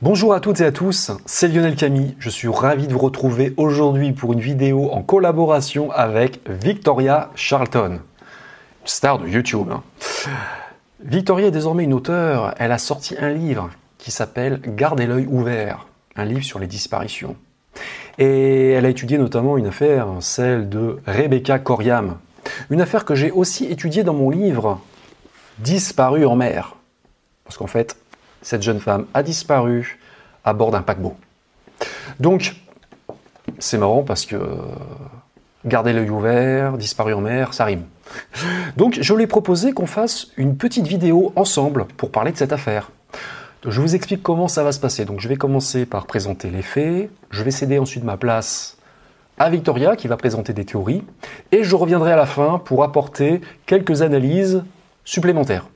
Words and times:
Bonjour 0.00 0.32
à 0.32 0.38
toutes 0.38 0.60
et 0.60 0.64
à 0.64 0.70
tous, 0.70 1.10
c'est 1.26 1.48
Lionel 1.48 1.74
Camille. 1.74 2.14
Je 2.20 2.30
suis 2.30 2.46
ravi 2.46 2.86
de 2.86 2.92
vous 2.92 3.00
retrouver 3.00 3.52
aujourd'hui 3.56 4.12
pour 4.12 4.32
une 4.32 4.38
vidéo 4.38 4.92
en 4.92 5.02
collaboration 5.02 5.90
avec 5.90 6.38
Victoria 6.48 7.32
Charlton, 7.34 7.98
star 8.84 9.18
de 9.18 9.26
YouTube. 9.26 9.66
Hein. 9.72 9.82
Victoria 11.04 11.48
est 11.48 11.50
désormais 11.50 11.82
une 11.82 11.94
auteure. 11.94 12.54
Elle 12.58 12.70
a 12.70 12.78
sorti 12.78 13.16
un 13.18 13.30
livre 13.30 13.70
qui 13.98 14.12
s'appelle 14.12 14.60
Gardez 14.64 15.08
l'œil 15.08 15.26
ouvert, 15.26 15.88
un 16.14 16.26
livre 16.26 16.44
sur 16.44 16.60
les 16.60 16.68
disparitions. 16.68 17.34
Et 18.18 18.70
elle 18.70 18.86
a 18.86 18.90
étudié 18.90 19.18
notamment 19.18 19.58
une 19.58 19.66
affaire, 19.66 20.06
celle 20.20 20.68
de 20.68 21.00
Rebecca 21.08 21.58
Coriam. 21.58 22.18
Une 22.70 22.80
affaire 22.80 23.04
que 23.04 23.16
j'ai 23.16 23.32
aussi 23.32 23.64
étudiée 23.64 24.04
dans 24.04 24.14
mon 24.14 24.30
livre 24.30 24.80
Disparu 25.58 26.24
en 26.24 26.36
mer. 26.36 26.76
Parce 27.42 27.56
qu'en 27.56 27.66
fait, 27.66 27.96
cette 28.42 28.62
jeune 28.62 28.80
femme 28.80 29.06
a 29.14 29.22
disparu 29.22 29.98
à 30.44 30.52
bord 30.52 30.70
d'un 30.70 30.82
paquebot. 30.82 31.16
Donc, 32.20 32.56
c'est 33.58 33.78
marrant 33.78 34.02
parce 34.02 34.26
que 34.26 34.36
garder 35.64 35.92
l'œil 35.92 36.10
ouvert, 36.10 36.78
disparu 36.78 37.14
en 37.14 37.20
mer, 37.20 37.54
ça 37.54 37.64
rime. 37.64 37.84
Donc, 38.76 38.98
je 39.00 39.14
lui 39.14 39.24
ai 39.24 39.26
proposé 39.26 39.72
qu'on 39.72 39.86
fasse 39.86 40.28
une 40.36 40.56
petite 40.56 40.86
vidéo 40.86 41.32
ensemble 41.36 41.86
pour 41.96 42.10
parler 42.10 42.32
de 42.32 42.36
cette 42.36 42.52
affaire 42.52 42.90
je 43.66 43.80
vous 43.80 43.94
explique 43.94 44.22
comment 44.22 44.48
ça 44.48 44.62
va 44.62 44.72
se 44.72 44.80
passer. 44.80 45.04
Donc 45.04 45.20
je 45.20 45.28
vais 45.28 45.36
commencer 45.36 45.86
par 45.86 46.06
présenter 46.06 46.50
les 46.50 46.62
faits, 46.62 47.10
je 47.30 47.42
vais 47.42 47.50
céder 47.50 47.78
ensuite 47.78 48.04
ma 48.04 48.16
place 48.16 48.76
à 49.38 49.50
Victoria 49.50 49.96
qui 49.96 50.08
va 50.08 50.16
présenter 50.16 50.52
des 50.52 50.64
théories, 50.64 51.04
et 51.52 51.62
je 51.62 51.76
reviendrai 51.76 52.12
à 52.12 52.16
la 52.16 52.26
fin 52.26 52.58
pour 52.58 52.82
apporter 52.82 53.40
quelques 53.66 54.02
analyses 54.02 54.64
supplémentaires. 55.04 55.66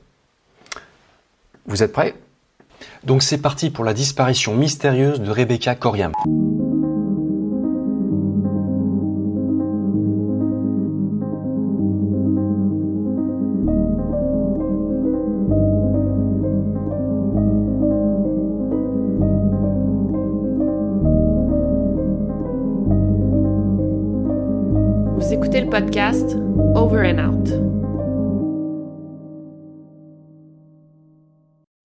Vous 1.65 1.81
êtes 1.81 1.93
prêts? 1.93 2.15
Donc 3.05 3.23
c'est 3.23 3.37
parti 3.37 3.69
pour 3.69 3.83
la 3.83 3.93
disparition 3.93 4.55
mystérieuse 4.55 5.19
de 5.19 5.29
Rebecca 5.29 5.75
Coriam. 5.75 6.13
podcast 25.73 26.35
Over 26.75 27.03
and 27.03 27.17
Out. 27.17 27.82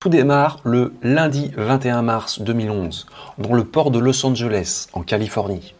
Tout 0.00 0.10
démarre 0.10 0.60
le 0.62 0.94
lundi 1.02 1.50
21 1.56 2.02
mars 2.02 2.40
2011 2.40 3.06
dans 3.38 3.52
le 3.52 3.64
port 3.64 3.90
de 3.90 3.98
Los 3.98 4.24
Angeles, 4.24 4.86
en 4.92 5.02
Californie. 5.02 5.74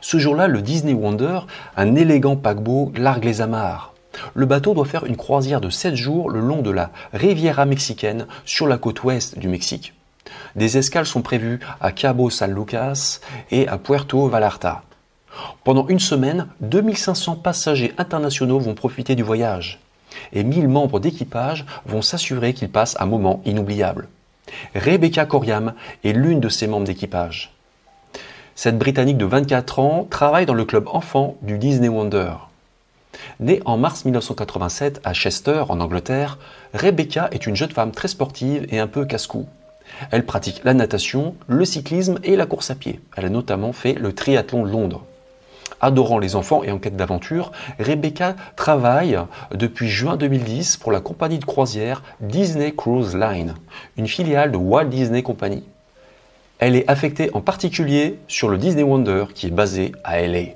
Ce 0.00 0.16
jour-là, 0.16 0.46
le 0.46 0.62
Disney 0.62 0.92
Wonder, 0.92 1.40
un 1.76 1.96
élégant 1.96 2.36
paquebot, 2.36 2.92
largue 2.94 3.24
les 3.24 3.40
amarres. 3.40 3.92
Le 4.34 4.46
bateau 4.46 4.74
doit 4.74 4.84
faire 4.84 5.06
une 5.06 5.16
croisière 5.16 5.60
de 5.60 5.70
7 5.70 5.96
jours 5.96 6.30
le 6.30 6.38
long 6.38 6.62
de 6.62 6.70
la 6.70 6.92
Riviera 7.12 7.66
mexicaine 7.66 8.28
sur 8.44 8.68
la 8.68 8.78
côte 8.78 9.02
ouest 9.02 9.40
du 9.40 9.48
Mexique. 9.48 9.92
Des 10.54 10.78
escales 10.78 11.04
sont 11.04 11.22
prévues 11.22 11.58
à 11.80 11.90
Cabo 11.90 12.30
San 12.30 12.54
Lucas 12.54 13.18
et 13.50 13.66
à 13.66 13.76
Puerto 13.76 14.28
Vallarta. 14.28 14.82
Pendant 15.64 15.88
une 15.88 15.98
semaine, 15.98 16.46
2500 16.60 17.34
passagers 17.42 17.92
internationaux 17.98 18.60
vont 18.60 18.74
profiter 18.74 19.16
du 19.16 19.24
voyage 19.24 19.83
et 20.32 20.44
1000 20.44 20.68
membres 20.68 21.00
d'équipage 21.00 21.66
vont 21.86 22.02
s'assurer 22.02 22.54
qu'ils 22.54 22.70
passent 22.70 22.96
un 23.00 23.06
moment 23.06 23.40
inoubliable. 23.44 24.08
Rebecca 24.74 25.24
Coriam 25.26 25.74
est 26.04 26.12
l'une 26.12 26.40
de 26.40 26.48
ces 26.48 26.66
membres 26.66 26.86
d'équipage. 26.86 27.52
Cette 28.54 28.78
Britannique 28.78 29.18
de 29.18 29.24
24 29.24 29.78
ans 29.80 30.06
travaille 30.08 30.46
dans 30.46 30.54
le 30.54 30.64
club 30.64 30.86
enfant 30.88 31.36
du 31.42 31.58
Disney 31.58 31.88
Wonder. 31.88 32.34
Née 33.40 33.60
en 33.64 33.76
mars 33.76 34.04
1987 34.04 35.00
à 35.04 35.12
Chester, 35.12 35.64
en 35.68 35.80
Angleterre, 35.80 36.38
Rebecca 36.72 37.28
est 37.32 37.46
une 37.46 37.56
jeune 37.56 37.70
femme 37.70 37.92
très 37.92 38.08
sportive 38.08 38.66
et 38.70 38.78
un 38.78 38.86
peu 38.86 39.04
casse-cou. 39.04 39.46
Elle 40.10 40.24
pratique 40.24 40.62
la 40.64 40.74
natation, 40.74 41.34
le 41.46 41.64
cyclisme 41.64 42.18
et 42.22 42.36
la 42.36 42.46
course 42.46 42.70
à 42.70 42.74
pied. 42.74 43.00
Elle 43.16 43.26
a 43.26 43.30
notamment 43.30 43.72
fait 43.72 43.94
le 43.94 44.12
triathlon 44.12 44.64
de 44.64 44.70
Londres. 44.70 45.04
Adorant 45.84 46.18
les 46.18 46.34
enfants 46.34 46.64
et 46.64 46.70
en 46.70 46.78
quête 46.78 46.96
d'aventure, 46.96 47.52
Rebecca 47.78 48.36
travaille 48.56 49.18
depuis 49.52 49.90
juin 49.90 50.16
2010 50.16 50.78
pour 50.78 50.92
la 50.92 51.00
compagnie 51.00 51.38
de 51.38 51.44
croisière 51.44 52.02
Disney 52.20 52.72
Cruise 52.74 53.14
Line, 53.14 53.52
une 53.98 54.08
filiale 54.08 54.50
de 54.50 54.56
Walt 54.56 54.86
Disney 54.86 55.22
Company. 55.22 55.62
Elle 56.58 56.74
est 56.74 56.88
affectée 56.88 57.28
en 57.34 57.42
particulier 57.42 58.18
sur 58.28 58.48
le 58.48 58.56
Disney 58.56 58.82
Wonder 58.82 59.26
qui 59.34 59.48
est 59.48 59.50
basé 59.50 59.92
à 60.04 60.22
LA. 60.22 60.54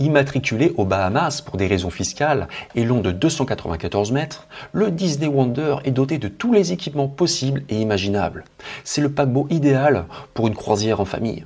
Immatriculé 0.00 0.72
aux 0.76 0.84
Bahamas 0.84 1.40
pour 1.40 1.56
des 1.56 1.68
raisons 1.68 1.90
fiscales 1.90 2.48
et 2.74 2.84
long 2.84 3.00
de 3.00 3.12
294 3.12 4.10
mètres, 4.10 4.48
le 4.72 4.90
Disney 4.90 5.28
Wonder 5.28 5.76
est 5.84 5.92
doté 5.92 6.18
de 6.18 6.26
tous 6.26 6.52
les 6.52 6.72
équipements 6.72 7.06
possibles 7.06 7.62
et 7.68 7.80
imaginables. 7.80 8.44
C'est 8.82 9.00
le 9.00 9.12
paquebot 9.12 9.46
idéal 9.50 10.06
pour 10.34 10.48
une 10.48 10.56
croisière 10.56 10.98
en 10.98 11.04
famille. 11.04 11.44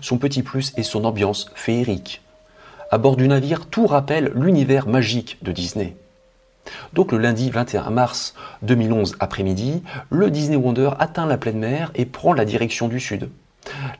Son 0.00 0.18
petit 0.18 0.42
plus 0.42 0.72
est 0.76 0.82
son 0.82 1.04
ambiance 1.04 1.50
féerique. 1.54 2.22
À 2.90 2.98
bord 2.98 3.16
du 3.16 3.26
navire, 3.26 3.66
tout 3.66 3.86
rappelle 3.86 4.32
l'univers 4.34 4.86
magique 4.86 5.38
de 5.42 5.52
Disney. 5.52 5.96
Donc 6.92 7.12
le 7.12 7.18
lundi 7.18 7.50
21 7.50 7.90
mars 7.90 8.34
2011 8.62 9.16
après-midi, 9.20 9.82
le 10.10 10.30
Disney 10.30 10.56
Wonder 10.56 10.90
atteint 10.98 11.26
la 11.26 11.38
pleine 11.38 11.58
mer 11.58 11.90
et 11.94 12.06
prend 12.06 12.32
la 12.32 12.44
direction 12.44 12.88
du 12.88 13.00
sud. 13.00 13.28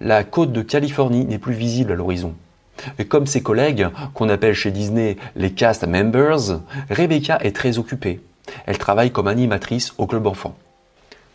La 0.01 0.25
côte 0.25 0.53
de 0.53 0.63
Californie 0.63 1.25
n'est 1.25 1.39
plus 1.39 1.55
visible 1.55 1.93
à 1.93 1.95
l'horizon. 1.97 2.35
Et 2.99 3.07
comme 3.07 3.27
ses 3.27 3.43
collègues, 3.43 3.89
qu'on 4.15 4.29
appelle 4.29 4.55
chez 4.55 4.71
Disney 4.71 5.17
les 5.35 5.53
cast 5.53 5.87
members, 5.87 6.61
Rebecca 6.91 7.39
est 7.43 7.57
très 7.57 7.79
occupée. 7.79 8.21
Elle 8.67 8.79
travaille 8.79 9.11
comme 9.11 9.29
animatrice 9.29 9.95
au 9.99 10.07
club 10.07 10.27
enfant. 10.27 10.57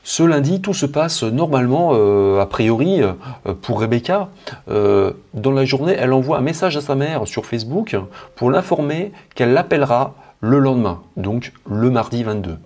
Ce 0.03 0.23
lundi, 0.23 0.61
tout 0.61 0.73
se 0.73 0.87
passe 0.87 1.21
normalement, 1.23 1.91
euh, 1.93 2.41
a 2.41 2.47
priori, 2.47 3.03
euh, 3.03 3.13
pour 3.61 3.81
Rebecca. 3.81 4.29
Euh, 4.67 5.11
dans 5.35 5.51
la 5.51 5.63
journée, 5.63 5.95
elle 5.97 6.11
envoie 6.11 6.39
un 6.39 6.41
message 6.41 6.75
à 6.75 6.81
sa 6.81 6.95
mère 6.95 7.27
sur 7.27 7.45
Facebook 7.45 7.95
pour 8.35 8.49
l'informer 8.49 9.11
qu'elle 9.35 9.53
l'appellera 9.53 10.15
le 10.39 10.57
lendemain, 10.57 11.01
donc 11.17 11.53
le 11.69 11.91
mardi 11.91 12.23
22. 12.23 12.57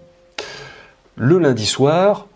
Le 1.17 1.37
lundi 1.37 1.65
soir, 1.65 2.27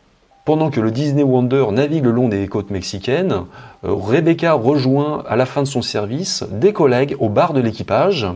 pendant 0.43 0.69
que 0.69 0.81
le 0.81 0.91
Disney 0.91 1.23
Wonder 1.23 1.67
navigue 1.71 2.03
le 2.03 2.11
long 2.11 2.27
des 2.27 2.45
côtes 2.49 2.69
mexicaines, 2.69 3.45
Rebecca 3.83 4.51
rejoint 4.53 5.23
à 5.29 5.37
la 5.37 5.45
fin 5.45 5.61
de 5.61 5.67
son 5.67 5.81
service 5.81 6.43
des 6.51 6.73
collègues 6.73 7.15
au 7.19 7.29
bar 7.29 7.53
de 7.53 7.61
l'équipage, 7.61 8.27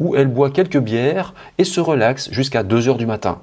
où 0.00 0.16
elle 0.16 0.28
boit 0.28 0.50
quelques 0.50 0.78
bières 0.78 1.34
et 1.58 1.64
se 1.64 1.80
relaxe 1.80 2.28
jusqu'à 2.32 2.64
2 2.64 2.88
heures 2.88 2.96
du 2.96 3.06
matin. 3.06 3.38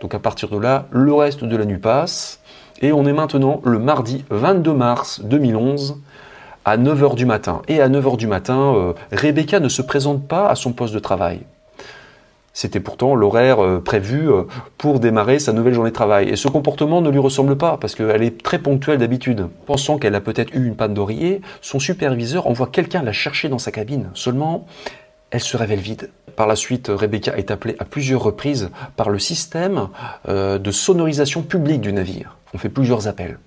Donc 0.00 0.14
à 0.14 0.18
partir 0.18 0.48
de 0.48 0.58
là, 0.58 0.86
le 0.90 1.12
reste 1.12 1.44
de 1.44 1.56
la 1.56 1.64
nuit 1.64 1.78
passe. 1.78 2.40
Et 2.80 2.92
on 2.92 3.06
est 3.06 3.12
maintenant 3.12 3.60
le 3.64 3.78
mardi 3.78 4.24
22 4.30 4.72
mars 4.72 5.20
2011 5.22 6.00
à 6.64 6.76
9h 6.76 7.14
du 7.14 7.26
matin. 7.26 7.62
Et 7.68 7.80
à 7.80 7.88
9h 7.88 8.16
du 8.16 8.26
matin, 8.26 8.74
euh, 8.76 8.92
Rebecca 9.12 9.60
ne 9.60 9.68
se 9.68 9.82
présente 9.82 10.26
pas 10.26 10.48
à 10.48 10.54
son 10.54 10.72
poste 10.72 10.94
de 10.94 10.98
travail. 10.98 11.40
C'était 12.54 12.80
pourtant 12.80 13.14
l'horaire 13.14 13.64
euh, 13.64 13.80
prévu 13.80 14.30
euh, 14.30 14.42
pour 14.76 15.00
démarrer 15.00 15.38
sa 15.38 15.52
nouvelle 15.52 15.72
journée 15.72 15.90
de 15.90 15.94
travail. 15.94 16.28
Et 16.28 16.36
ce 16.36 16.48
comportement 16.48 17.00
ne 17.00 17.08
lui 17.08 17.18
ressemble 17.18 17.56
pas, 17.56 17.78
parce 17.78 17.94
qu'elle 17.94 18.22
est 18.22 18.42
très 18.42 18.58
ponctuelle 18.58 18.98
d'habitude. 18.98 19.48
Pensant 19.64 19.98
qu'elle 19.98 20.14
a 20.14 20.20
peut-être 20.20 20.54
eu 20.54 20.66
une 20.66 20.76
panne 20.76 20.92
d'oreiller, 20.92 21.40
son 21.62 21.78
superviseur 21.78 22.46
envoie 22.46 22.66
quelqu'un 22.66 23.02
la 23.02 23.12
chercher 23.12 23.48
dans 23.48 23.58
sa 23.58 23.72
cabine. 23.72 24.10
Seulement, 24.12 24.66
elle 25.32 25.40
se 25.40 25.56
révèle 25.56 25.80
vide. 25.80 26.10
Par 26.36 26.46
la 26.46 26.54
suite, 26.54 26.88
Rebecca 26.88 27.36
est 27.36 27.50
appelée 27.50 27.74
à 27.80 27.84
plusieurs 27.84 28.22
reprises 28.22 28.70
par 28.96 29.10
le 29.10 29.18
système 29.18 29.88
de 30.26 30.70
sonorisation 30.70 31.42
publique 31.42 31.80
du 31.80 31.92
navire. 31.92 32.36
On 32.54 32.58
fait 32.58 32.68
plusieurs 32.68 33.08
appels. 33.08 33.38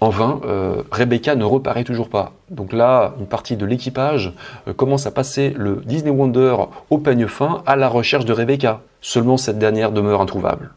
En 0.00 0.10
vain, 0.10 0.40
euh, 0.44 0.82
Rebecca 0.92 1.34
ne 1.34 1.44
reparaît 1.44 1.82
toujours 1.82 2.08
pas. 2.08 2.32
Donc 2.50 2.72
là, 2.72 3.14
une 3.18 3.26
partie 3.26 3.56
de 3.56 3.66
l'équipage 3.66 4.32
euh, 4.68 4.72
commence 4.72 5.06
à 5.06 5.10
passer 5.10 5.52
le 5.56 5.82
Disney 5.84 6.10
Wonder 6.10 6.54
au 6.90 6.98
peigne 6.98 7.26
fin 7.26 7.62
à 7.66 7.74
la 7.74 7.88
recherche 7.88 8.24
de 8.24 8.32
Rebecca. 8.32 8.80
Seulement 9.00 9.36
cette 9.36 9.58
dernière 9.58 9.90
demeure 9.90 10.20
introuvable. 10.20 10.70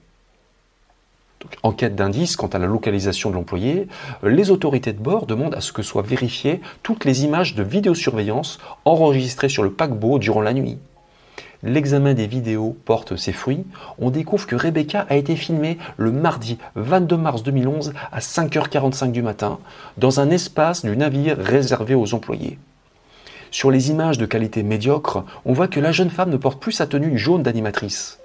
En 1.63 1.71
quête 1.71 1.95
d'indices 1.95 2.35
quant 2.35 2.47
à 2.47 2.59
la 2.59 2.67
localisation 2.67 3.29
de 3.29 3.35
l'employé, 3.35 3.87
euh, 4.23 4.29
les 4.29 4.51
autorités 4.51 4.93
de 4.93 4.99
bord 4.99 5.25
demandent 5.25 5.55
à 5.55 5.61
ce 5.61 5.71
que 5.71 5.83
soient 5.83 6.01
vérifiées 6.01 6.61
toutes 6.83 7.05
les 7.05 7.23
images 7.23 7.55
de 7.55 7.63
vidéosurveillance 7.63 8.59
enregistrées 8.85 9.49
sur 9.49 9.63
le 9.63 9.71
paquebot 9.71 10.19
durant 10.19 10.41
la 10.41 10.53
nuit 10.53 10.77
l'examen 11.63 12.13
des 12.13 12.27
vidéos 12.27 12.75
porte 12.85 13.15
ses 13.15 13.33
fruits, 13.33 13.65
on 13.99 14.09
découvre 14.09 14.47
que 14.47 14.55
Rebecca 14.55 15.05
a 15.09 15.15
été 15.15 15.35
filmée 15.35 15.77
le 15.97 16.11
mardi 16.11 16.57
22 16.75 17.17
mars 17.17 17.43
2011 17.43 17.93
à 18.11 18.19
5h45 18.19 19.11
du 19.11 19.21
matin 19.21 19.59
dans 19.97 20.19
un 20.19 20.29
espace 20.29 20.83
du 20.83 20.95
navire 20.95 21.37
réservé 21.37 21.95
aux 21.95 22.13
employés. 22.13 22.57
Sur 23.51 23.69
les 23.69 23.89
images 23.89 24.17
de 24.17 24.25
qualité 24.25 24.63
médiocre, 24.63 25.25
on 25.45 25.53
voit 25.53 25.67
que 25.67 25.79
la 25.79 25.91
jeune 25.91 26.09
femme 26.09 26.29
ne 26.29 26.37
porte 26.37 26.61
plus 26.61 26.71
sa 26.71 26.87
tenue 26.87 27.17
jaune 27.17 27.43
d'animatrice. 27.43 28.20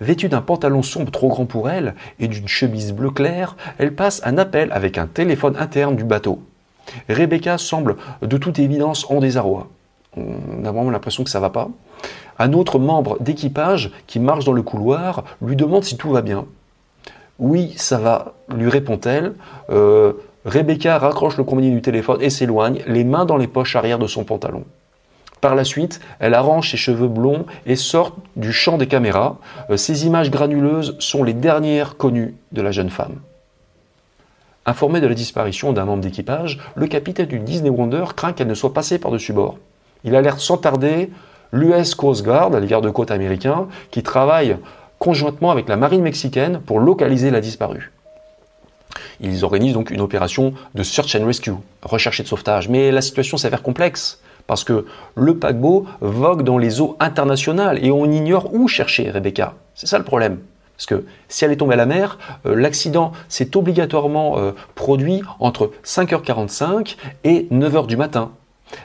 Vêtue 0.00 0.28
d'un 0.28 0.40
pantalon 0.40 0.82
sombre 0.82 1.12
trop 1.12 1.28
grand 1.28 1.44
pour 1.44 1.68
elle 1.68 1.94
et 2.18 2.28
d'une 2.28 2.48
chemise 2.48 2.92
bleu 2.92 3.10
clair, 3.10 3.56
elle 3.78 3.94
passe 3.94 4.22
un 4.24 4.38
appel 4.38 4.72
avec 4.72 4.96
un 4.96 5.06
téléphone 5.06 5.56
interne 5.58 5.96
du 5.96 6.04
bateau. 6.04 6.40
Rebecca 7.08 7.58
semble 7.58 7.96
de 8.22 8.36
toute 8.38 8.58
évidence 8.58 9.08
en 9.10 9.20
désarroi. 9.20 9.68
On 10.16 10.64
a 10.64 10.72
vraiment 10.72 10.90
l'impression 10.90 11.22
que 11.22 11.30
ça 11.30 11.40
va 11.40 11.50
pas. 11.50 11.68
Un 12.38 12.54
autre 12.54 12.78
membre 12.78 13.18
d'équipage 13.20 13.92
qui 14.06 14.18
marche 14.18 14.46
dans 14.46 14.52
le 14.52 14.62
couloir 14.62 15.24
lui 15.42 15.56
demande 15.56 15.84
si 15.84 15.96
tout 15.96 16.10
va 16.10 16.22
bien. 16.22 16.46
Oui, 17.38 17.74
ça 17.76 17.98
va, 17.98 18.34
lui 18.54 18.68
répond-elle. 18.68 19.34
Euh, 19.70 20.14
Rebecca 20.46 20.98
raccroche 20.98 21.36
le 21.36 21.44
combiné 21.44 21.70
du 21.70 21.82
téléphone 21.82 22.20
et 22.22 22.30
s'éloigne, 22.30 22.80
les 22.86 23.04
mains 23.04 23.26
dans 23.26 23.36
les 23.36 23.46
poches 23.46 23.76
arrière 23.76 23.98
de 23.98 24.06
son 24.06 24.24
pantalon. 24.24 24.64
Par 25.40 25.54
la 25.54 25.64
suite, 25.64 26.00
elle 26.18 26.34
arrange 26.34 26.70
ses 26.70 26.76
cheveux 26.76 27.08
blonds 27.08 27.46
et 27.64 27.76
sort 27.76 28.16
du 28.36 28.52
champ 28.52 28.76
des 28.76 28.86
caméras. 28.86 29.38
Euh, 29.70 29.76
ces 29.76 30.06
images 30.06 30.30
granuleuses 30.30 30.96
sont 30.98 31.24
les 31.24 31.32
dernières 31.32 31.96
connues 31.96 32.34
de 32.52 32.60
la 32.60 32.72
jeune 32.72 32.90
femme. 32.90 33.16
Informé 34.66 35.00
de 35.00 35.06
la 35.06 35.14
disparition 35.14 35.72
d'un 35.72 35.86
membre 35.86 36.02
d'équipage, 36.02 36.58
le 36.74 36.86
capitaine 36.86 37.26
du 37.26 37.38
Disney 37.38 37.70
Wonder 37.70 38.04
craint 38.14 38.34
qu'elle 38.34 38.48
ne 38.48 38.54
soit 38.54 38.74
passée 38.74 38.98
par-dessus 38.98 39.32
bord. 39.32 39.56
Il 40.04 40.14
alerte 40.14 40.40
sans 40.40 40.58
tarder 40.58 41.10
l'US 41.52 41.94
Coast 41.94 42.22
Guard, 42.22 42.50
les 42.50 42.66
gardes-côtes 42.66 43.10
américains, 43.10 43.66
qui 43.90 44.02
travaillent 44.02 44.58
conjointement 44.98 45.50
avec 45.50 45.68
la 45.68 45.76
marine 45.76 46.02
mexicaine 46.02 46.60
pour 46.60 46.78
localiser 46.78 47.30
la 47.30 47.40
disparue. 47.40 47.90
Ils 49.20 49.44
organisent 49.44 49.72
donc 49.72 49.90
une 49.90 50.00
opération 50.02 50.52
de 50.74 50.82
search 50.82 51.16
and 51.16 51.24
rescue, 51.24 51.52
recherche 51.82 52.20
et 52.20 52.22
de 52.22 52.28
sauvetage. 52.28 52.68
Mais 52.68 52.90
la 52.90 53.00
situation 53.00 53.38
s'avère 53.38 53.62
complexe 53.62 54.20
parce 54.50 54.64
que 54.64 54.84
le 55.14 55.36
paquebot 55.36 55.86
vogue 56.00 56.42
dans 56.42 56.58
les 56.58 56.80
eaux 56.80 56.96
internationales 56.98 57.78
et 57.84 57.92
on 57.92 58.10
ignore 58.10 58.52
où 58.52 58.66
chercher 58.66 59.08
Rebecca. 59.08 59.54
C'est 59.76 59.86
ça 59.86 59.96
le 59.96 60.02
problème. 60.02 60.38
Parce 60.76 60.86
que 60.86 61.04
si 61.28 61.44
elle 61.44 61.52
est 61.52 61.56
tombée 61.58 61.74
à 61.74 61.76
la 61.76 61.86
mer, 61.86 62.18
euh, 62.46 62.56
l'accident 62.56 63.12
s'est 63.28 63.56
obligatoirement 63.56 64.40
euh, 64.40 64.50
produit 64.74 65.22
entre 65.38 65.70
5h45 65.84 66.96
et 67.22 67.46
9h 67.52 67.86
du 67.86 67.96
matin. 67.96 68.32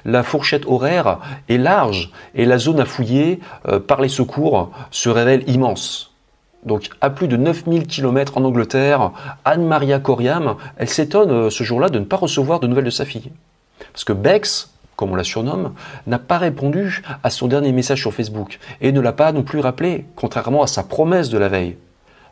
La 0.05 0.21
fourchette 0.21 0.67
horaire 0.67 1.17
est 1.49 1.57
large 1.57 2.11
et 2.35 2.45
la 2.45 2.59
zone 2.59 2.79
à 2.79 2.85
fouiller 2.85 3.39
euh, 3.67 3.79
par 3.79 4.01
les 4.01 4.09
secours 4.09 4.69
se 4.91 5.09
révèle 5.09 5.49
immense. 5.49 6.13
Donc 6.63 6.91
à 7.01 7.09
plus 7.09 7.27
de 7.27 7.37
9000 7.37 7.87
km 7.87 8.37
en 8.37 8.43
Angleterre, 8.43 9.13
Anne-Maria 9.45 9.97
Coriam, 9.97 10.57
elle 10.77 10.89
s'étonne 10.89 11.49
ce 11.49 11.63
jour-là 11.63 11.89
de 11.89 11.97
ne 11.97 12.05
pas 12.05 12.17
recevoir 12.17 12.59
de 12.59 12.67
nouvelles 12.67 12.85
de 12.85 12.91
sa 12.91 13.05
fille. 13.05 13.31
Parce 13.93 14.03
que 14.03 14.13
Bex, 14.13 14.74
comme 14.95 15.11
on 15.11 15.15
la 15.15 15.23
surnomme, 15.23 15.73
n'a 16.07 16.19
pas 16.19 16.37
répondu 16.37 17.03
à 17.23 17.29
son 17.29 17.47
dernier 17.47 17.71
message 17.71 18.01
sur 18.01 18.13
Facebook 18.13 18.59
et 18.81 18.91
ne 18.91 19.01
l'a 19.01 19.13
pas 19.13 19.31
non 19.31 19.43
plus 19.43 19.59
rappelé, 19.59 20.05
contrairement 20.15 20.63
à 20.63 20.67
sa 20.67 20.83
promesse 20.83 21.29
de 21.29 21.37
la 21.37 21.49
veille. 21.49 21.77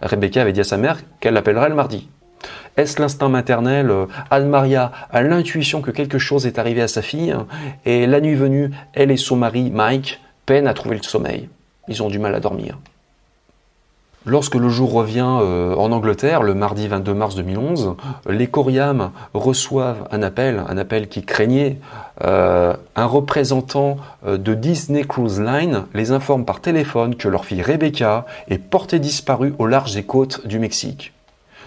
Rebecca 0.01 0.41
avait 0.41 0.53
dit 0.53 0.61
à 0.61 0.65
sa 0.65 0.77
mère 0.77 0.99
qu'elle 1.19 1.33
l'appellerait 1.33 1.69
le 1.69 1.75
mardi. 1.75 2.09
Est-ce 2.75 3.01
l'instinct 3.01 3.29
maternel 3.29 3.89
euh, 3.89 4.05
Anne-Maria 4.31 4.91
a 5.11 5.21
l'intuition 5.21 5.81
que 5.81 5.91
quelque 5.91 6.17
chose 6.17 6.45
est 6.45 6.59
arrivé 6.59 6.81
à 6.81 6.87
sa 6.87 7.01
fille 7.01 7.35
et 7.85 8.05
la 8.07 8.19
nuit 8.19 8.35
venue, 8.35 8.71
elle 8.93 9.11
et 9.11 9.17
son 9.17 9.37
mari, 9.37 9.71
Mike, 9.71 10.19
peinent 10.45 10.67
à 10.67 10.73
trouver 10.73 10.97
le 10.97 11.03
sommeil. 11.03 11.49
Ils 11.87 12.01
ont 12.03 12.09
du 12.09 12.19
mal 12.19 12.35
à 12.35 12.39
dormir. 12.39 12.77
Lorsque 14.25 14.55
le 14.55 14.69
jour 14.69 14.91
revient 14.93 15.39
euh, 15.41 15.75
en 15.75 15.91
Angleterre, 15.91 16.43
le 16.43 16.53
mardi 16.53 16.87
22 16.87 17.13
mars 17.13 17.35
2011, 17.35 17.95
les 18.29 18.47
Coriam 18.47 19.11
reçoivent 19.33 20.07
un 20.11 20.23
appel, 20.23 20.63
un 20.67 20.77
appel 20.77 21.07
qui 21.07 21.23
craignait. 21.23 21.79
Euh, 22.23 22.73
un 22.95 23.05
représentant 23.05 23.97
de 24.25 24.53
Disney 24.53 25.03
Cruise 25.03 25.41
Line 25.41 25.85
les 25.93 26.11
informe 26.11 26.45
par 26.45 26.61
téléphone 26.61 27.15
que 27.15 27.27
leur 27.27 27.43
fille 27.43 27.61
Rebecca 27.61 28.25
est 28.49 28.59
portée 28.59 28.99
disparue 28.99 29.55
au 29.57 29.65
large 29.65 29.93
des 29.93 30.03
côtes 30.03 30.45
du 30.45 30.59
Mexique. 30.59 31.11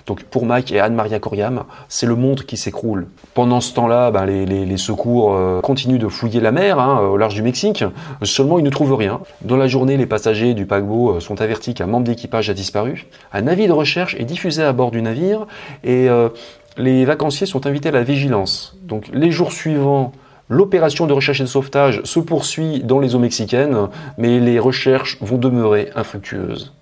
Donc 0.07 0.23
pour 0.23 0.47
Mike 0.47 0.73
et 0.73 0.81
Anne-Maria 0.81 1.19
Coriam, 1.19 1.65
c'est 1.89 2.07
le 2.07 2.15
monde 2.15 2.45
qui 2.45 2.57
s'écroule. 2.57 3.09
Pendant 3.35 3.61
ce 3.61 3.75
temps-là, 3.75 4.11
ben, 4.11 4.25
les, 4.25 4.77
secours 4.77 5.35
euh, 5.35 5.61
continuent 5.61 5.99
de 5.99 6.09
fouiller 6.09 6.41
la 6.41 6.53
mer 6.53 6.79
hein, 6.79 7.01
au 7.01 7.17
large 7.17 7.35
du 7.35 7.43
Mexique, 7.43 7.85
seulement 8.23 8.59
ils 8.59 8.65
ne 8.65 8.71
trouvent 8.71 8.95
rien. 8.95 9.21
Dans 9.43 9.57
la 9.57 9.67
journée, 9.67 9.97
les 9.97 10.07
passagers 10.07 10.55
du 10.55 10.65
paquebot 10.65 11.17
euh, 11.17 11.21
sont 11.21 11.41
avertis 11.41 11.75
qu'un 11.75 11.87
membre 11.87 12.07
d'équipage 12.07 12.49
a 12.51 12.55
disparu. 12.55 13.07
Un 13.33 13.49
avis 13.49 13.67
de 13.67 13.73
recherche 13.73 14.15
est 14.19 14.25
diffusé 14.25 14.63
à 14.63 14.73
bord 14.73 14.93
du 14.93 15.03
navire 15.03 15.47
et 15.83 16.09
euh, 16.09 16.29
les 16.77 17.05
vacanciers 17.05 17.47
sont 17.47 17.67
invités 17.67 17.89
à 17.89 17.93
la 17.93 18.05
vigilance. 18.05 18.77
Donc 18.83 19.09
les 19.13 19.31
jours 19.31 19.53
suivants, 19.53 20.13
L'opération 20.49 21.09
de 21.09 21.13
recherche 21.13 21.41
et 21.41 21.43
de 21.43 21.49
sauvetage 21.49 22.03
se 22.05 22.21
poursuit 22.21 22.81
dans 22.85 23.01
les 23.01 23.17
eaux 23.17 23.19
mexicaines, 23.19 23.89
mais 24.17 24.39
les 24.39 24.61
recherches 24.61 25.19
vont 25.21 25.39
demeurer 25.39 25.91
infructueuses. 25.97 26.76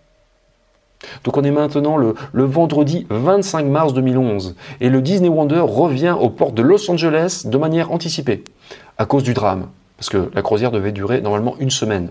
Donc 1.24 1.36
on 1.36 1.42
est 1.42 1.50
maintenant 1.50 1.96
le, 1.96 2.14
vendredi 2.32 3.06
25 3.10 3.66
mars 3.66 3.94
2011 3.94 4.56
et 4.80 4.88
le 4.88 5.02
Disney 5.02 5.28
Wonder 5.28 5.60
revient 5.60 6.16
au 6.18 6.30
port 6.30 6.52
de 6.52 6.62
Los 6.62 6.90
Angeles 6.90 7.42
de 7.44 7.58
manière 7.58 7.92
anticipée 7.92 8.44
à 8.98 9.06
cause 9.06 9.22
du 9.22 9.34
drame, 9.34 9.68
parce 9.96 10.08
que 10.08 10.30
la 10.34 10.42
croisière 10.42 10.70
devait 10.70 10.92
durer 10.92 11.20
normalement 11.20 11.56
une 11.58 11.70
semaine. 11.70 12.10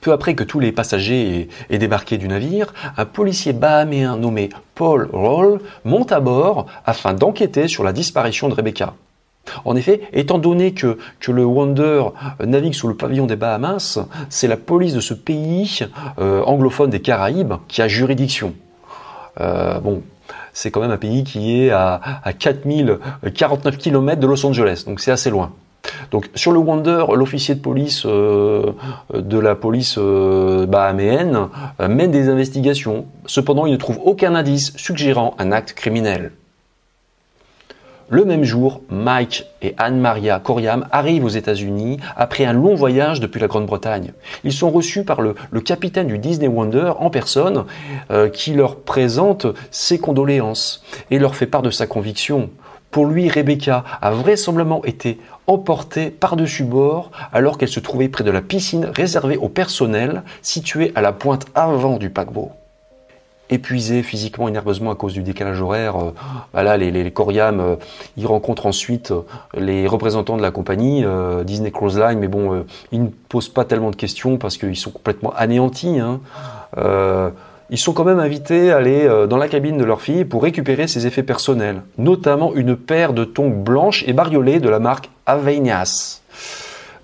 Peu 0.00 0.12
après 0.12 0.34
que 0.34 0.44
tous 0.44 0.60
les 0.60 0.72
passagers 0.72 1.48
aient, 1.70 1.78
débarqué 1.78 2.18
du 2.18 2.28
navire, 2.28 2.72
un 2.96 3.04
policier 3.04 3.52
bahaméen 3.52 4.16
nommé 4.16 4.48
Paul 4.74 5.08
Roll 5.12 5.60
monte 5.84 6.12
à 6.12 6.20
bord 6.20 6.66
afin 6.86 7.14
d'enquêter 7.14 7.68
sur 7.68 7.82
la 7.82 7.92
disparition 7.92 8.48
de 8.48 8.54
Rebecca. 8.54 8.94
En 9.64 9.76
effet, 9.76 10.00
étant 10.12 10.38
donné 10.38 10.72
que, 10.72 10.98
le 11.28 11.44
Wonder 11.44 12.04
navigue 12.44 12.72
sous 12.72 12.88
le 12.88 12.94
pavillon 12.94 13.26
des 13.26 13.36
Bahamas, 13.36 13.98
c'est 14.30 14.48
la 14.48 14.56
police 14.56 14.94
de 14.94 15.00
ce 15.00 15.12
pays 15.14 15.80
euh, 16.18 16.42
anglophone 16.44 16.90
des 16.90 17.00
Caraïbes 17.00 17.54
qui 17.68 17.82
a 17.82 17.88
juridiction. 17.88 18.54
Euh, 19.40 19.78
bon, 19.78 20.02
c'est 20.54 20.70
quand 20.70 20.80
même 20.80 20.90
un 20.90 20.96
pays 20.96 21.22
qui 21.24 21.60
est 21.60 21.70
à, 21.70 22.00
à 22.24 22.32
4049 22.32 23.76
km 23.76 24.20
de 24.20 24.26
Los 24.26 24.44
Angeles, 24.46 24.84
donc 24.86 25.00
c'est 25.00 25.10
assez 25.10 25.28
loin. 25.30 25.52
Donc 26.10 26.30
sur 26.34 26.52
le 26.52 26.58
Wonder, 26.58 27.04
l'officier 27.14 27.54
de 27.54 27.60
police 27.60 28.04
euh, 28.06 28.72
de 29.14 29.38
la 29.38 29.54
police 29.54 29.98
bahaméenne 29.98 31.48
mène 31.78 32.10
des 32.10 32.28
investigations. 32.28 33.06
Cependant, 33.26 33.66
il 33.66 33.72
ne 33.72 33.76
trouve 33.76 34.00
aucun 34.02 34.34
indice 34.34 34.72
suggérant 34.76 35.34
un 35.38 35.52
acte 35.52 35.74
criminel. 35.74 36.32
Le 38.10 38.24
même 38.24 38.42
jour, 38.42 38.80
Mike 38.88 39.44
et 39.60 39.74
Anne-Maria 39.76 40.40
Coriam 40.40 40.86
arrivent 40.92 41.26
aux 41.26 41.28
États-Unis 41.28 41.98
après 42.16 42.46
un 42.46 42.54
long 42.54 42.74
voyage 42.74 43.20
depuis 43.20 43.38
la 43.38 43.48
Grande-Bretagne. 43.48 44.12
Ils 44.44 44.52
sont 44.54 44.70
reçus 44.70 45.04
par 45.04 45.20
le, 45.20 45.34
capitaine 45.60 46.06
du 46.06 46.18
Disney 46.18 46.48
Wonder 46.48 46.92
en 46.98 47.10
personne 47.10 47.66
euh, 48.10 48.30
qui 48.30 48.54
leur 48.54 48.76
présente 48.76 49.46
ses 49.70 49.98
condoléances 49.98 50.82
et 51.10 51.18
leur 51.18 51.36
fait 51.36 51.46
part 51.46 51.60
de 51.60 51.70
sa 51.70 51.86
conviction. 51.86 52.48
Pour 52.90 53.04
lui, 53.04 53.28
Rebecca 53.28 53.84
a 54.00 54.10
vraisemblablement 54.10 54.82
été 54.86 55.18
emportée 55.46 56.08
par-dessus 56.08 56.64
bord 56.64 57.10
alors 57.34 57.58
qu'elle 57.58 57.68
se 57.68 57.80
trouvait 57.80 58.08
près 58.08 58.24
de 58.24 58.30
la 58.30 58.40
piscine 58.40 58.86
réservée 58.86 59.36
au 59.36 59.50
personnel 59.50 60.22
située 60.40 60.92
à 60.94 61.02
la 61.02 61.12
pointe 61.12 61.44
avant 61.54 61.98
du 61.98 62.08
paquebot. 62.08 62.52
Épuisés 63.50 64.02
physiquement 64.02 64.48
et 64.48 64.50
nerveusement 64.50 64.90
à 64.90 64.94
cause 64.94 65.12
du 65.12 65.22
décalage 65.22 65.60
horaire. 65.60 65.96
Euh, 65.96 66.10
bah 66.52 66.76
les, 66.76 66.90
les, 66.90 67.12
euh, 67.18 67.76
ils 68.16 68.26
rencontrent 68.26 68.66
ensuite 68.66 69.10
euh, 69.10 69.22
les 69.56 69.86
représentants 69.86 70.36
de 70.36 70.42
la 70.42 70.50
compagnie, 70.50 71.04
Disney 71.44 71.70
Cruise 71.70 71.98
Line, 71.98 72.18
mais 72.18 72.28
bon, 72.28 72.64
ils 72.92 73.02
ne 73.02 73.08
posent 73.28 73.48
pas 73.48 73.64
tellement 73.64 73.90
de 73.90 73.96
questions 73.96 74.36
parce 74.36 74.56
qu'ils 74.56 74.76
sont 74.76 74.90
complètement 74.90 75.32
anéantis. 75.36 75.98
Hein. 75.98 76.20
ils 77.70 77.78
sont 77.78 77.92
quand 77.92 78.04
même 78.04 78.20
invités 78.20 78.72
à 78.72 78.76
aller 78.76 79.08
dans 79.28 79.36
la 79.36 79.48
cabine 79.48 79.78
de 79.78 79.84
leur 79.84 80.00
fille 80.00 80.24
pour 80.24 80.42
récupérer 80.42 80.86
ses 80.86 81.06
effets 81.06 81.22
personnels, 81.22 81.82
notamment 81.96 82.54
une 82.54 82.76
paire 82.76 83.12
de 83.12 83.24
tongs 83.24 83.50
blanches 83.50 84.04
et 84.06 84.12
bariolées 84.12 84.60
de 84.60 84.68
la 84.68 84.78
marque 84.78 85.10
Avenias. 85.26 86.20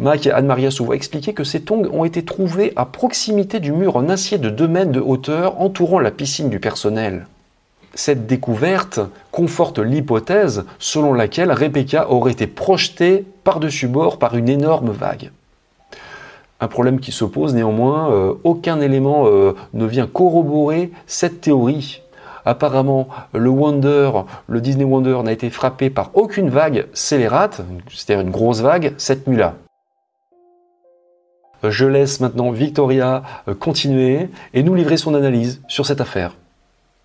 Mac 0.00 0.26
et 0.26 0.32
Anne-Maria 0.32 0.70
Souvois 0.70 0.96
expliquaient 0.96 1.32
que 1.32 1.44
ces 1.44 1.62
tongs 1.62 1.88
ont 1.92 2.04
été 2.04 2.24
trouvés 2.24 2.72
à 2.76 2.84
proximité 2.84 3.60
du 3.60 3.72
mur 3.72 3.96
en 3.96 4.08
acier 4.08 4.38
de 4.38 4.50
2 4.50 4.68
mètres 4.68 4.92
de 4.92 5.00
hauteur 5.00 5.60
entourant 5.60 6.00
la 6.00 6.10
piscine 6.10 6.50
du 6.50 6.58
personnel. 6.58 7.26
Cette 7.94 8.26
découverte 8.26 8.98
conforte 9.30 9.78
l'hypothèse 9.78 10.64
selon 10.80 11.12
laquelle 11.12 11.52
Rebecca 11.52 12.10
aurait 12.10 12.32
été 12.32 12.48
projetée 12.48 13.24
par-dessus 13.44 13.86
bord 13.86 14.18
par 14.18 14.36
une 14.36 14.48
énorme 14.48 14.90
vague. 14.90 15.30
Un 16.60 16.66
problème 16.66 16.98
qui 16.98 17.12
se 17.12 17.24
pose 17.24 17.54
néanmoins, 17.54 18.10
euh, 18.10 18.34
aucun 18.42 18.80
élément 18.80 19.26
euh, 19.26 19.54
ne 19.74 19.84
vient 19.86 20.06
corroborer 20.06 20.90
cette 21.06 21.40
théorie. 21.40 22.02
Apparemment, 22.44 23.08
le 23.32 23.48
Wonder, 23.48 24.10
le 24.48 24.60
Disney 24.60 24.84
Wonder 24.84 25.20
n'a 25.24 25.32
été 25.32 25.48
frappé 25.50 25.88
par 25.88 26.10
aucune 26.14 26.50
vague 26.50 26.86
scélérate, 26.92 27.62
c'est-à-dire 27.88 28.24
une 28.24 28.32
grosse 28.32 28.60
vague, 28.60 28.92
cette 28.98 29.26
nuit-là. 29.26 29.54
Je 31.71 31.87
laisse 31.87 32.21
maintenant 32.21 32.50
Victoria 32.50 33.23
euh, 33.49 33.54
continuer 33.54 34.28
et 34.52 34.62
nous 34.62 34.75
livrer 34.75 34.97
son 34.97 35.14
analyse 35.14 35.62
sur 35.68 35.87
cette 35.87 36.00
affaire. 36.00 36.37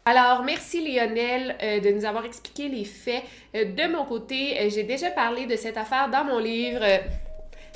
Alors, 0.05 0.43
merci 0.43 0.81
Lionel 0.81 1.55
euh, 1.61 1.79
de 1.79 1.89
nous 1.91 2.05
avoir 2.05 2.25
expliqué 2.25 2.67
les 2.67 2.83
faits. 2.83 3.23
Euh, 3.55 3.65
de 3.65 3.91
mon 3.91 4.05
côté, 4.05 4.69
j'ai 4.69 4.83
déjà 4.83 5.11
parlé 5.11 5.45
de 5.45 5.55
cette 5.55 5.77
affaire 5.77 6.09
dans 6.09 6.23
mon 6.23 6.39
livre 6.39 6.81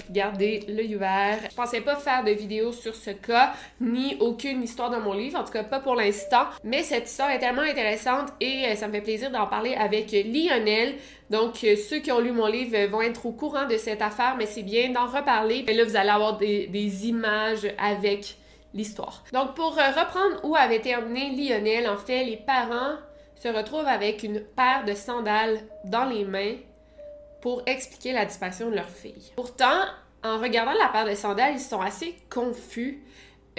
Gardez 0.09 0.65
l'œil 0.67 0.95
ouvert. 0.95 1.39
Je 1.50 1.55
pensais 1.55 1.81
pas 1.81 1.95
faire 1.95 2.23
de 2.23 2.31
vidéo 2.31 2.71
sur 2.71 2.95
ce 2.95 3.12
cas, 3.12 3.53
ni 3.79 4.17
aucune 4.19 4.62
histoire 4.63 4.89
dans 4.89 5.00
mon 5.00 5.13
livre, 5.13 5.39
en 5.39 5.43
tout 5.43 5.53
cas 5.53 5.63
pas 5.63 5.79
pour 5.79 5.95
l'instant. 5.95 6.45
Mais 6.63 6.83
cette 6.83 7.09
histoire 7.09 7.31
est 7.31 7.39
tellement 7.39 7.62
intéressante 7.62 8.29
et 8.39 8.65
euh, 8.65 8.75
ça 8.75 8.88
me 8.88 8.93
fait 8.93 9.01
plaisir 9.01 9.31
d'en 9.31 9.47
parler 9.47 9.75
avec 9.75 10.12
Lionel. 10.12 10.95
Donc, 11.29 11.63
euh, 11.63 11.75
ceux 11.75 12.00
qui 12.00 12.12
ont 12.12 12.19
lu 12.19 12.31
mon 12.31 12.47
livre 12.47 12.77
vont 12.89 13.01
être 13.01 13.25
au 13.25 13.31
courant 13.31 13.67
de 13.67 13.77
cette 13.77 14.01
affaire, 14.01 14.35
mais 14.38 14.45
c'est 14.45 14.63
bien 14.63 14.89
d'en 14.89 15.07
reparler. 15.07 15.65
Et 15.67 15.73
là, 15.73 15.83
vous 15.83 15.95
allez 15.95 16.09
avoir 16.09 16.38
des, 16.38 16.67
des 16.67 17.07
images 17.07 17.67
avec 17.77 18.38
l'histoire. 18.73 19.23
Donc, 19.31 19.55
pour 19.55 19.77
euh, 19.79 19.89
reprendre 19.89 20.43
où 20.43 20.55
avait 20.55 20.81
terminé 20.81 21.31
Lionel, 21.31 21.89
en 21.89 21.97
fait, 21.97 22.23
les 22.23 22.38
parents 22.38 22.95
se 23.35 23.47
retrouvent 23.47 23.88
avec 23.88 24.23
une 24.23 24.39
paire 24.39 24.83
de 24.85 24.93
sandales 24.93 25.59
dans 25.85 26.05
les 26.05 26.25
mains 26.25 26.55
pour 27.43 27.62
expliquer 27.65 28.13
la 28.13 28.23
disparition 28.23 28.69
de 28.69 28.75
leur 28.75 28.89
fille. 28.89 29.33
Pourtant, 29.35 29.81
en 30.23 30.39
regardant 30.39 30.71
la 30.71 30.88
paire 30.88 31.05
de 31.05 31.13
sandales, 31.13 31.55
ils 31.55 31.59
sont 31.59 31.81
assez 31.81 32.15
confus. 32.29 33.03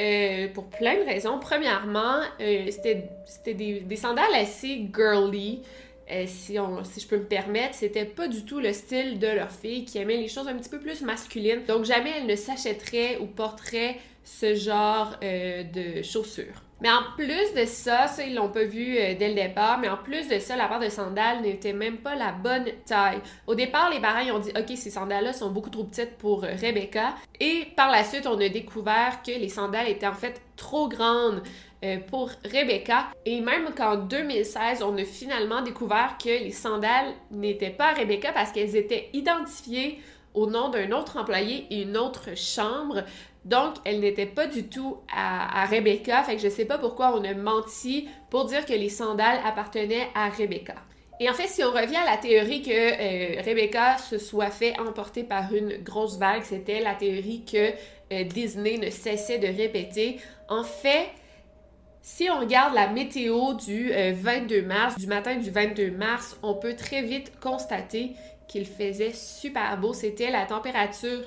Euh, 0.01 0.49
pour 0.49 0.65
plein 0.71 0.97
de 0.97 1.05
raisons. 1.05 1.39
Premièrement, 1.39 2.21
euh, 2.41 2.67
c'était 2.69 3.55
des, 3.55 3.97
sandales 3.97 4.35
assez 4.35 4.89
girly, 4.93 5.63
euh, 6.11 6.25
si, 6.27 6.57
si 6.83 7.01
je 7.01 7.07
peux 7.07 7.19
me 7.19 7.27
permettre. 7.27 7.77
C'était 7.77 8.07
pas 8.07 8.27
du 8.27 8.45
tout 8.45 8.59
le 8.59 8.73
style 8.73 9.21
de 9.21 9.29
leur 9.29 9.53
fille 9.53 9.85
qui 9.85 9.99
aimait 9.99 10.17
les 10.17 10.27
choses 10.27 10.49
un 10.49 10.57
petit 10.57 10.71
peu 10.71 10.81
plus 10.81 11.03
masculines. 11.03 11.63
Donc 11.69 11.85
jamais 11.85 12.11
elle 12.17 12.27
ne 12.27 12.35
s'achèterait 12.35 13.19
ou 13.19 13.27
porterait 13.27 13.99
ce 14.25 14.57
genre 14.57 15.17
de 15.21 16.03
chaussures. 16.03 16.64
Mais 16.81 16.91
en 16.91 17.03
plus 17.17 17.55
de 17.55 17.65
ça, 17.65 18.09
ça, 18.09 18.25
ils 18.25 18.35
l'ont 18.35 18.51
pas 18.51 18.65
vu 18.65 18.99
euh, 18.99 19.15
dès 19.19 19.29
le 19.29 19.35
départ, 19.35 19.79
mais 19.79 19.89
en 19.89 19.97
plus 19.97 20.29
de 20.29 20.39
ça, 20.39 20.57
la 20.57 20.69
paire 20.69 20.81
de 20.81 20.89
sandales 20.89 21.41
n'était 21.43 21.73
même 21.73 21.99
pas 21.99 22.15
la 22.15 22.33
bonne 22.33 22.67
taille. 22.85 23.21
Au 23.47 23.55
départ, 23.55 23.91
les 23.91 24.01
parents 24.01 24.25
ont 24.35 24.41
dit 24.41 24.51
OK, 24.51 24.77
ces 24.77 24.91
sandales-là 24.91 25.33
sont 25.33 25.51
beaucoup 25.51 25.71
trop 25.71 25.85
petites 25.85 26.17
pour 26.19 26.45
euh, 26.45 26.55
Rebecca. 26.61 27.15
Et 27.41 27.69
par 27.77 27.91
la 27.91 28.05
suite, 28.05 28.27
on 28.27 28.39
a 28.41 28.49
découvert 28.49 29.23
que 29.25 29.31
les 29.31 29.49
sandales 29.49 29.89
étaient 29.89 30.07
en 30.07 30.15
fait 30.15 30.43
trop 30.57 30.89
grandes 30.89 31.43
euh, 31.85 31.99
pour 31.99 32.31
Rebecca. 32.45 33.07
Et 33.25 33.41
même 33.41 33.75
qu'en 33.77 33.97
2016, 33.97 34.83
on 34.83 34.97
a 34.97 35.05
finalement 35.05 35.63
découvert 35.63 36.17
que 36.23 36.29
les 36.29 36.51
sandales 36.51 37.13
n'étaient 37.31 37.71
pas 37.71 37.93
Rebecca 37.93 38.33
parce 38.33 38.53
qu'elles 38.53 38.77
étaient 38.77 39.11
identifiées 39.13 40.01
au 40.35 40.49
nom 40.49 40.69
d'un 40.69 40.91
autre 40.93 41.17
employé 41.17 41.67
et 41.71 41.83
une 41.83 41.97
autre 41.97 42.37
chambre. 42.37 43.05
Donc, 43.45 43.75
elle 43.85 44.01
n'était 44.01 44.27
pas 44.27 44.47
du 44.47 44.69
tout 44.69 44.99
à, 45.15 45.67
Rebecca, 45.67 46.23
fait 46.23 46.37
que 46.37 46.43
je 46.43 46.49
sais 46.49 46.65
pas 46.65 46.79
pourquoi 46.79 47.15
on 47.15 47.23
a 47.25 47.35
menti 47.35 48.09
pour 48.31 48.47
dire 48.47 48.65
que 48.65 48.73
les 48.73 48.89
sandales 48.89 49.39
appartenaient 49.45 50.09
à 50.15 50.31
Rebecca. 50.31 50.75
Et 51.21 51.29
en 51.31 51.35
fait, 51.35 51.47
si 51.47 51.63
on 51.63 51.71
revient 51.71 51.97
à 51.97 52.07
la 52.07 52.17
théorie 52.17 52.63
que 52.63 52.71
euh, 52.71 53.43
Rebecca 53.43 53.99
se 53.99 54.19
soit 54.19 54.51
fait 54.51 54.79
emporter 54.81 55.23
par 55.23 55.55
une 55.55 55.77
grosse 55.83 56.19
vague, 56.19 56.43
c'était 56.43 56.81
la 56.81 56.95
théorie 56.95 57.45
que 57.45 57.71
euh, 58.13 58.25
Disney 58.25 58.79
ne 58.79 58.91
cessait 58.91 59.39
de 59.39 59.47
répéter. 59.47 60.19
En 60.49 60.65
fait, 60.65 61.07
si 62.03 62.29
on 62.31 62.41
regarde 62.41 62.75
la 62.75 62.89
météo 62.89 63.55
du 63.55 63.93
22 63.93 64.57
euh, 64.57 64.67
mars, 64.67 64.99
du 64.99 65.07
matin 65.07 65.37
du 65.37 65.51
22 65.51 65.93
mars, 65.93 66.37
on 66.43 66.55
peut 66.55 66.75
très 66.75 67.03
vite 67.03 67.33
constater 67.41 68.13
qu'il 68.49 68.67
faisait 68.67 69.13
super 69.13 69.79
beau. 69.79 69.93
C'était 69.93 70.31
la 70.31 70.47
température 70.47 71.23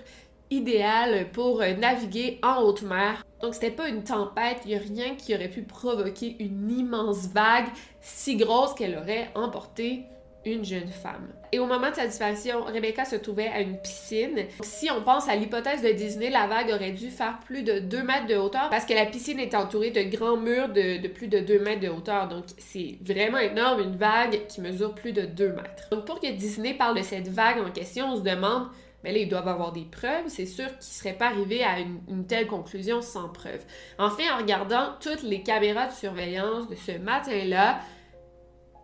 idéal 0.50 1.32
pour 1.32 1.62
euh, 1.62 1.74
naviguer 1.74 2.40
en 2.44 2.62
haute 2.62 2.82
mer. 2.82 3.26
Donc 3.42 3.54
c'était 3.54 3.72
pas 3.72 3.88
une 3.88 4.04
tempête, 4.04 4.60
il 4.66 4.70
n'y 4.70 4.76
a 4.76 4.80
rien 4.80 5.16
qui 5.16 5.36
aurait 5.36 5.50
pu 5.50 5.62
provoquer 5.62 6.36
une 6.40 6.72
immense 6.72 7.28
vague 7.28 7.68
si 8.02 8.36
grosse 8.36 8.74
qu'elle 8.74 8.98
aurait 8.98 9.30
emporté 9.36 10.06
une 10.46 10.66
jeune 10.66 10.88
femme. 10.88 11.28
Et 11.52 11.60
au 11.60 11.66
moment 11.66 11.90
de 11.90 11.96
sa 11.96 12.08
disparition, 12.08 12.64
Rebecca 12.64 13.06
se 13.06 13.16
trouvait 13.16 13.48
à 13.48 13.62
une 13.62 13.78
piscine. 13.78 14.46
Si 14.62 14.90
on 14.92 15.02
pense 15.02 15.30
à 15.30 15.36
l'hypothèse 15.36 15.82
de 15.82 15.92
Disney, 15.92 16.30
la 16.30 16.48
vague 16.48 16.72
aurait 16.72 16.92
dû 16.92 17.10
faire 17.10 17.40
plus 17.46 17.64
de 17.64 17.80
2 17.80 18.04
mètres 18.04 18.28
de 18.28 18.36
hauteur 18.36 18.70
parce 18.70 18.86
que 18.86 18.94
la 18.94 19.06
piscine 19.06 19.40
est 19.40 19.56
entourée 19.56 19.92
de 19.92 20.04
grands 20.04 20.38
murs 20.38 20.70
de, 20.70 21.02
de 21.02 21.08
plus 21.08 21.28
de 21.28 21.40
2 21.40 21.60
mètres 21.60 21.82
de 21.82 21.90
hauteur. 21.90 22.28
Donc 22.28 22.46
c'est 22.58 22.98
vraiment 23.02 23.40
énorme, 23.40 23.82
une 23.82 23.96
vague 23.96 24.48
qui 24.48 24.62
mesure 24.62 24.94
plus 24.94 25.14
de 25.14 25.22
2 25.22 25.50
mètres. 25.50 25.90
Donc 25.92 26.06
pour 26.06 26.20
que 26.20 26.32
Disney 26.32 26.74
parle 26.74 26.98
de 26.98 27.04
cette 27.04 27.28
vague 27.28 27.60
en 27.60 27.72
question, 27.72 28.12
on 28.12 28.16
se 28.18 28.22
demande 28.22 28.68
ils 29.16 29.30
doivent 29.30 29.48
avoir 29.48 29.72
des 29.72 29.86
preuves. 29.86 30.28
C'est 30.28 30.46
sûr 30.46 30.66
qu'ils 30.66 30.78
ne 30.78 30.82
seraient 30.82 31.14
pas 31.14 31.28
arrivés 31.28 31.64
à 31.64 31.80
une, 31.80 32.26
telle 32.28 32.48
conclusion 32.48 33.02
sans 33.02 33.30
preuve. 33.30 33.64
Enfin, 33.98 34.24
en 34.34 34.38
regardant 34.38 34.96
toutes 35.00 35.24
les 35.24 35.44
caméras 35.44 35.88
de 35.88 35.94
surveillance 35.94 36.68
de 36.68 36.76
ce 36.76 36.98
matin-là, 36.98 37.80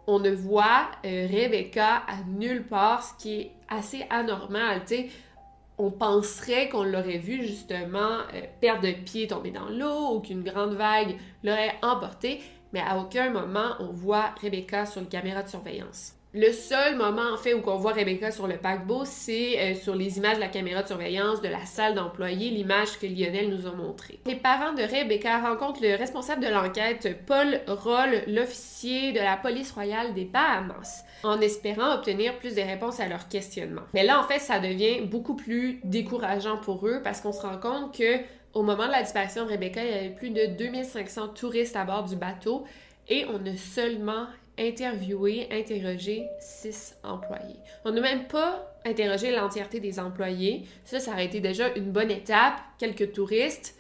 on 0.08 0.20
ne 0.20 0.32
voit 0.32 0.90
euh, 1.06 1.28
Rebecca 1.30 2.04
à 2.08 2.24
nulle 2.28 2.64
part, 2.64 3.04
ce 3.04 3.14
qui 3.22 3.40
est 3.40 3.52
assez 3.70 4.06
anormal. 4.10 4.82
on 5.78 5.92
penserait 5.92 6.70
qu'on 6.70 6.84
l'aurait 6.84 7.18
vu 7.18 7.42
justement 7.44 8.20
euh, 8.34 8.42
perdre 8.62 8.88
pied, 9.04 9.28
tomber 9.28 9.52
dans 9.52 9.70
l'eau 9.70 10.16
ou 10.16 10.20
qu'une 10.20 10.44
grande 10.44 10.74
vague 10.74 11.18
l'aurait 11.44 11.76
emporté, 11.82 12.42
mais 12.74 12.82
à 12.82 12.98
aucun 12.98 13.30
moment 13.30 13.76
on 13.80 13.92
voit 13.92 14.36
Rebecca 14.42 14.86
sur 14.86 15.02
une 15.02 15.08
caméra 15.08 15.42
de 15.44 15.50
surveillance. 15.50 16.16
Le 16.36 16.52
seul 16.52 16.96
moment, 16.96 17.32
en 17.32 17.38
fait, 17.38 17.54
où 17.54 17.62
on 17.68 17.76
voit 17.76 17.94
Rebecca 17.94 18.32
sur 18.32 18.48
le 18.48 18.58
paquebot, 18.58 19.04
c'est 19.06 19.60
euh, 19.60 19.76
sur 19.76 19.94
les 19.94 20.18
images 20.18 20.38
de 20.38 20.42
la 20.42 20.48
caméra 20.48 20.82
de 20.82 20.88
surveillance 20.88 21.42
de 21.42 21.48
la 21.48 21.64
salle 21.68 21.94
d'employés, 21.94 22.50
l'image 22.50 22.98
que 22.98 23.06
Lionel 23.06 23.50
nous 23.50 23.68
a 23.68 23.72
montrée. 23.72 24.20
Les 24.26 24.38
parents 24.38 24.74
de 24.74 24.82
Rebecca 24.82 25.38
rencontrent 25.38 25.84
le 25.84 25.96
responsable 25.96 26.44
de 26.44 26.50
l'enquête, 26.50 27.24
Paul 27.28 27.62
Roll, 27.68 28.24
l'officier 28.26 29.12
de 29.12 29.20
la 29.20 29.38
police 29.38 29.72
royale 29.74 30.16
des 30.16 30.26
Bahamas, 30.26 31.06
en 31.22 31.40
espérant 31.40 31.94
obtenir 31.94 32.40
plus 32.40 32.56
de 32.56 32.62
réponses 32.62 33.00
à 33.00 33.08
leurs 33.08 33.28
questionnements. 33.28 33.84
Mais 33.94 34.04
là, 34.04 34.20
en 34.20 34.24
fait, 34.24 34.40
ça 34.40 34.58
devient 34.58 35.02
beaucoup 35.02 35.36
plus 35.36 35.82
décourageant 35.84 36.58
pour 36.58 36.88
eux 36.88 37.02
parce 37.04 37.22
qu'on 37.22 37.32
se 37.32 37.44
rend 37.44 37.60
compte 37.60 37.96
que 37.96 38.22
au 38.56 38.64
moment 38.64 38.88
de 38.88 38.92
la 38.92 39.04
disparition 39.04 39.46
de 39.46 39.52
Rebecca, 39.52 39.84
il 39.84 39.92
y 39.92 39.94
avait 39.94 40.10
plus 40.10 40.32
de 40.32 40.48
2500 40.48 41.28
touristes 41.30 41.76
à 41.76 41.84
bord 41.84 42.06
du 42.06 42.16
bateau 42.16 42.66
et 43.08 43.26
on 43.26 43.46
a 43.46 43.56
seulement 43.56 44.26
interviewer, 44.58 45.48
interroger 45.52 46.28
six 46.40 46.96
employés. 47.04 47.60
On 47.86 47.92
n'a 47.92 48.02
même 48.02 48.28
pas 48.28 48.74
interrogé 48.86 49.32
l'entièreté 49.32 49.80
des 49.80 50.00
employés. 50.00 50.66
Ça, 50.86 51.00
ça 51.00 51.12
aurait 51.12 51.26
été 51.26 51.40
déjà 51.40 51.74
une 51.76 51.92
bonne 51.92 52.12
étape, 52.12 52.60
quelques 52.78 53.14
touristes, 53.14 53.76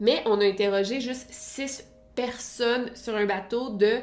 mais 0.00 0.22
on 0.26 0.40
a 0.40 0.44
interrogé 0.44 1.00
juste 1.00 1.28
six 1.30 1.86
personnes 2.14 2.94
sur 2.94 3.14
un 3.14 3.26
bateau 3.26 3.70
de 3.70 4.00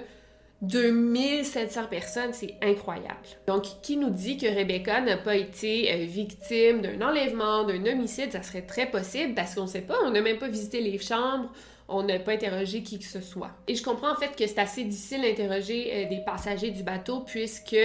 2700 0.63 1.87
personnes, 1.89 2.31
c'est 2.31 2.55
incroyable. 2.61 3.19
Donc, 3.47 3.65
qui 3.81 3.97
nous 3.97 4.09
dit 4.09 4.37
que 4.37 4.47
Rebecca 4.47 5.01
n'a 5.01 5.17
pas 5.17 5.35
été 5.35 5.91
euh, 5.91 6.05
victime 6.05 6.81
d'un 6.81 7.01
enlèvement, 7.01 7.65
d'un 7.65 7.85
homicide? 7.85 8.31
Ça 8.31 8.41
serait 8.43 8.61
très 8.61 8.85
possible 8.85 9.33
parce 9.33 9.55
qu'on 9.55 9.63
ne 9.63 9.67
sait 9.67 9.81
pas, 9.81 9.95
on 10.05 10.11
n'a 10.11 10.21
même 10.21 10.37
pas 10.37 10.47
visité 10.47 10.79
les 10.79 10.97
chambres, 10.99 11.51
on 11.93 12.03
n'a 12.03 12.19
pas 12.19 12.33
interrogé 12.33 12.83
qui 12.83 12.99
que 12.99 13.05
ce 13.05 13.21
soit. 13.21 13.51
Et 13.67 13.75
je 13.75 13.83
comprends 13.83 14.11
en 14.11 14.15
fait 14.15 14.35
que 14.35 14.45
c'est 14.47 14.59
assez 14.59 14.83
difficile 14.83 15.21
d'interroger 15.21 15.91
euh, 15.93 16.09
des 16.09 16.21
passagers 16.25 16.71
du 16.71 16.83
bateau 16.83 17.21
puisque, 17.21 17.77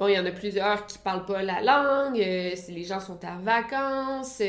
bon, 0.00 0.08
il 0.08 0.14
y 0.14 0.18
en 0.18 0.26
a 0.26 0.30
plusieurs 0.30 0.86
qui 0.86 0.98
parlent 0.98 1.26
pas 1.26 1.42
la 1.42 1.60
langue, 1.60 2.20
euh, 2.20 2.54
les 2.68 2.84
gens 2.84 3.00
sont 3.00 3.18
en 3.24 3.38
vacances, 3.38 4.42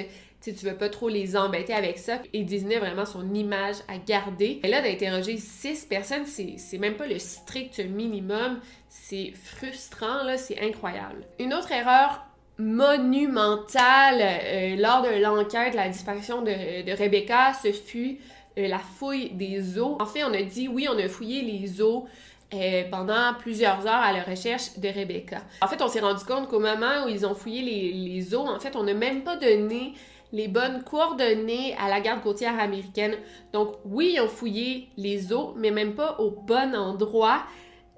tu 0.44 0.66
veux 0.66 0.76
pas 0.76 0.90
trop 0.90 1.10
les 1.10 1.36
embêter 1.36 1.74
avec 1.74 1.98
ça. 1.98 2.20
Et 2.34 2.44
Disney 2.44 2.76
a 2.76 2.80
vraiment 2.80 3.06
son 3.06 3.34
image 3.34 3.76
à 3.88 3.98
garder. 3.98 4.60
Et 4.64 4.68
là, 4.68 4.82
d'interroger 4.82 5.38
six 5.38 5.86
personnes, 5.86 6.26
c'est 6.26 6.78
même 6.78 6.96
pas 6.96 7.08
le 7.08 7.20
strict 7.20 7.80
minimum. 7.80 8.60
C'est 8.88 9.34
frustrant, 9.36 10.24
là, 10.24 10.38
c'est 10.38 10.60
incroyable. 10.62 11.26
Une 11.40 11.54
autre 11.54 11.72
erreur 11.72 12.26
monumentale 12.58 14.22
euh, 14.22 14.76
lors 14.76 15.02
de 15.02 15.22
l'enquête, 15.22 15.74
la 15.76 15.88
disparition 15.88 16.42
de, 16.42 16.98
Rebecca, 16.98 17.54
ce 17.54 17.72
fut 17.72 18.18
euh, 18.18 18.39
la 18.64 18.80
fouille 18.80 19.32
des 19.32 19.80
eaux. 19.80 19.98
En 20.00 20.06
fait, 20.06 20.24
on 20.24 20.34
a 20.34 20.42
dit 20.42 20.68
oui, 20.68 20.88
on 20.90 20.98
a 20.98 21.08
fouillé 21.08 21.42
les 21.42 21.82
eaux 21.82 22.08
euh, 22.52 22.84
pendant 22.90 23.36
plusieurs 23.38 23.86
heures 23.86 24.02
à 24.02 24.12
la 24.12 24.24
recherche 24.24 24.80
de 24.80 24.88
Rebecca. 24.88 25.38
En 25.62 25.68
fait, 25.68 25.82
on 25.84 25.88
s'est 25.88 26.00
rendu 26.00 26.26
compte 26.26 26.48
qu'au 26.48 26.60
moment 26.60 27.06
où 27.06 27.10
ils 27.10 27.24
ont 27.24 27.36
fouillé 27.36 27.62
les, 27.62 28.34
eaux, 28.34 28.48
en 28.48 28.60
fait, 28.60 28.76
on 28.76 28.82
n'a 28.82 28.96
même 28.96 29.24
pas 29.24 29.36
donné 29.36 29.94
les 30.34 30.48
bonnes 30.48 30.84
coordonnées 30.84 31.76
à 31.80 31.90
la 31.90 32.02
garde 32.02 32.22
côtière 32.22 32.60
américaine. 32.60 33.16
Donc 33.54 33.76
oui, 33.86 34.14
ils 34.16 34.22
ont 34.22 34.28
fouillé 34.28 34.90
les 34.98 35.32
eaux, 35.32 35.54
mais 35.58 35.70
même 35.70 35.94
pas 35.94 36.20
au 36.20 36.32
bon 36.32 36.76
endroit. 36.76 37.44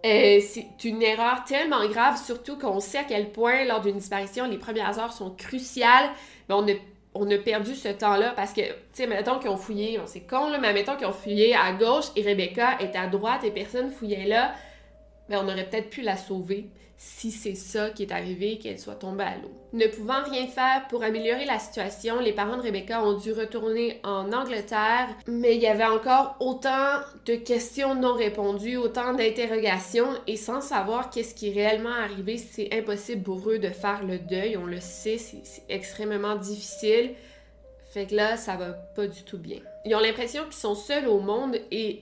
Euh, 0.05 0.39
c'est 0.41 0.83
une 0.83 1.01
erreur 1.01 1.45
tellement 1.45 1.87
grave, 1.87 2.21
surtout 2.21 2.57
qu'on 2.57 2.81
sait 2.81 2.97
à 2.97 3.03
quel 3.05 3.31
point, 3.31 3.63
lors 3.63 3.79
d'une 3.79 3.97
disparition, 3.97 4.49
les 4.49 4.57
premières 4.57 4.99
heures 4.99 5.13
sont 5.13 5.29
cruciales. 5.31 6.09
Mais 6.49 6.55
on 6.55 6.67
a, 6.67 6.73
on 7.13 7.29
a 7.29 7.37
perdu 7.37 7.75
ce 7.75 7.89
temps-là 7.89 8.33
parce 8.35 8.53
que, 8.53 8.61
tu 8.61 8.73
sais, 8.93 9.07
mettons 9.07 9.39
qu'ils 9.39 9.49
ont 9.49 9.57
fouillé, 9.57 9.99
c'est 10.05 10.21
con, 10.21 10.49
là, 10.49 10.59
mais 10.59 10.73
mettons 10.73 10.95
qu'ils 10.95 11.07
ont 11.07 11.13
fouillé 11.13 11.55
à 11.55 11.73
gauche 11.73 12.05
et 12.15 12.21
Rebecca 12.21 12.79
est 12.79 12.95
à 12.95 13.07
droite 13.07 13.43
et 13.43 13.51
personne 13.51 13.91
fouillait 13.91 14.25
là, 14.25 14.53
mais 15.27 15.35
on 15.35 15.43
aurait 15.43 15.69
peut-être 15.69 15.89
pu 15.89 16.01
la 16.01 16.15
sauver 16.15 16.69
si 17.03 17.31
c'est 17.31 17.55
ça 17.55 17.89
qui 17.89 18.03
est 18.03 18.11
arrivé, 18.11 18.59
qu'elle 18.59 18.77
soit 18.77 18.93
tombée 18.93 19.23
à 19.23 19.35
l'eau. 19.35 19.51
Ne 19.73 19.87
pouvant 19.87 20.21
rien 20.23 20.45
faire 20.45 20.87
pour 20.87 21.01
améliorer 21.01 21.45
la 21.45 21.57
situation, 21.57 22.19
les 22.19 22.31
parents 22.31 22.57
de 22.57 22.61
Rebecca 22.61 23.03
ont 23.03 23.17
dû 23.17 23.31
retourner 23.31 23.99
en 24.03 24.31
Angleterre, 24.31 25.09
mais 25.25 25.55
il 25.55 25.63
y 25.63 25.67
avait 25.67 25.83
encore 25.83 26.35
autant 26.39 26.99
de 27.25 27.33
questions 27.33 27.95
non 27.95 28.13
répondues, 28.13 28.77
autant 28.77 29.15
d'interrogations, 29.15 30.09
et 30.27 30.37
sans 30.37 30.61
savoir 30.61 31.09
qu'est-ce 31.09 31.33
qui 31.33 31.49
est 31.49 31.53
réellement 31.53 31.89
arrivé, 31.89 32.37
c'est 32.37 32.71
impossible 32.71 33.23
pour 33.23 33.49
eux 33.49 33.57
de 33.57 33.69
faire 33.69 34.03
le 34.03 34.19
deuil, 34.19 34.55
on 34.55 34.67
le 34.67 34.79
sait, 34.79 35.17
c'est 35.17 35.63
extrêmement 35.69 36.35
difficile. 36.35 37.15
Fait 37.91 38.05
que 38.05 38.13
là, 38.13 38.37
ça 38.37 38.57
va 38.57 38.73
pas 38.73 39.07
du 39.07 39.23
tout 39.23 39.39
bien. 39.39 39.57
Ils 39.85 39.95
ont 39.95 39.99
l'impression 39.99 40.43
qu'ils 40.43 40.53
sont 40.53 40.75
seuls 40.75 41.07
au 41.07 41.19
monde 41.19 41.57
et 41.71 42.01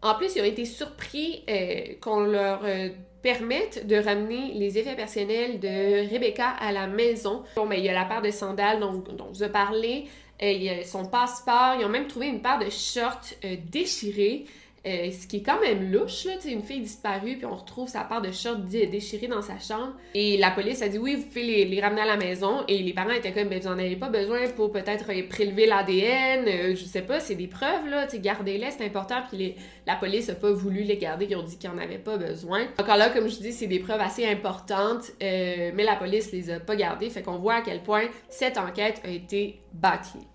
en 0.00 0.14
plus, 0.14 0.34
ils 0.34 0.40
ont 0.40 0.46
été 0.46 0.64
surpris 0.64 1.44
euh, 1.50 1.94
qu'on 2.00 2.20
leur 2.20 2.62
euh, 2.64 2.88
permettent 3.22 3.86
de 3.86 3.96
ramener 3.96 4.52
les 4.54 4.78
effets 4.78 4.96
personnels 4.96 5.60
de 5.60 6.10
Rebecca 6.10 6.48
à 6.48 6.72
la 6.72 6.86
maison. 6.86 7.42
Bon, 7.56 7.66
mais 7.66 7.76
ben, 7.76 7.82
il 7.82 7.86
y 7.86 7.88
a 7.88 7.94
la 7.94 8.04
paire 8.04 8.22
de 8.22 8.30
sandales 8.30 8.80
dont, 8.80 9.02
dont 9.16 9.32
je 9.34 9.44
parlais, 9.44 10.04
euh, 10.42 10.50
il 10.50 10.62
y 10.62 10.70
a 10.70 10.84
son 10.84 11.04
passeport, 11.06 11.76
ils 11.78 11.84
ont 11.84 11.90
même 11.90 12.06
trouvé 12.06 12.28
une 12.28 12.40
paire 12.40 12.58
de 12.58 12.70
shorts 12.70 13.34
euh, 13.44 13.56
déchirés. 13.70 14.46
Euh, 14.86 15.10
ce 15.10 15.26
qui 15.26 15.38
est 15.38 15.42
quand 15.42 15.60
même 15.60 15.92
louche, 15.92 16.24
là, 16.24 16.32
une 16.46 16.62
fille 16.62 16.80
disparue, 16.80 17.36
puis 17.36 17.44
on 17.44 17.54
retrouve 17.54 17.86
sa 17.86 18.02
part 18.02 18.22
de 18.22 18.32
short 18.32 18.64
déchirée 18.64 19.26
dans 19.26 19.42
sa 19.42 19.58
chambre. 19.58 19.92
Et 20.14 20.38
la 20.38 20.50
police 20.50 20.80
a 20.80 20.88
dit 20.88 20.96
oui, 20.96 21.16
vous 21.16 21.26
pouvez 21.26 21.66
les, 21.66 21.80
ramener 21.80 22.00
à 22.00 22.06
la 22.06 22.16
maison. 22.16 22.64
Et 22.66 22.78
les 22.78 22.94
parents 22.94 23.10
étaient 23.10 23.32
comme, 23.32 23.48
ben, 23.48 23.60
vous 23.60 23.66
en 23.66 23.78
avez 23.78 23.96
pas 23.96 24.08
besoin 24.08 24.48
pour 24.56 24.72
peut-être 24.72 25.06
prélever 25.28 25.66
l'ADN, 25.66 26.46
euh, 26.48 26.74
je 26.74 26.84
sais 26.84 27.02
pas, 27.02 27.20
c'est 27.20 27.34
des 27.34 27.46
preuves, 27.46 27.88
là, 27.90 28.06
gardez-les, 28.06 28.70
c'est 28.70 28.84
important. 28.84 29.16
Puis 29.30 29.54
la 29.86 29.96
police 29.96 30.30
a 30.30 30.34
pas 30.34 30.50
voulu 30.50 30.82
les 30.82 30.96
garder, 30.96 31.26
ils 31.28 31.36
ont 31.36 31.42
dit 31.42 31.58
qu'ils 31.58 31.70
en 31.70 31.78
avaient 31.78 31.98
pas 31.98 32.16
besoin. 32.16 32.66
Encore 32.78 32.96
là, 32.96 33.10
comme 33.10 33.28
je 33.28 33.36
dis, 33.36 33.52
c'est 33.52 33.66
des 33.66 33.80
preuves 33.80 34.00
assez 34.00 34.26
importantes, 34.26 35.10
euh, 35.22 35.72
mais 35.74 35.84
la 35.84 35.96
police 35.96 36.32
les 36.32 36.50
a 36.50 36.60
pas 36.60 36.76
gardées, 36.76 37.10
fait 37.10 37.22
qu'on 37.22 37.38
voit 37.38 37.56
à 37.56 37.60
quel 37.60 37.82
point 37.82 38.04
cette 38.30 38.56
enquête 38.56 39.02
a 39.04 39.10
été 39.10 39.60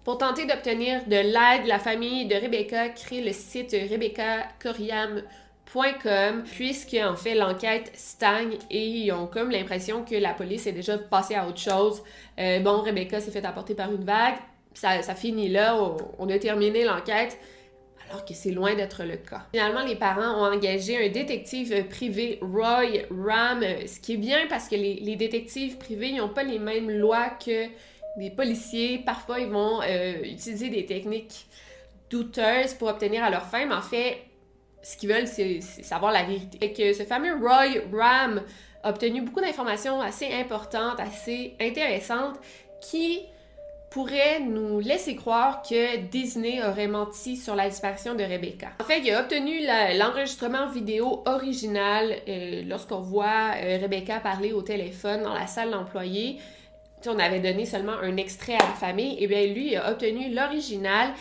Pour 0.04 0.18
tenter 0.18 0.46
d'obtenir 0.46 1.06
de 1.06 1.16
l'aide, 1.16 1.68
la 1.68 1.80
famille 1.80 2.26
de 2.26 2.36
Rebecca 2.36 2.90
crée 2.90 3.22
le 3.22 3.32
site 3.32 3.74
rebeccacoriam.com 3.90 6.44
puisque 6.46 6.96
en 6.96 7.16
fait 7.16 7.36
l'enquête 7.36 7.92
stagne 7.96 8.58
et 8.72 8.88
ils 8.88 9.12
ont 9.12 9.28
comme 9.28 9.52
l'impression 9.52 10.04
que 10.04 10.16
la 10.16 10.34
police 10.34 10.66
est 10.68 10.72
déjà 10.72 10.98
passée 10.98 11.36
à 11.36 11.46
autre 11.48 11.60
chose. 11.60 12.02
Euh, 12.40 12.60
bon, 12.60 12.82
Rebecca 12.82 13.20
s'est 13.20 13.32
fait 13.32 13.46
apporter 13.46 13.76
par 13.76 13.92
une 13.92 14.06
vague, 14.06 14.38
ça, 14.74 15.02
finit 15.16 15.50
là, 15.50 15.78
on, 16.18 16.30
a 16.30 16.40
terminé 16.40 16.84
l'enquête 16.84 17.38
alors 18.10 18.26
que 18.26 18.34
c'est 18.34 18.52
loin 18.52 18.74
d'être 18.76 19.04
le 19.04 19.18
cas. 19.18 19.48
Finalement, 19.52 19.84
les 19.84 19.96
parents 19.96 20.40
ont 20.40 20.54
engagé 20.54 21.06
un 21.06 21.10
détective 21.10 21.88
privé, 21.88 22.40
Roy 22.42 23.02
Ram, 23.10 23.64
ce 23.88 24.00
qui 24.00 24.14
est 24.14 24.18
bien 24.18 24.46
parce 24.48 24.70
que 24.70 24.76
les 24.76 25.16
détectives 25.16 25.78
privés 25.78 26.14
n'ont 26.14 26.30
pas 26.30 26.44
les 26.44 26.60
mêmes 26.60 26.92
lois 26.92 27.30
que 27.30 27.68
des 28.18 28.30
policiers, 28.30 29.00
parfois, 29.00 29.40
ils 29.40 29.50
vont 29.50 29.82
euh, 29.82 30.24
utiliser 30.24 30.70
des 30.70 30.86
techniques 30.86 31.48
douteuses 32.10 32.74
pour 32.74 32.88
obtenir 32.88 33.24
à 33.24 33.30
leur 33.30 33.46
fin, 33.46 33.66
mais 33.66 33.76
en 33.76 33.82
fait, 33.82 34.18
ce 34.84 34.98
qu'ils 34.98 35.10
veulent, 35.10 35.28
c'est 35.28 35.62
savoir 35.62 36.12
la 36.12 36.24
vérité. 36.24 36.58
Et 36.62 36.74
que 36.74 36.94
ce 36.94 37.04
fameux 37.04 37.36
Roy 37.36 37.82
Ram 37.92 38.44
a 38.84 38.90
obtenu 38.90 39.22
beaucoup 39.22 39.42
d'informations 39.42 40.00
assez 40.00 40.32
importantes, 40.32 41.00
assez 41.00 41.56
intéressantes, 41.60 42.36
qui 42.82 43.22
pourraient 43.90 44.42
nous 44.42 44.82
laisser 44.82 45.16
croire 45.16 45.62
que 45.62 45.98
Disney 46.08 46.62
aurait 46.62 46.88
menti 46.88 47.38
sur 47.38 47.56
la 47.56 47.70
disparition 47.70 48.14
de 48.14 48.24
Rebecca. 48.24 48.68
En 48.82 48.84
fait, 48.84 49.00
il 49.00 49.12
a 49.12 49.22
obtenu 49.22 49.66
l'enregistrement 49.98 50.68
vidéo 50.68 51.24
original 51.26 52.14
euh, 52.28 52.64
lorsqu'on 52.68 53.00
voit 53.00 53.54
euh, 53.56 53.78
Rebecca 53.82 54.20
parler 54.20 54.52
au 54.52 54.62
téléphone 54.62 55.24
dans 55.24 55.34
la 55.34 55.48
salle 55.48 55.72
d'employés 55.72 56.40
on 57.08 57.20
avait 57.20 57.40
donné 57.40 57.66
seulement 57.66 57.98
un 58.02 58.18
extrait 58.18 58.56
à 58.56 58.68
la 58.68 58.74
famille, 58.74 59.14
et 59.14 59.24
eh 59.24 59.28
bien 59.28 59.46
lui 59.48 59.76
a 59.76 59.92
obtenu 59.92 60.34
l'original 60.34 61.14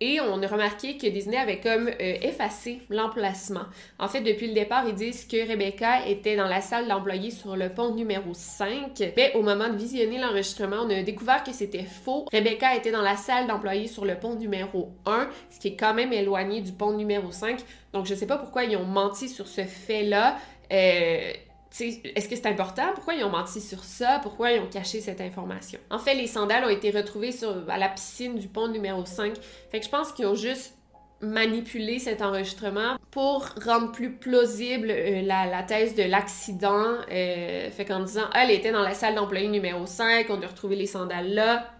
et 0.00 0.20
on 0.20 0.42
a 0.42 0.46
remarqué 0.46 0.98
que 0.98 1.06
Disney 1.06 1.38
avait 1.38 1.58
comme 1.60 1.88
euh, 1.88 1.92
effacé 1.98 2.82
l'emplacement. 2.90 3.64
En 3.98 4.08
fait, 4.08 4.20
depuis 4.20 4.48
le 4.48 4.52
départ, 4.52 4.86
ils 4.86 4.94
disent 4.94 5.24
que 5.24 5.48
Rebecca 5.48 6.06
était 6.06 6.36
dans 6.36 6.48
la 6.48 6.60
salle 6.60 6.86
d'employés 6.86 7.30
sur 7.30 7.56
le 7.56 7.70
pont 7.70 7.94
numéro 7.94 8.34
5. 8.34 9.02
Mais 9.16 9.32
au 9.34 9.42
moment 9.42 9.70
de 9.70 9.76
visionner 9.76 10.18
l'enregistrement, 10.18 10.82
on 10.84 10.90
a 10.90 11.02
découvert 11.02 11.42
que 11.42 11.52
c'était 11.52 11.84
faux. 11.84 12.26
Rebecca 12.30 12.74
était 12.74 12.90
dans 12.90 13.00
la 13.00 13.16
salle 13.16 13.46
d'employés 13.46 13.88
sur 13.88 14.04
le 14.04 14.16
pont 14.16 14.34
numéro 14.34 14.90
1, 15.06 15.30
ce 15.50 15.60
qui 15.60 15.68
est 15.68 15.76
quand 15.76 15.94
même 15.94 16.12
éloigné 16.12 16.60
du 16.60 16.72
pont 16.72 16.92
numéro 16.92 17.32
5. 17.32 17.60
Donc, 17.94 18.04
je 18.04 18.14
sais 18.14 18.26
pas 18.26 18.36
pourquoi 18.36 18.64
ils 18.64 18.76
ont 18.76 18.84
menti 18.84 19.30
sur 19.30 19.48
ce 19.48 19.64
fait-là. 19.64 20.36
Euh, 20.72 21.32
est-ce 21.84 22.28
que 22.28 22.36
c'est 22.36 22.46
important? 22.46 22.92
Pourquoi 22.94 23.14
ils 23.14 23.24
ont 23.24 23.30
menti 23.30 23.60
sur 23.60 23.84
ça? 23.84 24.20
Pourquoi 24.22 24.52
ils 24.52 24.60
ont 24.60 24.68
caché 24.68 25.00
cette 25.00 25.20
information? 25.20 25.78
En 25.90 25.98
fait, 25.98 26.14
les 26.14 26.26
sandales 26.26 26.64
ont 26.64 26.70
été 26.70 26.90
retrouvées 26.90 27.34
à 27.68 27.78
la 27.78 27.88
piscine 27.88 28.36
du 28.38 28.48
pont 28.48 28.68
numéro 28.68 29.04
5. 29.04 29.34
Fait 29.70 29.80
que 29.80 29.84
je 29.84 29.90
pense 29.90 30.12
qu'ils 30.12 30.26
ont 30.26 30.34
juste 30.34 30.74
manipulé 31.20 31.98
cet 31.98 32.20
enregistrement 32.20 32.96
pour 33.10 33.48
rendre 33.64 33.90
plus 33.90 34.12
plausible 34.12 34.88
euh, 34.90 35.22
la, 35.22 35.62
thèse 35.62 35.94
de 35.94 36.02
l'accident. 36.02 36.96
Euh, 37.10 37.70
fait 37.70 37.84
qu'en 37.84 38.00
disant, 38.00 38.28
elle 38.34 38.50
était 38.50 38.72
dans 38.72 38.82
la 38.82 38.94
salle 38.94 39.14
d'employé 39.14 39.48
numéro 39.48 39.86
5, 39.86 40.26
on 40.30 40.42
a 40.42 40.46
retrouvé 40.46 40.76
les 40.76 40.86
sandales 40.86 41.32
là. 41.32 41.70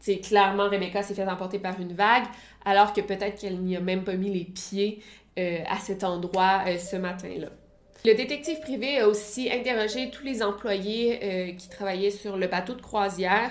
C'est 0.00 0.18
clairement, 0.18 0.68
Rebecca 0.68 1.02
s'est 1.02 1.14
fait 1.14 1.26
emporter 1.26 1.58
par 1.58 1.80
une 1.80 1.94
vague, 1.94 2.26
alors 2.64 2.92
que 2.92 3.00
peut-être 3.00 3.40
qu'elle 3.40 3.58
n'y 3.58 3.76
a 3.76 3.80
même 3.80 4.04
pas 4.04 4.14
mis 4.14 4.32
les 4.32 4.44
pieds 4.44 5.02
euh, 5.38 5.58
à 5.66 5.78
cet 5.78 6.04
endroit 6.04 6.64
ce 6.78 6.96
matin-là. 6.96 7.48
Le 8.06 8.14
détective 8.14 8.60
privé 8.60 9.00
a 9.00 9.08
aussi 9.08 9.50
interrogé 9.50 10.10
tous 10.10 10.22
les 10.22 10.40
employés 10.40 11.18
euh, 11.24 11.52
qui 11.54 11.68
travaillaient 11.68 12.12
sur 12.12 12.36
le 12.36 12.46
bateau 12.46 12.74
de 12.74 12.80
croisière 12.80 13.50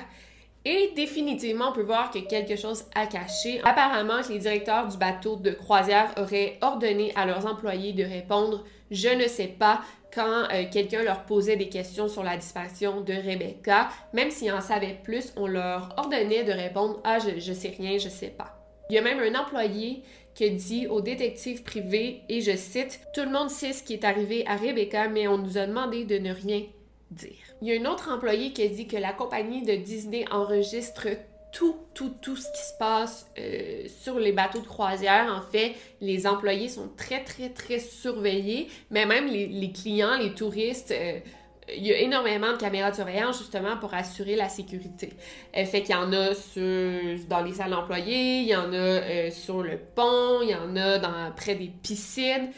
et 0.63 0.93
définitivement, 0.95 1.71
on 1.71 1.73
peut 1.73 1.83
voir 1.83 2.09
que 2.09 2.19
quelque 2.19 2.55
chose 2.55 2.85
a 2.95 3.05
caché. 3.05 3.59
Apparemment, 3.65 4.21
les 4.29 4.39
directeurs 4.39 4.87
du 4.87 4.95
bateau 4.95 5.35
de 5.35 5.51
croisière 5.51 6.13
auraient 6.17 6.57
ordonné 6.61 7.11
à 7.17 7.25
leurs 7.25 7.45
employés 7.45 7.91
de 7.91 8.05
répondre 8.05 8.63
je 8.91 9.09
ne 9.09 9.27
sais 9.27 9.47
pas 9.47 9.81
quand 10.13 10.45
euh, 10.53 10.63
quelqu'un 10.71 11.03
leur 11.03 11.25
posait 11.25 11.57
des 11.57 11.67
questions 11.67 12.07
sur 12.07 12.23
la 12.23 12.37
disparition 12.37 13.01
de 13.01 13.11
Rebecca. 13.11 13.89
Même 14.13 14.31
s'ils 14.31 14.53
en 14.53 14.61
savaient 14.61 14.97
plus, 15.03 15.33
on 15.35 15.47
leur 15.47 15.93
ordonnait 15.97 16.45
de 16.45 16.53
répondre 16.53 17.01
ah 17.03 17.17
je, 17.19 17.41
je 17.41 17.51
sais 17.51 17.75
rien, 17.77 17.97
je 17.97 18.07
sais 18.07 18.29
pas. 18.29 18.55
Il 18.89 18.95
y 18.95 18.97
a 18.99 19.01
même 19.01 19.19
un 19.19 19.37
employé 19.37 20.03
qui 20.35 20.51
dit 20.51 20.87
au 20.87 21.01
détective 21.01 21.63
privé, 21.63 22.21
et 22.29 22.41
je 22.41 22.55
cite, 22.55 22.99
Tout 23.13 23.23
le 23.23 23.31
monde 23.31 23.49
sait 23.49 23.73
ce 23.73 23.81
qui 23.81 23.93
est 23.93 24.03
arrivé 24.03 24.45
à 24.45 24.57
Rebecca, 24.57 25.07
mais 25.07 25.27
on 25.27 25.37
nous 25.37 25.57
a 25.57 25.65
demandé 25.65 26.03
de 26.03 26.17
ne 26.17 26.33
rien 26.33 26.61
dire. 27.09 27.31
Il 27.61 27.69
y 27.69 27.75
a 27.75 27.81
un 27.81 27.91
autre 27.91 28.11
employé 28.11 28.51
qui 28.51 28.69
dit 28.69 28.87
que 28.87 28.97
la 28.97 29.13
compagnie 29.13 29.63
de 29.63 29.75
Disney 29.75 30.25
enregistre 30.29 31.07
tout, 31.53 31.77
tout, 31.93 32.11
tout 32.21 32.35
ce 32.35 32.51
qui 32.51 32.61
se 32.61 32.77
passe 32.77 33.31
euh, 33.39 33.83
sur 33.87 34.19
les 34.19 34.33
bateaux 34.33 34.59
de 34.59 34.67
croisière. 34.67 35.33
En 35.33 35.49
fait, 35.49 35.73
les 36.01 36.27
employés 36.27 36.67
sont 36.67 36.89
très, 36.97 37.23
très, 37.23 37.49
très 37.49 37.79
surveillés, 37.79 38.67
mais 38.91 39.05
même 39.05 39.27
les, 39.27 39.71
clients, 39.71 40.17
les 40.17 40.33
touristes... 40.33 40.91
Euh, 40.91 41.19
il 41.73 41.85
y 41.85 41.93
a 41.93 41.99
énormément 41.99 42.51
de 42.51 42.57
caméras 42.57 42.91
de 42.91 42.95
surveillance 42.95 43.39
justement 43.39 43.77
pour 43.77 43.93
assurer 43.93 44.35
la 44.35 44.49
sécurité. 44.49 45.13
Euh, 45.57 45.65
fait 45.65 45.81
qu'il 45.81 45.95
y 45.95 45.97
en 45.97 46.11
a 46.13 46.29
dans 47.29 47.43
les 47.43 47.53
salles 47.53 47.71
d'employés, 47.71 48.41
il 48.41 48.47
y 48.47 48.55
en 48.55 48.71
a 48.71 48.75
euh, 48.75 49.31
sur 49.31 49.63
le 49.63 49.77
pont, 49.77 50.41
il 50.41 50.49
y 50.49 50.55
en 50.55 50.75
a 50.75 50.99
dans, 50.99 51.31
près 51.35 51.55
des 51.55 51.71
piscines 51.81 52.51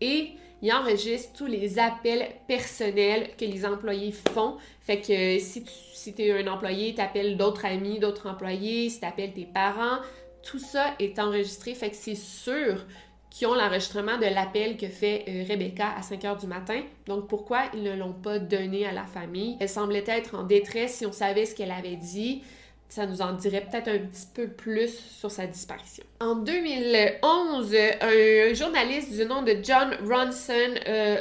et 0.00 0.32
il 0.62 0.72
enregistre 0.72 1.32
tous 1.38 1.46
les 1.46 1.78
appels 1.78 2.28
personnels 2.46 3.30
que 3.38 3.46
les 3.46 3.64
employés 3.64 4.12
font. 4.12 4.56
Fait 4.82 5.00
que 5.00 5.38
si 5.38 5.64
tu 5.64 5.70
si 5.92 6.14
es 6.18 6.32
un 6.32 6.46
employé, 6.46 6.94
tu 6.94 7.00
appelles 7.00 7.36
d'autres 7.36 7.66
amis, 7.66 7.98
d'autres 7.98 8.28
employés, 8.28 8.88
si 8.88 9.00
tu 9.00 9.06
appelles 9.06 9.32
tes 9.32 9.44
parents, 9.46 9.98
tout 10.42 10.58
ça 10.58 10.94
est 10.98 11.18
enregistré. 11.18 11.74
Fait 11.74 11.90
que 11.90 11.96
c'est 11.96 12.14
sûr 12.14 12.86
qu'ils 13.30 13.46
ont 13.46 13.54
l'enregistrement 13.54 14.18
de 14.18 14.26
l'appel 14.26 14.76
que 14.76 14.88
fait 14.88 15.24
euh, 15.28 15.44
Rebecca 15.48 15.94
à 15.96 16.02
5 16.02 16.24
heures 16.24 16.36
du 16.36 16.46
matin. 16.46 16.82
Donc 17.06 17.28
pourquoi 17.28 17.62
ils 17.74 17.82
ne 17.82 17.94
l'ont 17.94 18.12
pas 18.12 18.38
donné 18.38 18.86
à 18.86 18.92
la 18.92 19.04
famille? 19.04 19.56
Elle 19.60 19.68
semblait 19.68 20.04
être 20.06 20.34
en 20.34 20.42
détresse 20.42 20.94
si 20.96 21.06
on 21.06 21.12
savait 21.12 21.46
ce 21.46 21.54
qu'elle 21.54 21.70
avait 21.70 21.96
dit 21.96 22.42
ça 22.88 23.06
nous 23.06 23.22
en 23.22 23.34
dirait 23.34 23.60
peut-être 23.60 23.88
un 23.88 23.98
petit 23.98 24.26
peu 24.34 24.48
plus 24.48 24.98
sur 24.98 25.30
sa 25.30 25.46
disparition. 25.46 26.02
En 26.20 26.34
2011, 26.34 27.76
un 28.00 28.54
journaliste 28.54 29.12
du 29.12 29.24
nom 29.26 29.42
de 29.42 29.56
John 29.62 29.96
Ronson 30.08 30.74
a 30.86 31.18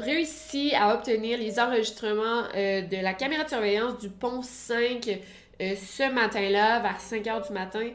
réussi 0.00 0.72
à 0.74 0.94
obtenir 0.94 1.38
les 1.38 1.60
enregistrements 1.60 2.44
euh, 2.54 2.82
de 2.82 2.96
la 2.96 3.12
caméra 3.12 3.44
de 3.44 3.48
surveillance 3.48 3.98
du 3.98 4.08
pont 4.08 4.42
5 4.42 5.20
euh, 5.60 5.74
ce 5.76 6.10
matin-là, 6.10 6.80
vers 6.80 7.00
5 7.00 7.26
heures 7.26 7.46
du 7.46 7.52
matin. 7.52 7.86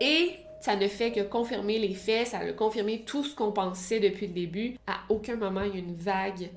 Et 0.00 0.30
ça 0.64 0.76
ne 0.76 0.88
fait 0.88 1.12
que 1.12 1.20
confirmer 1.20 1.78
les 1.78 1.92
faits, 1.92 2.28
ça 2.28 2.38
a 2.38 2.52
confirmé 2.52 3.02
tout 3.02 3.22
ce 3.22 3.36
qu'on 3.36 3.52
pensait 3.52 4.00
depuis 4.00 4.28
le 4.28 4.32
début. 4.32 4.78
À 4.86 5.00
aucun 5.10 5.36
moment, 5.36 5.60
il 5.60 5.74
y 5.74 5.76
a 5.76 5.80
une 5.80 5.94
vague 5.94 6.48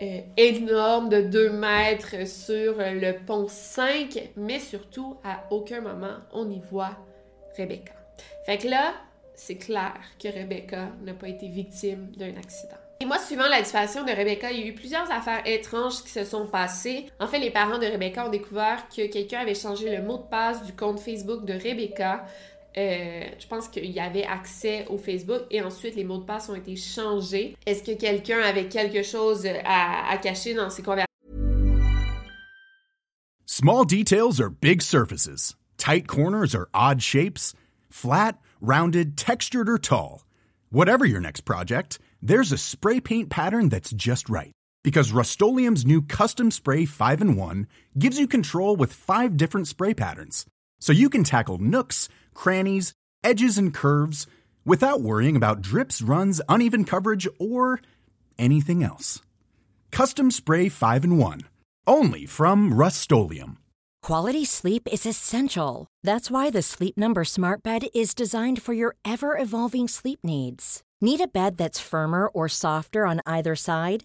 euh, 0.00 0.20
énorme 0.38 1.10
de 1.10 1.20
2 1.20 1.50
mètres 1.50 2.26
sur 2.26 2.76
le 2.78 3.22
pont 3.26 3.48
5, 3.48 4.30
mais 4.38 4.60
surtout, 4.60 5.18
à 5.22 5.44
aucun 5.50 5.82
moment, 5.82 6.16
on 6.32 6.48
y 6.50 6.58
voit 6.70 6.96
Rebecca. 7.54 7.92
Fait 8.46 8.56
que 8.56 8.66
là, 8.66 8.94
c'est 9.34 9.56
clair 9.56 9.92
que 10.18 10.28
Rebecca 10.28 10.88
n'a 11.02 11.12
pas 11.12 11.28
été 11.28 11.46
victime 11.46 12.10
d'un 12.16 12.34
accident. 12.38 12.78
Et 13.00 13.04
moi, 13.04 13.18
suivant 13.18 13.46
la 13.46 13.60
disparition 13.60 14.04
de 14.04 14.10
Rebecca, 14.10 14.50
il 14.50 14.60
y 14.60 14.62
a 14.62 14.66
eu 14.68 14.74
plusieurs 14.74 15.10
affaires 15.10 15.42
étranges 15.44 16.02
qui 16.02 16.10
se 16.10 16.24
sont 16.24 16.46
passées. 16.46 17.10
En 17.18 17.26
fait, 17.26 17.38
les 17.38 17.50
parents 17.50 17.78
de 17.78 17.86
Rebecca 17.86 18.24
ont 18.24 18.30
découvert 18.30 18.88
que 18.88 19.06
quelqu'un 19.06 19.40
avait 19.40 19.54
changé 19.54 19.94
le 19.94 20.02
mot 20.02 20.16
de 20.16 20.28
passe 20.30 20.64
du 20.64 20.72
compte 20.72 20.98
Facebook 20.98 21.44
de 21.44 21.52
Rebecca 21.52 22.24
euh, 22.76 23.24
je 23.38 23.46
pense 23.48 23.68
qu'il 23.68 23.90
y 23.90 23.98
avait 23.98 24.24
accès 24.24 24.86
au 24.88 24.96
Facebook 24.96 25.42
et 25.50 25.60
ensuite 25.60 25.96
les 25.96 26.04
mots 26.04 26.18
de 26.18 26.24
passe 26.24 26.48
ont 26.48 26.54
été 26.54 26.76
changés. 26.76 27.56
Est-ce 27.66 27.82
que 27.82 27.96
quelqu'un 27.96 28.40
avait 28.40 28.68
quelque 28.68 29.02
chose 29.02 29.46
à, 29.64 30.16
cacher 30.18 30.54
dans 30.54 30.70
ses 30.70 30.82
conversations? 30.82 31.06
Small 33.46 33.84
details 33.84 34.40
are 34.40 34.50
big 34.50 34.80
surfaces. 34.80 35.56
Tight 35.76 36.06
corners 36.06 36.54
are 36.54 36.68
odd 36.72 37.02
shapes. 37.02 37.54
Flat, 37.90 38.38
rounded, 38.60 39.16
textured, 39.16 39.68
or 39.68 39.78
tall. 39.78 40.24
Whatever 40.70 41.04
your 41.04 41.20
next 41.20 41.40
project, 41.40 41.98
there's 42.22 42.52
a 42.52 42.58
spray 42.58 43.00
paint 43.00 43.28
pattern 43.28 43.68
that's 43.68 43.90
just 43.90 44.28
right. 44.28 44.52
Because 44.84 45.12
Rust 45.12 45.42
new 45.42 46.00
Custom 46.02 46.50
Spray 46.50 46.84
5 46.86 47.20
in 47.20 47.36
1 47.36 47.66
gives 47.98 48.18
you 48.18 48.28
control 48.28 48.76
with 48.76 48.92
five 48.92 49.36
different 49.36 49.66
spray 49.66 49.92
patterns. 49.92 50.46
So 50.80 50.92
you 50.92 51.08
can 51.08 51.24
tackle 51.24 51.58
nooks, 51.58 52.08
crannies, 52.34 52.94
edges, 53.22 53.58
and 53.58 53.72
curves 53.72 54.26
without 54.64 55.02
worrying 55.02 55.36
about 55.36 55.62
drips, 55.62 56.02
runs, 56.02 56.40
uneven 56.48 56.84
coverage, 56.84 57.28
or 57.38 57.80
anything 58.38 58.82
else. 58.82 59.20
Custom 59.90 60.30
Spray 60.30 60.68
5 60.68 61.04
and 61.04 61.18
1. 61.18 61.40
Only 61.86 62.26
from 62.26 62.74
Rust 62.74 63.10
Quality 64.02 64.46
sleep 64.46 64.88
is 64.90 65.04
essential. 65.04 65.86
That's 66.02 66.30
why 66.30 66.48
the 66.50 66.62
Sleep 66.62 66.96
Number 66.96 67.24
Smart 67.24 67.62
Bed 67.62 67.86
is 67.94 68.14
designed 68.14 68.62
for 68.62 68.72
your 68.72 68.96
ever 69.04 69.36
evolving 69.36 69.88
sleep 69.88 70.20
needs. 70.22 70.82
Need 71.02 71.20
a 71.20 71.26
bed 71.26 71.58
that's 71.58 71.80
firmer 71.80 72.28
or 72.28 72.48
softer 72.48 73.06
on 73.06 73.20
either 73.26 73.56
side? 73.56 74.04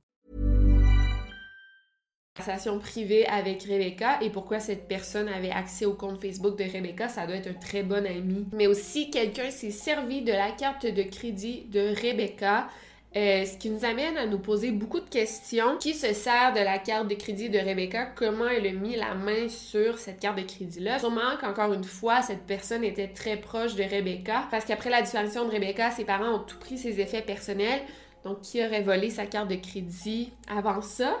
privée 2.79 3.25
avec 3.27 3.63
Rebecca 3.63 4.21
et 4.21 4.29
pourquoi 4.29 4.59
cette 4.59 4.87
personne 4.87 5.27
avait 5.27 5.51
accès 5.51 5.85
au 5.85 5.93
compte 5.93 6.21
Facebook 6.21 6.57
de 6.57 6.63
Rebecca, 6.63 7.07
ça 7.07 7.25
doit 7.25 7.35
être 7.35 7.49
un 7.49 7.59
très 7.59 7.83
bon 7.83 8.05
ami. 8.05 8.45
Mais 8.53 8.67
aussi, 8.67 9.09
quelqu'un 9.09 9.49
s'est 9.49 9.71
servi 9.71 10.21
de 10.21 10.31
la 10.31 10.51
carte 10.51 10.85
de 10.85 11.03
crédit 11.03 11.65
de 11.69 11.93
Rebecca. 12.01 12.67
Euh, 13.13 13.43
ce 13.43 13.57
qui 13.57 13.69
nous 13.69 13.83
amène 13.83 14.17
à 14.17 14.25
nous 14.25 14.39
poser 14.39 14.71
beaucoup 14.71 15.01
de 15.01 15.09
questions. 15.09 15.77
Qui 15.79 15.93
se 15.93 16.13
sert 16.13 16.53
de 16.53 16.59
la 16.59 16.79
carte 16.79 17.09
de 17.09 17.15
crédit 17.15 17.49
de 17.49 17.59
Rebecca? 17.59 18.05
Comment 18.05 18.47
elle 18.47 18.65
a 18.65 18.71
mis 18.71 18.95
la 18.95 19.15
main 19.15 19.49
sur 19.49 19.99
cette 19.99 20.21
carte 20.21 20.37
de 20.37 20.43
crédit-là? 20.43 20.97
Sûrement 20.99 21.35
qu'encore 21.41 21.73
une 21.73 21.83
fois, 21.83 22.21
cette 22.21 22.43
personne 22.43 22.85
était 22.85 23.09
très 23.09 23.35
proche 23.35 23.75
de 23.75 23.83
Rebecca 23.83 24.47
parce 24.49 24.63
qu'après 24.63 24.89
la 24.89 25.01
disparition 25.01 25.45
de 25.45 25.51
Rebecca, 25.51 25.91
ses 25.91 26.05
parents 26.05 26.35
ont 26.35 26.39
tout 26.39 26.57
pris 26.57 26.77
ses 26.77 27.01
effets 27.01 27.21
personnels. 27.21 27.81
Donc, 28.23 28.41
qui 28.41 28.63
aurait 28.63 28.81
volé 28.83 29.09
sa 29.09 29.25
carte 29.25 29.49
de 29.49 29.55
crédit 29.55 30.31
avant 30.47 30.81
ça? 30.81 31.17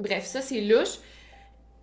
Bref, 0.00 0.24
ça 0.24 0.40
c'est 0.40 0.60
louche. 0.60 0.98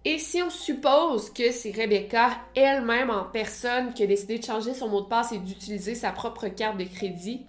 Et 0.05 0.19
si 0.19 0.41
on 0.41 0.49
suppose 0.49 1.31
que 1.31 1.51
c'est 1.51 1.71
Rebecca 1.71 2.29
elle-même 2.55 3.09
en 3.09 3.25
personne 3.25 3.93
qui 3.93 4.03
a 4.03 4.07
décidé 4.07 4.39
de 4.39 4.45
changer 4.45 4.73
son 4.73 4.87
mot 4.87 5.01
de 5.01 5.07
passe 5.07 5.33
et 5.33 5.37
d'utiliser 5.37 5.95
sa 5.95 6.11
propre 6.11 6.47
carte 6.47 6.77
de 6.77 6.85
crédit, 6.85 7.45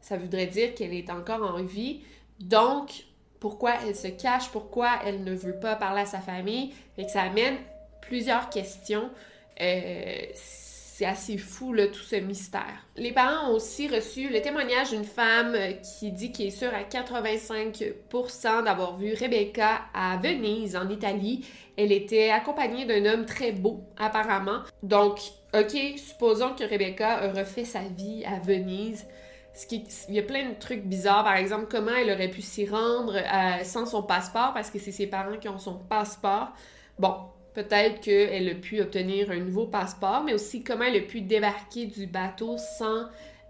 ça 0.00 0.16
voudrait 0.16 0.46
dire 0.46 0.74
qu'elle 0.74 0.94
est 0.94 1.10
encore 1.10 1.42
en 1.42 1.62
vie. 1.64 2.02
Donc, 2.38 3.06
pourquoi 3.40 3.72
elle 3.84 3.96
se 3.96 4.08
cache, 4.08 4.50
pourquoi 4.50 5.00
elle 5.04 5.24
ne 5.24 5.34
veut 5.34 5.58
pas 5.58 5.74
parler 5.74 6.02
à 6.02 6.06
sa 6.06 6.20
famille, 6.20 6.72
et 6.96 7.06
que 7.06 7.10
ça 7.10 7.22
amène 7.22 7.56
plusieurs 8.02 8.50
questions. 8.50 9.10
Euh, 9.60 10.20
c'est 10.96 11.04
assez 11.04 11.36
fou, 11.36 11.74
là, 11.74 11.88
tout 11.88 12.00
ce 12.00 12.16
mystère. 12.16 12.86
Les 12.96 13.12
parents 13.12 13.50
ont 13.50 13.56
aussi 13.56 13.86
reçu 13.86 14.30
le 14.30 14.40
témoignage 14.40 14.92
d'une 14.92 15.04
femme 15.04 15.54
euh, 15.54 15.72
qui 15.72 16.10
dit 16.10 16.32
qu'elle 16.32 16.46
est 16.46 16.50
sûre 16.50 16.72
à 16.72 16.84
85% 16.84 18.64
d'avoir 18.64 18.96
vu 18.96 19.12
Rebecca 19.12 19.82
à 19.92 20.16
Venise, 20.16 20.74
en 20.74 20.88
Italie. 20.88 21.44
Elle 21.76 21.92
était 21.92 22.30
accompagnée 22.30 22.86
d'un 22.86 23.04
homme 23.12 23.26
très 23.26 23.52
beau, 23.52 23.84
apparemment. 23.98 24.60
Donc, 24.82 25.20
OK, 25.52 25.76
supposons 25.98 26.54
que 26.54 26.64
Rebecca 26.64 27.18
a 27.18 27.30
refait 27.30 27.66
sa 27.66 27.80
vie 27.80 28.24
à 28.24 28.38
Venise. 28.38 29.04
Il 30.08 30.14
y 30.14 30.18
a 30.18 30.22
plein 30.22 30.48
de 30.48 30.54
trucs 30.58 30.84
bizarres. 30.84 31.24
Par 31.24 31.36
exemple, 31.36 31.66
comment 31.70 31.94
elle 31.94 32.10
aurait 32.10 32.30
pu 32.30 32.40
s'y 32.40 32.66
rendre 32.66 33.16
euh, 33.16 33.64
sans 33.64 33.84
son 33.84 34.02
passeport 34.02 34.54
parce 34.54 34.70
que 34.70 34.78
c'est 34.78 34.92
ses 34.92 35.08
parents 35.08 35.36
qui 35.36 35.50
ont 35.50 35.58
son 35.58 35.74
passeport. 35.74 36.54
Bon, 36.98 37.16
Peut-être 37.56 38.02
qu'elle 38.02 38.50
a 38.50 38.54
pu 38.54 38.82
obtenir 38.82 39.30
un 39.30 39.38
nouveau 39.38 39.66
passeport, 39.66 40.22
mais 40.22 40.34
aussi 40.34 40.62
comment 40.62 40.84
elle 40.84 40.98
a 40.98 41.06
pu 41.06 41.22
débarquer 41.22 41.86
du 41.86 42.06
bateau 42.06 42.58
sans 42.58 43.06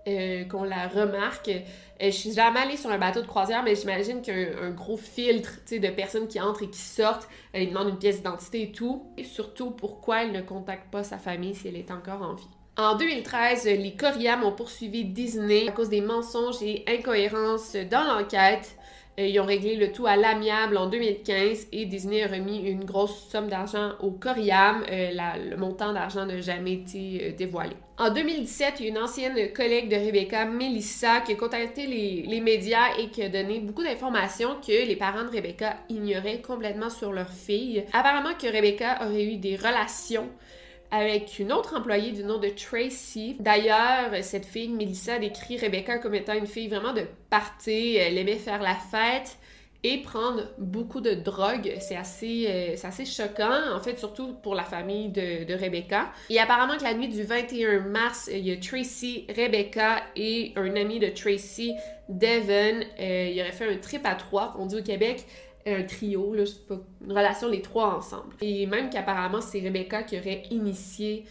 euh, 0.07 0.45
qu'on 0.45 0.63
la 0.63 0.87
remarque. 0.87 1.49
Euh, 1.49 1.61
je 2.01 2.11
suis 2.11 2.33
jamais 2.33 2.61
allée 2.61 2.77
sur 2.77 2.89
un 2.89 2.99
bateau 2.99 3.21
de 3.21 3.27
croisière, 3.27 3.65
mais 3.65 3.75
j'imagine 3.75 4.23
qu'un 4.23 4.71
gros 4.71 4.97
filtre 4.97 5.55
de 5.69 5.89
personnes 5.89 6.29
qui 6.29 6.41
entrent 6.41 6.63
et 6.63 6.71
qui 6.71 6.79
sortent, 6.79 7.29
elle 7.53 7.71
demande 7.71 7.89
une 7.89 7.99
pièce 7.99 8.19
d'identité 8.19 8.63
et 8.63 8.71
tout. 8.71 9.11
Et 9.17 9.25
surtout, 9.25 9.73
pourquoi 9.73 10.23
elle 10.23 10.31
ne 10.31 10.41
contacte 10.41 10.89
pas 10.93 11.03
sa 11.03 11.19
famille 11.19 11.57
si 11.57 11.67
elle 11.67 11.75
est 11.75 11.91
encore 11.91 12.23
en 12.23 12.35
vie? 12.35 12.47
En 12.77 12.95
2013, 12.95 13.65
les 13.65 13.97
Coriam 13.97 14.45
ont 14.45 14.53
poursuivi 14.53 15.05
Disney 15.05 15.69
à 15.69 15.73
cause 15.73 15.89
des 15.89 16.01
mensonges 16.01 16.63
et 16.63 16.85
incohérences 16.87 17.75
dans 17.91 18.05
l'enquête. 18.05 18.76
Ils 19.19 19.41
ont 19.41 19.47
réglé 19.47 19.77
le 19.77 19.93
tout 19.93 20.07
à 20.07 20.17
l'amiable 20.17 20.77
en 20.77 20.89
2015 20.89 21.69
et 21.73 21.87
Disney 21.87 22.23
a 22.23 22.27
remis 22.27 22.59
une 22.59 22.85
grosse 22.85 23.29
somme 23.31 23.49
d'argent 23.49 23.93
au 24.01 24.11
Coriam. 24.11 24.85
Euh, 24.91 25.11
le 25.51 25.57
montant 25.57 25.95
d'argent 25.95 26.27
n'a 26.27 26.41
jamais 26.43 26.75
été 26.75 27.21
euh, 27.23 27.33
dévoilé. 27.33 27.77
En 27.99 28.11
2017, 28.11 28.75
il 28.79 28.83
y 28.83 28.89
a 28.89 28.91
une 28.91 28.99
ancienne 28.99 29.53
collègue 29.55 29.89
de 29.89 29.97
Rebecca, 29.97 30.45
Melissa, 30.45 31.23
qui 31.23 31.33
a 31.33 31.35
contacté 31.37 31.87
les, 31.87 32.25
les 32.29 32.41
médias 32.41 32.95
et 32.99 33.09
qui 33.09 33.23
a 33.23 33.31
donné 33.31 33.61
beaucoup 33.61 33.83
d'informations 33.83 34.57
que 34.61 34.87
les 34.87 34.97
parents 34.97 35.25
de 35.25 35.31
Rebecca 35.31 35.77
ignoraient 35.89 36.43
complètement 36.43 36.91
sur 36.91 37.11
leur 37.13 37.31
fille. 37.31 37.85
Apparemment 37.95 38.35
que 38.39 38.53
Rebecca 38.53 38.99
aurait 39.01 39.25
eu 39.25 39.37
des 39.39 39.57
relations 39.57 40.29
avec 40.91 41.39
une 41.39 41.53
autre 41.53 41.77
employée 41.77 42.13
du 42.13 42.25
nom 42.25 42.39
de 42.39 42.49
Tracy. 42.49 43.37
D'ailleurs, 43.41 44.11
cette 44.23 44.47
fille, 44.47 44.69
Melissa, 44.69 45.19
décrit 45.19 45.59
Rebecca 45.59 45.99
comme 45.99 46.15
étant 46.15 46.35
une 46.35 46.47
fille 46.47 46.69
vraiment 46.69 46.93
de 46.93 47.05
party, 47.31 47.97
elle 47.97 48.19
aimait 48.19 48.37
faire 48.37 48.63
la 48.63 48.75
fête. 48.75 49.39
et 49.85 49.99
prendre 49.99 50.49
beaucoup 50.59 51.01
de 51.01 51.13
drogue. 51.13 51.73
C'est 51.79 51.95
assez, 51.95 52.47
euh, 52.49 53.05
choquant, 53.05 53.73
en 53.73 53.79
fait, 53.79 53.97
surtout 53.99 54.35
pour 54.43 54.57
la 54.57 54.65
famille 54.65 55.11
de, 55.11 55.55
Rebecca. 55.55 56.11
Et 56.29 56.41
apparemment 56.41 56.73
la 56.83 56.93
nuit 56.95 57.07
du 57.09 57.23
21 57.23 57.81
mars, 57.81 58.29
il 58.33 58.49
y 58.49 58.53
a 58.53 58.57
Tracy, 58.57 59.27
Rebecca 59.29 60.03
et 60.17 60.53
un 60.57 60.75
ami 60.75 60.99
de 60.99 61.09
Tracy, 61.11 61.73
Devon. 62.09 62.81
Euh, 62.99 63.31
il 63.33 63.41
aurait 63.41 63.53
fait 63.53 63.73
un 63.73 63.77
trip 63.77 64.05
à 64.05 64.17
trois, 64.17 64.57
on 64.59 64.67
dit 64.67 64.77
au 64.77 64.83
Québec 64.83 65.25
un 65.67 65.83
trio, 65.83 66.33
là, 66.35 66.45
une 67.05 67.13
relation 67.13 67.49
les 67.49 67.63
trois 67.63 67.97
ensemble. 67.97 68.35
Et 68.41 68.67
même 68.67 68.91
qu'apparemment 68.91 69.41
c'est 69.41 69.61
Rebecca 69.61 70.03
qui 70.03 70.19
aurait 70.19 70.45
initié 70.51 71.25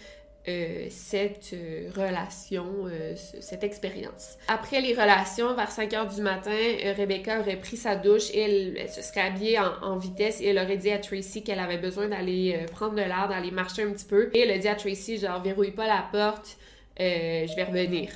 euh, 0.48 0.86
cette 0.92 1.54
euh, 1.54 1.90
relation, 1.96 2.68
euh, 2.86 3.16
cette 3.16 3.64
expérience. 3.64 4.38
Après 4.48 4.80
les 4.80 4.94
relations, 4.94 5.56
vers 5.56 5.72
5 5.72 5.92
heures 5.94 6.06
du 6.06 6.22
matin, 6.22 6.56
Rebecca 6.96 7.40
aurait 7.40 7.56
pris 7.56 7.78
sa 7.78 7.96
douche 7.96 8.30
et 8.32 8.76
elle, 8.78 8.90
se 8.90 9.02
serait 9.02 9.22
habillée 9.22 9.58
en, 9.58 9.98
vitesse 9.98 10.42
et 10.42 10.50
elle 10.50 10.60
aurait 10.60 10.78
dit 10.78 10.92
à 10.92 11.00
Tracy 11.00 11.44
qu'elle 11.44 11.58
avait 11.58 11.80
besoin 11.80 12.10
d'aller 12.10 12.64
prendre 12.72 12.94
de 12.94 13.02
l'air, 13.02 13.28
d'aller 13.28 13.50
marcher 13.50 13.84
un 13.84 13.92
petit 13.92 14.06
peu. 14.06 14.30
Et 14.36 14.42
elle 14.42 14.52
a 14.52 14.60
dit 14.60 14.68
à 14.68 14.76
Tracy, 14.76 15.18
genre, 15.18 15.42
verrouille 15.42 15.72
pas 15.72 15.88
la 15.88 16.06
porte, 16.12 16.58
je 17.00 17.56
vais 17.56 17.64
revenir. 17.64 18.12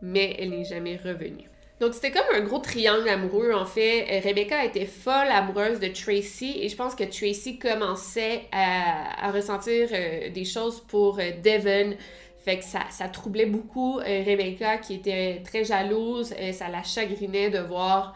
Mais 0.00 0.36
elle 0.38 0.50
n'est 0.50 0.64
jamais 0.64 0.96
revenue. 0.96 1.51
Donc 1.82 1.94
c'était 1.94 2.12
comme 2.12 2.32
un 2.32 2.42
gros 2.42 2.60
triangle 2.60 3.08
amoureux 3.08 3.52
en 3.52 3.66
fait. 3.66 4.06
Euh, 4.08 4.20
Rebecca 4.24 4.64
était 4.64 4.86
folle 4.86 5.26
amoureuse 5.32 5.80
de 5.80 5.88
Tracy 5.88 6.54
et 6.60 6.68
je 6.68 6.76
pense 6.76 6.94
que 6.94 7.02
Tracy 7.02 7.58
commençait 7.58 8.42
à, 8.52 9.32
ressentir 9.32 9.88
euh, 9.92 10.30
des 10.30 10.44
choses 10.44 10.78
pour 10.78 11.18
euh, 11.18 11.32
Devon. 11.42 11.96
Fait 12.44 12.58
que 12.58 12.64
ça, 12.64 12.82
ça 12.90 13.08
troublait 13.08 13.46
beaucoup 13.46 13.96
Rebecca 13.96 14.76
qui 14.76 14.94
était 14.94 15.42
très 15.44 15.64
jalouse. 15.64 16.32
ça 16.52 16.68
la 16.68 16.84
chagrinait 16.84 17.50
de 17.50 17.58
voir 17.58 18.14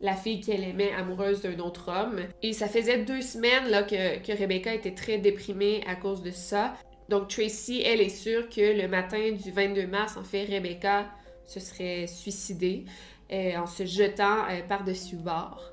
la 0.00 0.14
fille 0.14 0.40
qu'elle 0.40 0.64
aimait 0.64 0.92
amoureuse 0.92 1.42
d'un 1.42 1.58
autre 1.60 1.92
homme. 1.92 2.20
Et 2.42 2.52
ça 2.52 2.66
faisait 2.66 2.98
deux 2.98 3.22
semaines 3.22 3.68
là, 3.68 3.84
que, 3.84 4.18
que 4.18 4.36
Rebecca 4.36 4.74
était 4.74 4.94
très 4.94 5.18
déprimée 5.18 5.82
à 5.86 5.94
cause 5.94 6.22
de 6.22 6.32
ça. 6.32 6.74
Donc 7.08 7.28
Tracy, 7.28 7.82
elle 7.82 8.00
est 8.00 8.08
sûre 8.08 8.48
que 8.48 8.80
le 8.80 8.88
matin 8.88 9.30
du 9.32 9.52
22 9.52 9.86
mars, 9.86 10.16
en 10.16 10.24
fait, 10.24 10.44
Rebecca 10.44 11.06
se 11.46 11.60
serait 11.60 12.06
suicidé 12.06 12.84
euh, 13.32 13.56
en 13.56 13.66
se 13.66 13.84
jetant 13.84 14.44
euh, 14.48 14.62
par-dessus 14.68 15.16
bord. 15.16 15.72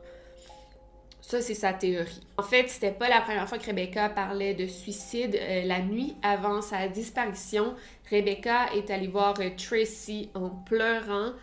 Ça, 1.22 1.40
c'est 1.40 1.54
sa 1.54 1.72
théorie. 1.72 2.20
En 2.38 2.42
fait, 2.44 2.68
c'était 2.68 2.92
pas 2.92 3.08
la 3.08 3.22
première 3.22 3.48
fois 3.48 3.60
que 3.60 3.66
Rebecca 3.66 4.10
parlait 4.10 4.56
de 4.56 4.66
suicide. 4.66 5.38
Euh, 5.40 5.64
la 5.64 5.82
nuit 5.82 6.16
avant 6.24 6.62
sa 6.62 6.88
disparition, 6.88 7.76
Rebecca 8.10 8.74
est 8.74 8.90
allée 8.90 9.08
voir 9.08 9.36
Tracy 9.56 10.30
en 10.34 10.50
pleurant. 10.50 11.34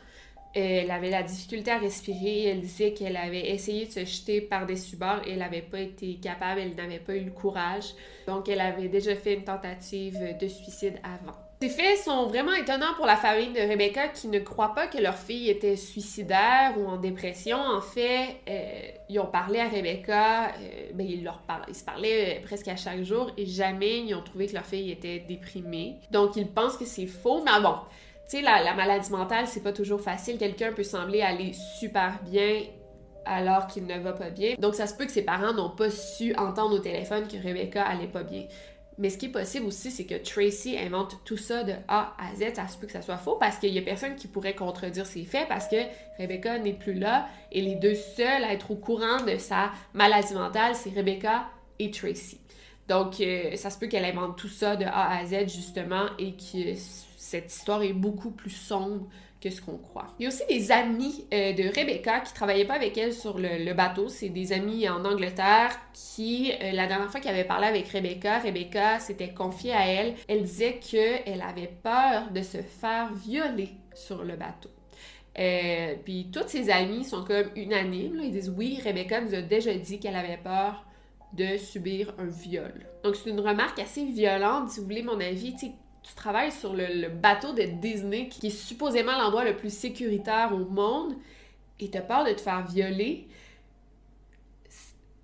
Elle 0.53 0.91
avait 0.91 1.11
la 1.11 1.23
difficulté 1.23 1.71
à 1.71 1.79
respirer. 1.79 2.47
Elle 2.47 2.61
disait 2.61 2.93
qu'elle 2.93 3.17
avait 3.17 3.51
essayé 3.51 3.87
de 3.87 3.93
se 3.93 4.05
jeter 4.05 4.41
par-dessus 4.41 4.97
bord 4.97 5.21
et 5.25 5.31
elle 5.31 5.39
n'avait 5.39 5.63
pas 5.63 5.81
été 5.81 6.17
capable. 6.17 6.61
Elle 6.61 6.75
n'avait 6.75 6.99
pas 6.99 7.15
eu 7.15 7.25
le 7.25 7.31
courage. 7.31 7.95
Donc, 8.27 8.49
elle 8.49 8.61
avait 8.61 8.89
déjà 8.89 9.15
fait 9.15 9.35
une 9.35 9.45
tentative 9.45 10.37
de 10.41 10.49
suicide 10.49 10.99
avant. 11.05 11.39
Ces 11.63 11.69
faits 11.69 11.99
sont 11.99 12.27
vraiment 12.27 12.55
étonnants 12.55 12.95
pour 12.97 13.05
la 13.05 13.17
famille 13.17 13.53
de 13.53 13.61
Rebecca 13.61 14.09
qui 14.09 14.29
ne 14.29 14.39
croit 14.39 14.73
pas 14.73 14.87
que 14.87 14.97
leur 14.97 15.19
fille 15.19 15.51
était 15.51 15.77
suicidaire 15.77 16.73
ou 16.79 16.87
en 16.87 16.97
dépression. 16.97 17.59
En 17.59 17.83
fait, 17.83 18.37
euh, 18.49 18.81
ils 19.11 19.21
ont 19.21 19.27
parlé 19.27 19.61
à 19.61 19.69
Rebecca, 19.69 20.55
euh, 20.55 20.91
ben, 20.95 21.07
ils, 21.07 21.23
leur 21.23 21.43
se 21.71 21.85
parlaient 21.85 22.39
euh, 22.39 22.43
presque 22.43 22.69
à 22.69 22.77
chaque 22.77 23.03
jour 23.03 23.31
et 23.37 23.45
jamais 23.45 23.99
ils 23.99 24.15
ont 24.15 24.23
trouvé 24.23 24.47
que 24.47 24.55
leur 24.55 24.65
fille 24.65 24.91
était 24.91 25.19
déprimée. 25.19 25.97
Donc 26.11 26.35
ils 26.37 26.49
pensent 26.49 26.79
que 26.79 26.87
c'est 26.87 27.07
faux, 27.07 27.43
mais 27.45 27.61
bon, 27.61 27.75
tu 28.31 28.39
sais, 28.39 28.41
la, 28.41 28.63
la 28.63 28.73
maladie 28.73 29.11
mentale, 29.11 29.47
c'est 29.47 29.63
pas 29.63 29.75
toujours 29.75 30.01
facile. 30.01 30.39
Quelqu'un 30.39 30.73
peut 30.73 30.83
sembler 30.83 31.21
aller 31.21 31.53
super 31.79 32.21
bien 32.23 32.63
alors 33.27 33.67
qu'il 33.67 33.87
ne 33.87 33.99
va 33.99 34.13
pas 34.13 34.31
bien. 34.31 34.55
Donc 34.59 34.75
ça 34.75 34.87
se 34.87 34.95
peut 34.95 35.05
que 35.05 35.13
ses 35.13 35.25
parents 35.25 35.53
n'ont 35.53 35.71
pas 35.71 35.91
su 35.91 36.35
entendre 36.37 36.77
au 36.77 36.79
téléphone 36.79 37.29
que 37.29 37.37
Rebecca 37.37 37.85
allait 37.85 38.07
pas 38.07 38.23
bien. 38.23 38.45
Mais 39.01 39.09
ce 39.09 39.17
qui 39.17 39.27
est 39.27 39.31
possible 39.31 39.65
aussi, 39.65 39.91
c'est 39.91 40.05
que 40.05 40.15
Tracy 40.15 40.77
invente 40.77 41.17
tout 41.25 41.39
ça 41.39 41.65
de 41.65 41.73
A 41.89 42.15
à 42.19 42.35
Z. 42.37 42.55
Ça 42.55 42.69
se 42.69 42.77
peut 42.77 42.87
que 42.87 42.93
ça 42.93 43.01
soit 43.01 43.17
faux 43.17 43.37
parce 43.37 43.57
qu'il 43.57 43.73
y 43.73 43.79
a 43.79 43.83
personne 43.83 44.15
qui 44.15 44.29
pourrait 44.29 44.55
contredire 44.55 45.07
ses 45.07 45.25
faits 45.25 45.49
parce 45.49 45.69
que 45.69 45.77
Rebecca 46.19 46.59
n'est 46.59 46.75
plus 46.75 46.93
là 46.93 47.27
et 47.51 47.63
les 47.63 47.77
deux 47.77 47.95
seuls 47.95 48.45
à 48.45 48.53
être 48.53 48.71
au 48.71 48.77
courant 48.77 49.25
de 49.25 49.39
sa 49.39 49.73
maladie 49.95 50.35
mentale, 50.35 50.75
c'est 50.75 50.91
Rebecca 50.91 51.49
et 51.79 51.91
Tracy. 51.91 52.41
Donc, 52.89 53.23
euh, 53.23 53.57
ça 53.57 53.71
se 53.71 53.79
peut 53.79 53.87
qu'elle 53.87 54.05
invente 54.05 54.37
tout 54.37 54.49
ça 54.49 54.77
de 54.77 54.85
A 54.85 55.17
à 55.17 55.25
Z 55.25 55.49
justement 55.49 56.05
et 56.19 56.33
que 56.33 56.75
cette 57.17 57.51
histoire 57.51 57.83
est 57.83 57.95
beaucoup 57.95 58.33
plus 58.33 58.51
sombre 58.51 59.09
ce 59.49 59.63
qu'on 59.63 59.79
croit. 59.79 60.09
Il 60.19 60.25
y 60.25 60.27
a 60.27 60.29
aussi 60.29 60.43
des 60.49 60.71
amis 60.71 61.25
euh, 61.33 61.55
de 61.55 61.63
Rebecca 61.75 62.21
qui 62.21 62.35
travaillaient 62.35 62.67
pas 62.67 62.75
avec 62.75 62.99
elle 62.99 63.15
sur 63.15 63.39
le, 63.39 63.73
bateau. 63.73 64.09
C'est 64.09 64.29
des 64.29 64.53
amis 64.53 64.87
en 64.89 65.05
Angleterre 65.05 65.71
qui, 65.95 66.53
euh, 66.53 66.73
la 66.73 66.87
dernière 66.87 67.11
fois 67.11 67.21
qu'elle 67.21 67.35
avait 67.35 67.45
parlé 67.45 67.67
avec 67.67 67.89
Rebecca, 67.89 68.39
Rebecca 68.41 68.99
s'était 68.99 69.33
confiée 69.33 69.73
à 69.73 69.87
elle. 69.87 70.15
Elle 70.29 70.43
disait 70.43 70.79
qu'elle 70.79 71.41
avait 71.41 71.73
peur 71.83 72.31
de 72.31 72.43
se 72.43 72.59
faire 72.59 73.15
violer 73.15 73.71
sur 73.95 74.23
le 74.25 74.37
bateau. 74.37 74.71
Euh, 75.39 75.95
puis 76.05 76.29
toutes 76.31 76.49
ses 76.49 76.69
amis 76.69 77.05
sont 77.05 77.25
comme 77.25 77.47
unanimes. 77.57 78.21
Ils 78.23 78.33
disent 78.33 78.53
oui, 78.55 78.79
Rebecca 78.85 79.23
nous 79.23 79.35
a 79.35 79.41
déjà 79.41 79.73
dit 79.73 79.99
qu'elle 79.99 80.17
avait 80.17 80.37
peur 80.37 80.85
de 81.33 81.57
subir 81.57 82.13
un 82.19 82.27
viol. 82.27 82.75
Donc 83.05 83.17
c'est 83.17 83.31
une 83.31 83.41
remarque 83.41 83.79
assez 83.79 84.05
violente, 84.05 84.71
si 84.71 84.81
vous 84.81 84.87
voulez 84.87 85.03
mon 85.03 85.21
avis 85.21 85.55
tu 86.03 86.15
travailles 86.15 86.53
sur 86.53 86.73
le, 86.75 87.09
bateau 87.09 87.53
de 87.53 87.63
Disney, 87.63 88.29
qui 88.29 88.49
est 88.49 88.51
supposément 88.51 89.17
l'endroit 89.19 89.45
le 89.45 89.57
plus 89.57 89.73
sécuritaire 89.73 90.51
au 90.53 90.65
monde, 90.65 91.15
et 91.79 91.91
t'as 91.91 92.01
peur 92.01 92.25
de 92.25 92.33
te 92.33 92.41
faire 92.41 92.67
violer, 92.67 93.29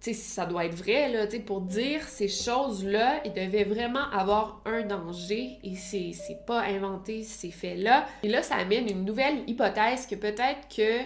tu 0.00 0.12
sais, 0.12 0.20
ça 0.20 0.46
doit 0.46 0.66
être 0.66 0.74
vrai, 0.74 1.10
là, 1.10 1.26
tu 1.26 1.36
sais, 1.36 1.42
pour 1.42 1.60
dire 1.60 2.02
ces 2.02 2.28
choses-là, 2.28 3.22
il 3.24 3.32
devait 3.32 3.64
vraiment 3.64 4.08
avoir 4.12 4.62
un 4.64 4.82
danger, 4.82 5.58
et 5.64 5.74
c'est 5.74 6.46
pas 6.46 6.62
inventé 6.62 7.22
ces 7.24 7.50
faits-là. 7.50 8.06
Et 8.22 8.28
là, 8.28 8.42
ça 8.42 8.56
amène 8.56 8.88
une 8.88 9.04
nouvelle 9.04 9.48
hypothèse 9.48 10.06
que 10.06 10.14
peut-être 10.14 10.68
que 10.74 11.02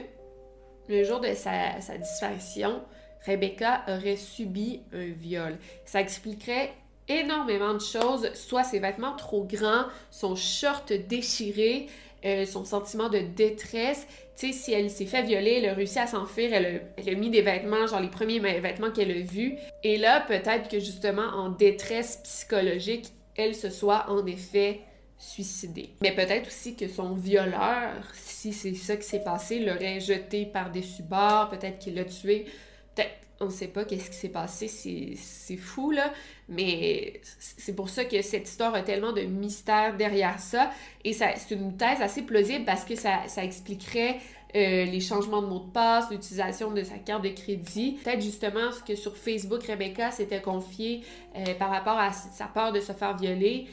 le 0.89 1.05
jour 1.05 1.21
de 1.21 1.33
sa, 1.35 1.81
sa 1.81 1.97
disparition, 1.97 2.83
Rebecca 3.25 3.85
aurait 3.89 4.17
subi 4.17 4.83
un 4.93 5.11
viol. 5.13 5.59
Ça 5.85 6.01
expliquerait 6.01 6.73
énormément 7.11 7.75
de 7.75 7.81
choses, 7.81 8.33
soit 8.35 8.65
ses 8.65 8.79
vêtements 8.79 9.17
trop 9.17 9.45
grands, 9.45 9.85
son 10.11 10.37
short 10.37 10.93
déchiré, 10.93 11.89
euh, 12.25 12.47
son 12.47 12.65
sentiment 12.65 13.09
de 13.09 13.19
détresse. 13.19 14.07
Tu 14.37 14.47
sais, 14.47 14.53
si 14.53 14.73
elle 14.73 14.91
s'est 14.91 15.07
fait 15.07 15.23
violer, 15.23 15.61
elle 15.63 15.69
a 15.69 15.75
réussi 15.75 15.99
à 15.99 16.07
s'enfuir, 16.07 16.53
elle, 16.53 16.83
a, 16.97 17.15
mis 17.15 17.31
des 17.31 17.43
vêtements, 17.43 17.87
genre 17.87 18.01
les 18.01 18.09
premiers 18.09 18.39
vêtements 18.39 18.91
qu'elle 18.91 19.11
a 19.11 19.21
vus. 19.21 19.57
Et 19.83 19.99
là, 19.99 20.21
peut-être 20.21 20.69
que 20.69 20.79
justement, 20.79 21.27
en 21.35 21.51
détresse 21.51 22.21
psychologique, 22.23 23.07
elle 23.37 23.55
se 23.55 23.71
soit 23.71 24.07
en 24.09 24.25
effet 24.27 24.81
suicidée. 25.19 25.91
Mais 26.01 26.15
peut-être 26.15 26.47
aussi 26.47 26.77
que 26.77 26.89
son 26.89 27.15
violeur, 27.15 27.93
si 28.15 28.53
c'est 28.53 28.75
ça 28.75 28.97
qui 28.97 29.07
s'est 29.07 29.23
passé, 29.23 29.59
l'aurait 29.59 30.01
jeté 30.01 30.47
par-dessus 30.47 31.03
bord, 31.03 31.51
peut-être 31.51 31.79
qu'il 31.79 31.95
l'a 31.95 32.05
tué. 32.05 32.47
Peut-être 32.95 33.11
on 33.41 33.47
ne 33.47 33.51
sait 33.51 33.69
pas 33.69 33.85
qu'est-ce 33.85 34.11
qui 34.11 34.17
s'est 34.17 34.29
passé, 34.29 34.69
c'est 34.69 35.57
fou, 35.57 35.91
là. 35.91 36.13
Mais 36.49 37.21
c'est 37.39 37.75
pour 37.75 37.89
ça 37.89 38.05
que 38.05 38.21
cette 38.21 38.47
histoire 38.47 38.75
a 38.75 38.83
tellement 38.83 39.13
de 39.13 39.23
mystère 39.23 39.97
derrière 39.97 40.39
ça. 40.39 40.71
Et 41.05 41.15
c'est 41.15 41.51
une 41.51 41.77
thèse 41.77 42.03
assez 42.03 42.23
plausible 42.23 42.67
parce 42.67 42.85
que 42.85 42.95
ça, 42.95 43.25
expliquerait 43.39 44.19
euh, 44.55 44.85
les 44.85 45.01
changements 45.01 45.41
de 45.41 45.47
mots 45.47 45.61
de 45.61 45.71
passe, 45.71 46.11
l'utilisation 46.11 46.71
de 46.73 46.83
sa 46.83 46.99
carte 46.99 47.25
de 47.25 47.31
crédit. 47.31 47.99
Peut-être 48.05 48.21
justement 48.21 48.73
ce 48.73 48.83
que 48.83 48.95
sur 48.95 49.17
Facebook, 49.17 49.63
Rebecca 49.63 50.11
s'était 50.11 50.43
confiée 50.43 51.03
euh, 51.37 51.55
par 51.55 51.71
rapport 51.71 51.99
à 51.99 52.13
sa 52.13 52.47
peur 52.47 52.73
de 52.73 52.81
se 52.81 52.93
faire 52.93 53.17
violer 53.17 53.69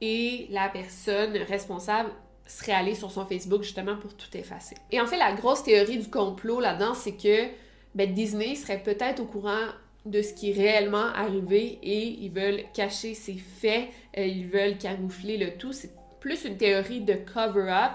et 0.00 0.48
la 0.50 0.68
personne 0.68 1.36
responsable 1.36 2.10
serait 2.44 2.72
allée 2.72 2.96
sur 2.96 3.12
son 3.12 3.24
Facebook 3.24 3.62
justement 3.62 3.96
pour 3.96 4.14
tout 4.14 4.36
effacer. 4.36 4.74
Et 4.90 5.00
en 5.00 5.06
fait, 5.06 5.16
la 5.16 5.32
grosse 5.32 5.62
théorie 5.62 5.98
du 5.98 6.10
complot 6.10 6.58
là-dedans, 6.58 6.94
c'est 6.94 7.16
que 7.16 7.46
ben, 7.94 8.12
Disney 8.12 8.54
serait 8.54 8.82
peut-être 8.82 9.20
au 9.20 9.26
courant 9.26 9.68
de 10.06 10.20
ce 10.22 10.32
qui 10.32 10.50
est 10.50 10.54
réellement 10.54 11.06
arrivé 11.14 11.78
et 11.82 12.08
ils 12.08 12.30
veulent 12.30 12.64
cacher 12.74 13.14
ces 13.14 13.34
faits, 13.34 13.88
euh, 14.18 14.26
ils 14.26 14.48
veulent 14.48 14.78
camoufler 14.78 15.36
le 15.36 15.56
tout. 15.56 15.72
C'est 15.72 15.92
plus 16.20 16.44
une 16.44 16.56
théorie 16.56 17.00
de 17.00 17.14
cover-up, 17.14 17.92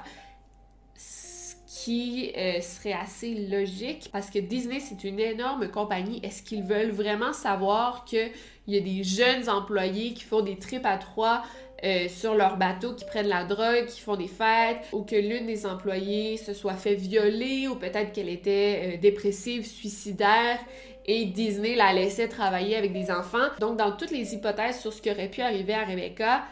ce 0.95 1.55
qui 1.65 2.31
euh, 2.37 2.61
serait 2.61 2.93
assez 2.93 3.47
logique 3.49 4.09
parce 4.11 4.29
que 4.29 4.39
Disney, 4.39 4.79
c'est 4.79 5.03
une 5.03 5.19
énorme 5.19 5.69
compagnie. 5.69 6.19
Est-ce 6.23 6.43
qu'ils 6.43 6.63
veulent 6.63 6.91
vraiment 6.91 7.33
savoir 7.33 8.05
qu'il 8.05 8.31
y 8.67 8.77
a 8.77 8.81
des 8.81 9.03
jeunes 9.03 9.49
employés 9.49 10.13
qui 10.13 10.23
font 10.23 10.41
des 10.41 10.57
trips 10.57 10.85
à 10.85 10.97
trois 10.97 11.43
euh, 11.83 12.07
sur 12.07 12.33
leur 12.33 12.57
bateau 12.57 12.93
qui 12.93 13.05
prennent 13.05 13.27
la 13.27 13.43
drogue, 13.43 13.85
qui 13.85 14.01
font 14.01 14.15
des 14.15 14.27
fêtes, 14.27 14.85
ou 14.91 15.03
que 15.03 15.15
l'une 15.15 15.45
des 15.45 15.65
employées 15.65 16.37
se 16.37 16.53
soit 16.53 16.73
fait 16.73 16.95
violer, 16.95 17.67
ou 17.67 17.75
peut-être 17.75 18.13
qu'elle 18.13 18.29
était 18.29 18.95
euh, 18.95 18.97
dépressive, 18.97 19.65
suicidaire, 19.65 20.59
et 21.05 21.25
Disney 21.25 21.75
la 21.75 21.93
laissait 21.93 22.27
travailler 22.27 22.75
avec 22.75 22.93
des 22.93 23.11
enfants. 23.11 23.47
Donc, 23.59 23.77
dans 23.77 23.91
toutes 23.91 24.11
les 24.11 24.33
hypothèses 24.33 24.79
sur 24.79 24.91
ce 24.91 25.01
qui 25.01 25.11
aurait 25.11 25.29
pu 25.29 25.41
arriver 25.41 25.73
à 25.73 25.85
Rebecca, 25.85 26.43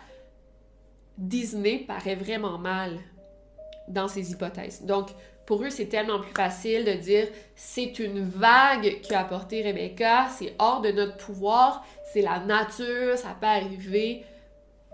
Disney 1.17 1.79
paraît 1.87 2.15
vraiment 2.15 2.57
mal 2.57 2.99
dans 3.87 4.07
ces 4.07 4.31
hypothèses. 4.31 4.83
Donc, 4.83 5.09
Pour 5.45 5.63
eux, 5.63 5.69
c'est 5.69 5.85
tellement 5.85 6.19
plus 6.19 6.33
facile 6.33 6.85
de 6.85 6.93
dire 6.93 7.27
c'est 7.55 7.99
une 7.99 8.27
vague 8.27 8.99
qui 9.01 9.13
a 9.13 9.19
apporté 9.19 9.61
Rebecca, 9.61 10.27
c'est 10.35 10.55
hors 10.57 10.81
de 10.81 10.91
notre 10.91 11.17
pouvoir, 11.17 11.85
c'est 12.11 12.21
la 12.21 12.39
nature, 12.39 13.17
ça 13.17 13.35
peut 13.39 13.45
arriver. 13.45 14.23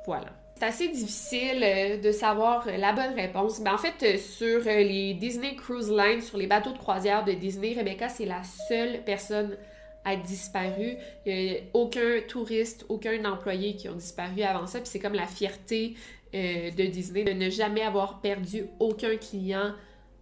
Voilà. 0.06 0.28
C'est 0.62 0.68
assez 0.68 0.90
difficile 0.90 1.64
euh, 1.64 1.98
de 1.98 2.12
savoir 2.12 2.68
la 2.68 2.94
bonne 2.94 3.16
réponse. 3.16 3.60
Mais 3.62 3.72
en 3.72 3.80
fait, 3.80 3.96
euh, 4.04 4.18
sur 4.20 4.60
euh, 4.68 4.84
les 4.84 5.16
Disney 5.16 5.56
Cruise 5.56 5.90
Lines, 5.90 6.22
sur 6.22 6.38
les 6.38 6.46
bateaux 6.46 6.72
de 6.72 6.78
croisière 6.78 7.26
de 7.26 7.32
Disney, 7.32 7.74
Rebecca, 7.76 8.10
c'est 8.10 8.28
la 8.28 8.44
seule 8.44 9.04
personne 9.04 9.58
à 10.06 10.14
être 10.14 10.22
disparue. 10.22 10.98
Il 11.26 11.34
n'y 11.34 11.52
a 11.52 11.60
aucun 11.74 12.20
touriste, 12.28 12.86
aucun 12.90 13.26
employé 13.26 13.76
qui 13.76 13.90
ont 13.90 13.96
disparu 13.96 14.44
avant 14.44 14.68
ça. 14.68 14.80
Puis 14.80 14.90
c'est 14.90 15.00
comme 15.00 15.16
la 15.16 15.26
fierté 15.26 15.96
de 16.34 16.86
Disney 16.86 17.24
de 17.24 17.34
ne 17.34 17.50
jamais 17.50 17.82
avoir 17.82 18.22
perdu 18.22 18.66
aucun 18.80 19.18
client 19.18 19.74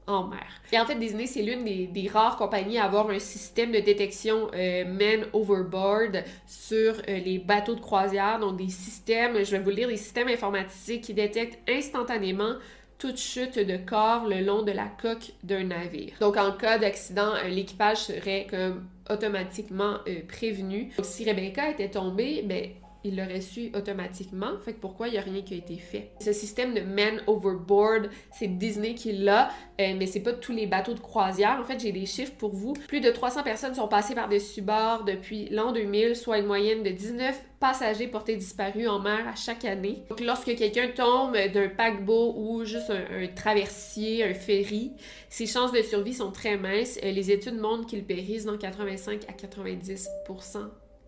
en 0.09 0.27
mer. 0.27 0.45
Et 0.71 0.79
en 0.79 0.85
fait, 0.85 0.95
Disney, 0.95 1.27
c'est 1.27 1.43
l'une 1.43 1.63
des, 1.63 2.09
rares 2.11 2.35
compagnies 2.35 2.79
à 2.79 2.85
avoir 2.85 3.09
un 3.09 3.19
système 3.19 3.71
de 3.71 3.79
détection 3.79 4.49
euh, 4.53 4.83
men 4.85 5.25
overboard 5.33 6.23
sur 6.47 6.93
euh, 7.07 7.17
les 7.19 7.37
bateaux 7.37 7.75
de 7.75 7.79
croisière. 7.79 8.39
Donc, 8.39 8.57
des 8.57 8.69
systèmes, 8.69 9.43
je 9.45 9.51
vais 9.51 9.59
vous 9.59 9.69
le 9.69 9.75
dire, 9.75 9.87
des 9.87 9.97
systèmes 9.97 10.27
informatiques 10.27 11.03
qui 11.03 11.13
détectent 11.13 11.59
instantanément 11.69 12.55
toute 12.97 13.17
chute 13.17 13.57
de 13.57 13.77
corps 13.77 14.27
le 14.27 14.41
long 14.41 14.63
de 14.63 14.71
la 14.71 14.87
coque 15.01 15.31
d'un 15.43 15.65
navire. 15.65 16.13
Donc, 16.19 16.35
en 16.37 16.51
cas 16.51 16.79
d'accident, 16.79 17.33
euh, 17.35 17.47
l'équipage 17.47 17.97
serait 17.97 18.47
comme 18.49 18.87
automatiquement 19.09 19.97
prévenu. 20.27 20.91
Donc, 20.97 21.05
si 21.05 21.23
Rebecca 21.23 21.69
était 21.69 21.89
tombée, 21.89 22.43
ben, 22.43 22.69
il 23.03 23.15
l'aurait 23.15 23.41
su 23.41 23.71
automatiquement. 23.75 24.57
Fait 24.63 24.73
que 24.73 24.79
pourquoi 24.79 25.07
il 25.07 25.11
n'y 25.11 25.17
a 25.17 25.21
rien 25.21 25.41
qui 25.41 25.53
a 25.53 25.57
été 25.57 25.77
fait? 25.77 26.11
Ce 26.19 26.33
système 26.33 26.73
de 26.73 26.81
man 26.81 27.21
overboard, 27.27 28.09
c'est 28.31 28.47
Disney 28.47 28.93
qui 28.93 29.13
l'a, 29.13 29.49
euh, 29.79 29.93
mais 29.97 30.05
c'est 30.05 30.19
pas 30.21 30.33
tous 30.33 30.51
les 30.51 30.67
bateaux 30.67 30.93
de 30.93 30.99
croisière. 30.99 31.57
En 31.59 31.63
fait, 31.63 31.79
j'ai 31.79 31.91
des 31.91 32.05
chiffres 32.05 32.33
pour 32.37 32.53
vous. 32.53 32.73
Plus 32.87 33.01
de 33.01 33.09
300 33.09 33.43
personnes 33.43 33.75
sont 33.75 33.87
passées 33.87 34.15
par-dessus 34.15 34.61
bord 34.61 35.03
depuis 35.05 35.49
l'an 35.49 35.71
2000, 35.71 36.15
soit 36.15 36.39
une 36.39 36.45
moyenne 36.45 36.83
de 36.83 36.89
19 36.89 37.39
passagers 37.59 38.07
portés 38.07 38.35
disparus 38.35 38.87
en 38.87 38.99
mer 38.99 39.27
à 39.27 39.35
chaque 39.35 39.65
année. 39.65 40.03
Donc, 40.09 40.21
lorsque 40.21 40.55
quelqu'un 40.55 40.89
tombe 40.95 41.37
d'un 41.53 41.69
paquebot 41.69 42.33
ou 42.37 42.63
juste 42.65 42.89
un, 42.89 43.27
traversier, 43.27 44.23
un 44.23 44.33
ferry, 44.33 44.93
ses 45.29 45.45
chances 45.45 45.71
de 45.71 45.81
survie 45.81 46.13
sont 46.13 46.31
très 46.31 46.57
minces. 46.57 46.97
Euh, 47.03 47.11
les 47.11 47.31
études 47.31 47.57
montrent 47.57 47.85
qu'il 47.85 48.03
périssent 48.03 48.45
dans 48.45 48.57
85 48.57 49.21
à 49.27 49.33
90 49.33 50.09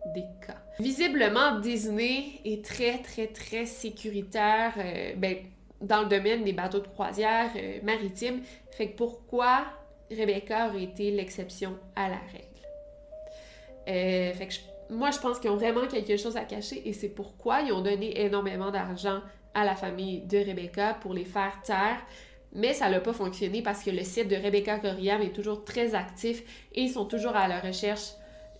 des 0.06 0.24
cas. 0.44 0.56
Visiblement, 0.80 1.60
Disney 1.60 2.40
est 2.44 2.64
très, 2.64 2.98
très, 2.98 3.28
très 3.28 3.66
sécuritaire 3.66 4.74
euh, 4.78 5.14
ben, 5.16 5.36
dans 5.80 6.02
le 6.02 6.08
domaine 6.08 6.44
des 6.44 6.52
bateaux 6.52 6.80
de 6.80 6.88
croisière 6.88 7.50
euh, 7.56 7.78
maritimes. 7.82 8.40
Fait 8.70 8.90
que 8.90 8.96
pourquoi 8.96 9.64
Rebecca 10.10 10.68
aurait 10.68 10.84
été 10.84 11.10
l'exception 11.10 11.78
à 11.96 12.08
la 12.08 12.18
règle? 12.32 12.46
Euh, 13.88 14.32
fait 14.32 14.48
que 14.48 14.54
moi, 14.94 15.10
je 15.10 15.18
pense 15.18 15.38
qu'ils 15.38 15.50
ont 15.50 15.56
vraiment 15.56 15.86
quelque 15.86 16.16
chose 16.16 16.36
à 16.36 16.44
cacher 16.44 16.86
et 16.88 16.92
c'est 16.92 17.08
pourquoi 17.08 17.62
ils 17.62 17.72
ont 17.72 17.80
donné 17.80 18.20
énormément 18.20 18.70
d'argent 18.70 19.20
à 19.54 19.64
la 19.64 19.74
famille 19.74 20.20
de 20.20 20.38
Rebecca 20.38 20.94
pour 20.94 21.14
les 21.14 21.24
faire 21.24 21.60
taire. 21.62 21.98
Mais 22.54 22.74
ça 22.74 22.90
n'a 22.90 23.00
pas 23.00 23.14
fonctionné 23.14 23.62
parce 23.62 23.82
que 23.82 23.90
le 23.90 24.02
site 24.02 24.28
de 24.28 24.36
Rebecca 24.36 24.78
Coriam 24.78 25.22
est 25.22 25.34
toujours 25.34 25.64
très 25.64 25.94
actif 25.94 26.42
et 26.74 26.82
ils 26.82 26.90
sont 26.90 27.06
toujours 27.06 27.34
à 27.34 27.48
la 27.48 27.60
recherche 27.60 28.12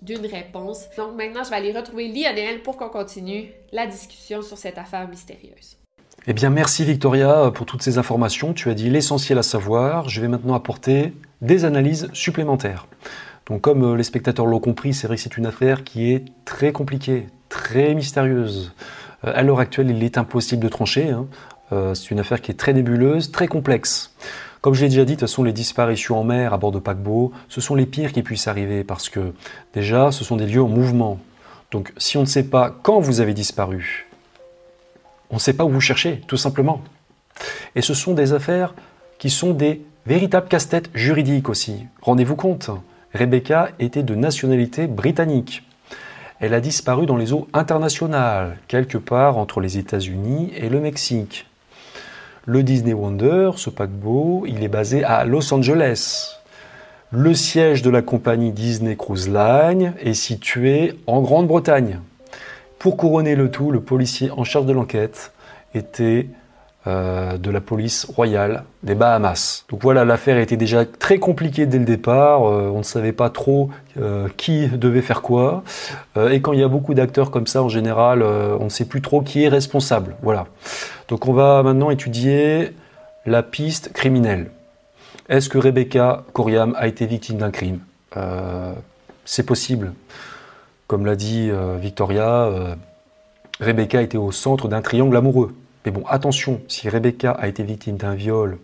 d'une 0.03 0.27
réponse. 0.27 0.89
Donc 0.97 1.17
maintenant, 1.17 1.45
je 1.45 1.51
vais 1.51 1.57
aller 1.57 1.73
retrouver 1.73 2.09
Lionel 2.09 2.63
pour 2.63 2.77
qu'on 2.77 2.89
continue 2.89 3.51
la 3.73 3.87
discussion 3.87 4.43
sur 4.43 4.59
cette 4.59 4.79
affaire 4.79 5.09
mystérieuse. 5.09 5.79
Eh 6.27 6.33
bien, 6.35 6.51
merci 6.51 6.85
Victoria 6.85 7.51
pour 7.53 7.67
toutes 7.67 7.83
ces 7.83 7.99
informations. 7.99 8.53
Tu 8.53 8.71
as 8.71 8.75
dit 8.75 8.91
l'essentiel 8.91 9.39
à 9.39 9.43
savoir. 9.43 10.09
Je 10.09 10.21
vais 10.21 10.29
maintenant 10.29 10.55
apporter 10.55 11.15
des 11.41 11.65
analyses 11.65 12.09
supplémentaires. 12.13 12.87
Donc, 13.47 13.63
comme 13.63 13.83
euh, 13.83 13.97
les 13.97 14.05
spectateurs 14.05 14.47
l'ont 14.47 14.61
compris, 14.61 14.95
c'est 14.95 15.07
vrai 15.07 15.17
que 15.17 15.23
c'est 15.23 15.37
une 15.37 15.47
affaire 15.47 15.83
qui 15.83 16.13
est 16.13 16.25
très 16.45 16.73
compliquée, 16.73 17.27
très 17.49 17.95
mystérieuse. 17.95 18.73
Euh, 19.25 19.33
à 19.35 19.43
l'heure 19.43 19.59
actuelle, 19.59 19.91
il 19.91 20.05
est 20.05 20.17
impossible 20.17 20.63
de 20.63 20.69
trancher. 20.69 21.11
Hein. 21.11 21.27
Euh, 21.73 21.95
c'est 21.95 22.11
une 22.11 22.21
affaire 22.21 22.41
qui 22.41 22.53
est 22.53 22.55
très 22.57 22.73
nébuleuse, 22.73 23.33
très 23.33 23.49
complexe. 23.49 24.15
Comme 24.63 24.75
je 24.75 24.83
l'ai 24.83 24.89
déjà 24.89 25.05
dit, 25.05 25.15
toute 25.15 25.23
façon, 25.23 25.43
les 25.43 25.53
disparitions 25.53 26.21
en 26.21 26.25
mer 26.25 26.55
à 26.55 26.57
bord 26.57 26.71
de 26.71 26.79
paquebots, 26.79 27.33
ce 27.49 27.61
sont 27.61 27.75
les 27.75 27.85
pires 27.85 28.13
qui 28.13 28.23
puissent 28.23 28.47
arriver 28.47 28.85
parce 28.85 29.09
que 29.09 29.35
déjà, 29.75 30.13
ce 30.13 30.23
sont 30.23 30.37
des 30.37 30.47
lieux 30.47 30.63
en 30.63 30.69
mouvement. 30.69 31.19
Donc, 31.73 31.93
si 31.97 32.17
on 32.17 32.21
ne 32.21 32.27
sait 32.27 32.45
pas 32.45 32.73
quand 32.83 33.01
vous 33.01 33.21
avez 33.21 33.35
disparu, 33.35 34.09
on 35.31 35.35
ne 35.35 35.41
sait 35.41 35.55
pas 35.55 35.65
où 35.65 35.69
vous 35.69 35.81
cherchez, 35.81 36.23
tout 36.29 36.37
simplement. 36.37 36.81
Et 37.75 37.83
ce 37.83 37.93
sont 37.93 38.15
des 38.15 38.35
affaires 38.35 38.73
qui 39.19 39.31
sont 39.31 39.53
des 39.53 39.83
véritables 40.07 40.47
casse-têtes 40.47 40.91
juridiques 40.95 41.49
aussi. 41.49 41.87
Rendez-vous 42.01 42.37
compte, 42.37 42.71
Rebecca 43.15 43.71
était 43.81 44.05
de 44.05 44.15
nationalité 44.15 44.87
britannique. 44.87 45.65
Elle 46.39 46.55
a 46.55 46.61
disparu 46.61 47.07
dans 47.07 47.17
les 47.17 47.33
eaux 47.33 47.49
internationales, 47.53 48.59
quelque 48.69 48.99
part 48.99 49.39
entre 49.39 49.61
les 49.61 49.77
États-Unis 49.77 50.53
et 50.57 50.69
le 50.69 50.79
Mexique. 50.79 51.47
Le 52.45 52.65
Disney 52.65 52.93
Wonder, 52.93 53.53
ce 53.55 53.71
paquebot, 53.71 54.47
il 54.49 54.65
est 54.65 54.69
basé 54.69 55.05
à 55.05 55.25
Los 55.25 55.55
Angeles. 55.55 56.41
Le 57.13 57.35
siège 57.35 57.83
de 57.83 57.91
la 57.91 58.03
compagnie 58.03 58.51
Disney 58.51 58.97
Cruise 58.97 59.29
Line 59.29 59.95
est 60.01 60.15
situé 60.15 60.99
en 61.07 61.21
Grande-Bretagne. 61.21 62.01
Pour 62.81 62.97
couronner 62.97 63.37
le 63.37 63.49
tout, 63.49 63.71
le 63.71 63.81
policier 63.81 64.33
en 64.33 64.43
charge 64.43 64.67
de 64.67 64.73
l'enquête 64.73 65.33
était 65.73 66.27
euh, 66.89 67.39
de 67.39 67.53
la 67.53 67.61
police 67.61 68.07
royale 68.07 68.65
des 68.83 68.97
Bahamas. 68.97 69.65
Donc 69.69 69.81
voilà, 69.85 70.05
l'affaire 70.05 70.37
était 70.39 70.57
déjà 70.57 70.85
très 70.85 71.19
compliquée 71.19 71.65
dès 71.65 71.79
le 71.79 71.85
départ. 71.85 72.43
Euh, 72.43 72.73
on 72.75 72.79
ne 72.79 72.83
savait 72.83 73.13
pas 73.13 73.31
trop 73.31 73.71
euh, 74.01 74.27
qui 74.37 74.67
devait 74.67 75.01
faire 75.01 75.23
quoi. 75.23 75.63
et 76.17 76.41
quand 76.41 76.53
il 76.53 76.59
y 76.59 76.65
a 76.65 76.69
beaucoup 76.69 76.95
d'acteurs 76.95 77.31
comme 77.31 77.47
ça, 77.47 77.63
en 77.63 77.69
général, 77.69 78.25
on 78.25 78.65
ne 78.65 78.69
sait 78.69 78.85
plus 78.85 79.01
trop 79.01 79.21
qui 79.21 79.45
est 79.45 79.49
responsable. 79.49 80.17
Voilà. 80.23 80.49
Donc 81.07 81.29
on 81.29 81.33
va 81.33 81.63
maintenant 81.63 81.89
étudier 81.91 82.75
la 83.27 83.45
piste 83.45 83.93
criminelle. 83.93 84.51
Est-ce 85.29 85.49
que 85.49 85.59
Rebecca 85.59 86.25
Coriam 86.33 86.75
a 86.77 86.89
été 86.89 87.07
victime 87.07 87.37
d'un 87.37 87.53
crime? 87.53 87.79
C'est 89.25 89.47
possible. 89.47 89.93
Comme 90.89 91.07
l'a 91.07 91.15
dit 91.15 91.49
Victoria, 91.81 92.51
Rebecca 93.61 94.03
était 94.03 94.19
au 94.19 94.33
centre 94.33 94.67
d'un 94.67 94.83
triangle 94.83 95.17
amoureux. 95.17 95.55
Mais 95.85 95.91
bon, 95.91 96.05
attention, 96.09 96.61
si 96.69 96.89
Rebecca 96.89 97.33
a 97.33 97.49
été 97.49 97.63
victime 97.63 97.97
d'un 97.97 98.15
viol 98.15 98.59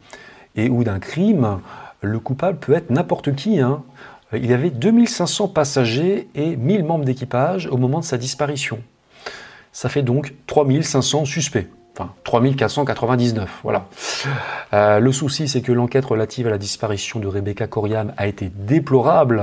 et 0.57 0.69
ou 0.69 0.85
d'un 0.85 0.99
crime, 0.99 1.61
le 2.01 2.19
coupable 2.19 2.59
peut 2.59 2.75
être 2.75 2.91
n'importe 2.91 3.35
qui. 3.35 3.61
Hein. 3.61 3.83
Il 4.33 4.47
y 4.47 4.53
avait 4.53 4.71
2500 4.71 5.49
passagers 5.49 6.29
et 6.35 6.57
1000 6.57 6.85
membres 6.85 7.05
d'équipage 7.05 7.67
au 7.67 7.77
moment 7.77 8.01
de 8.01 8.05
sa 8.05 8.19
disparition. 8.19 8.79
Ça 9.73 9.89
fait 9.89 10.03
donc 10.03 10.35
3500 10.47 11.25
suspects. 11.25 11.69
Enfin, 11.95 12.13
3499, 12.23 13.61
voilà. 13.65 13.89
Euh, 14.73 15.01
le 15.01 15.11
souci, 15.11 15.49
c'est 15.49 15.63
que 15.63 15.73
l'enquête 15.73 16.05
relative 16.05 16.47
à 16.47 16.51
la 16.51 16.59
disparition 16.59 17.19
de 17.19 17.27
Rebecca 17.27 17.67
Coriam 17.67 18.13
a 18.17 18.29
été 18.29 18.53
déplorable, 18.55 19.43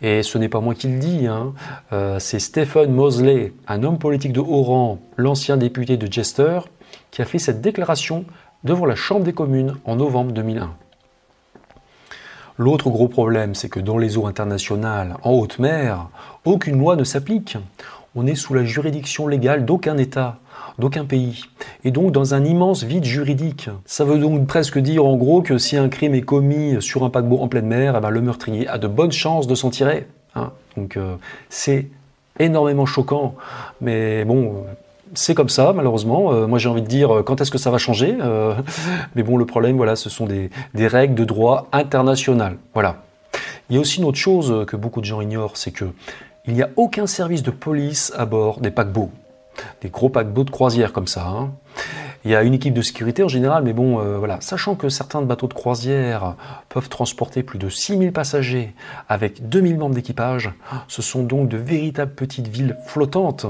et 0.00 0.22
ce 0.22 0.38
n'est 0.38 0.48
pas 0.48 0.60
moi 0.60 0.76
qui 0.76 0.86
le 0.86 1.00
dis, 1.00 1.26
hein. 1.26 1.52
euh, 1.92 2.20
c'est 2.20 2.38
Stephen 2.38 2.92
Mosley, 2.92 3.52
un 3.66 3.82
homme 3.82 3.98
politique 3.98 4.32
de 4.32 4.38
haut 4.38 4.62
rang, 4.62 5.00
l'ancien 5.16 5.56
député 5.56 5.96
de 5.96 6.06
Chester, 6.06 6.60
qui 7.10 7.22
a 7.22 7.24
fait 7.24 7.38
cette 7.38 7.60
déclaration 7.60 8.24
devant 8.64 8.86
la 8.86 8.94
Chambre 8.94 9.24
des 9.24 9.32
communes 9.32 9.76
en 9.84 9.96
novembre 9.96 10.32
2001. 10.32 10.70
L'autre 12.58 12.90
gros 12.90 13.08
problème, 13.08 13.54
c'est 13.54 13.70
que 13.70 13.80
dans 13.80 13.96
les 13.96 14.18
eaux 14.18 14.26
internationales, 14.26 15.16
en 15.22 15.30
haute 15.32 15.58
mer, 15.58 16.08
aucune 16.44 16.78
loi 16.78 16.94
ne 16.94 17.04
s'applique. 17.04 17.56
On 18.14 18.26
est 18.26 18.34
sous 18.34 18.52
la 18.52 18.64
juridiction 18.64 19.26
légale 19.28 19.64
d'aucun 19.64 19.96
État, 19.96 20.40
d'aucun 20.78 21.06
pays, 21.06 21.44
et 21.84 21.90
donc 21.90 22.12
dans 22.12 22.34
un 22.34 22.44
immense 22.44 22.82
vide 22.82 23.04
juridique. 23.04 23.70
Ça 23.86 24.04
veut 24.04 24.18
donc 24.18 24.46
presque 24.46 24.78
dire 24.78 25.06
en 25.06 25.16
gros 25.16 25.40
que 25.40 25.56
si 25.56 25.76
un 25.78 25.88
crime 25.88 26.14
est 26.14 26.22
commis 26.22 26.82
sur 26.82 27.04
un 27.04 27.08
paquebot 27.08 27.38
en 27.38 27.48
pleine 27.48 27.66
mer, 27.66 27.94
eh 27.96 28.00
ben, 28.00 28.10
le 28.10 28.20
meurtrier 28.20 28.68
a 28.68 28.76
de 28.76 28.88
bonnes 28.88 29.12
chances 29.12 29.46
de 29.46 29.54
s'en 29.54 29.70
tirer. 29.70 30.06
Hein. 30.36 30.52
donc 30.76 30.96
euh, 30.96 31.16
c'est 31.48 31.88
énormément 32.38 32.86
choquant, 32.86 33.34
mais 33.80 34.24
bon, 34.24 34.64
c'est 35.14 35.34
comme 35.34 35.48
ça, 35.48 35.72
malheureusement. 35.72 36.32
Euh, 36.32 36.46
moi, 36.46 36.58
j'ai 36.58 36.68
envie 36.68 36.82
de 36.82 36.86
dire, 36.86 37.14
euh, 37.14 37.22
quand 37.22 37.40
est-ce 37.40 37.50
que 37.50 37.58
ça 37.58 37.70
va 37.70 37.78
changer 37.78 38.16
euh, 38.20 38.54
Mais 39.14 39.22
bon, 39.22 39.36
le 39.36 39.46
problème, 39.46 39.76
voilà, 39.76 39.96
ce 39.96 40.10
sont 40.10 40.26
des, 40.26 40.50
règles 40.74 41.14
de 41.14 41.24
droit 41.24 41.68
international. 41.72 42.56
Voilà. 42.74 43.02
Il 43.68 43.76
y 43.76 43.78
a 43.78 43.80
aussi 43.80 43.98
une 43.98 44.04
autre 44.04 44.18
chose 44.18 44.66
que 44.66 44.76
beaucoup 44.76 45.00
de 45.00 45.06
gens 45.06 45.20
ignorent, 45.20 45.56
c'est 45.56 45.70
que 45.70 45.86
il 46.46 46.54
n'y 46.54 46.62
a 46.62 46.70
aucun 46.76 47.06
service 47.06 47.42
de 47.42 47.50
police 47.50 48.12
à 48.16 48.24
bord 48.24 48.60
des 48.60 48.70
paquebots, 48.70 49.10
des 49.82 49.90
gros 49.90 50.08
paquebots 50.08 50.44
de 50.44 50.50
croisière 50.50 50.92
comme 50.92 51.06
ça. 51.06 51.26
Hein. 51.26 51.50
Il 52.24 52.30
y 52.30 52.34
a 52.34 52.42
une 52.42 52.54
équipe 52.54 52.74
de 52.74 52.82
sécurité 52.82 53.22
en 53.22 53.28
général, 53.28 53.62
mais 53.62 53.72
bon, 53.72 53.98
voilà. 54.18 54.40
Sachant 54.40 54.74
que 54.74 54.88
certains 54.88 55.22
bateaux 55.22 55.46
de 55.46 55.54
croisière 55.54 56.34
peuvent 56.68 56.88
transporter 56.88 57.42
plus 57.42 57.58
de 57.58 57.68
6000 57.68 58.12
passagers 58.12 58.74
avec 59.08 59.48
2000 59.48 59.78
membres 59.78 59.94
d'équipage, 59.94 60.50
ce 60.88 61.02
sont 61.02 61.22
donc 61.22 61.48
de 61.48 61.56
véritables 61.56 62.12
petites 62.12 62.48
villes 62.48 62.76
flottantes 62.86 63.46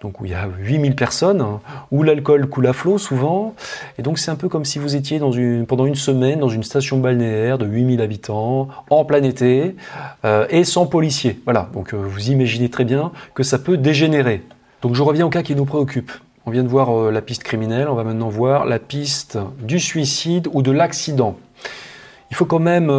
donc 0.00 0.20
où 0.20 0.24
il 0.24 0.32
y 0.32 0.34
a 0.34 0.46
8000 0.58 0.94
personnes, 0.94 1.40
hein, 1.40 1.60
où 1.90 2.02
l'alcool 2.02 2.46
coule 2.48 2.66
à 2.66 2.72
flot 2.72 2.98
souvent. 2.98 3.54
Et 3.98 4.02
donc 4.02 4.18
c'est 4.18 4.30
un 4.30 4.36
peu 4.36 4.48
comme 4.48 4.64
si 4.64 4.78
vous 4.78 4.96
étiez 4.96 5.20
pendant 5.66 5.86
une 5.86 5.94
semaine 5.94 6.40
dans 6.40 6.48
une 6.48 6.62
station 6.62 6.98
balnéaire 6.98 7.58
de 7.58 7.66
8000 7.66 8.00
habitants, 8.00 8.68
en 8.90 9.04
plein 9.04 9.22
été, 9.22 9.74
euh, 10.24 10.46
et 10.50 10.64
sans 10.64 10.86
policiers. 10.86 11.40
Voilà, 11.44 11.68
donc 11.72 11.94
euh, 11.94 11.96
vous 11.96 12.30
imaginez 12.30 12.68
très 12.68 12.84
bien 12.84 13.12
que 13.34 13.42
ça 13.42 13.58
peut 13.58 13.76
dégénérer. 13.76 14.42
Donc 14.82 14.94
je 14.94 15.02
reviens 15.02 15.26
au 15.26 15.30
cas 15.30 15.42
qui 15.42 15.54
nous 15.54 15.64
préoccupe. 15.64 16.12
On 16.44 16.50
vient 16.50 16.62
de 16.62 16.68
voir 16.68 16.90
euh, 16.90 17.10
la 17.10 17.22
piste 17.22 17.42
criminelle, 17.42 17.88
on 17.88 17.94
va 17.94 18.04
maintenant 18.04 18.28
voir 18.28 18.66
la 18.66 18.78
piste 18.78 19.38
du 19.60 19.80
suicide 19.80 20.48
ou 20.52 20.62
de 20.62 20.70
l'accident 20.70 21.36
il 22.32 22.34
faut 22.34 22.44
quand 22.44 22.58
même 22.58 22.90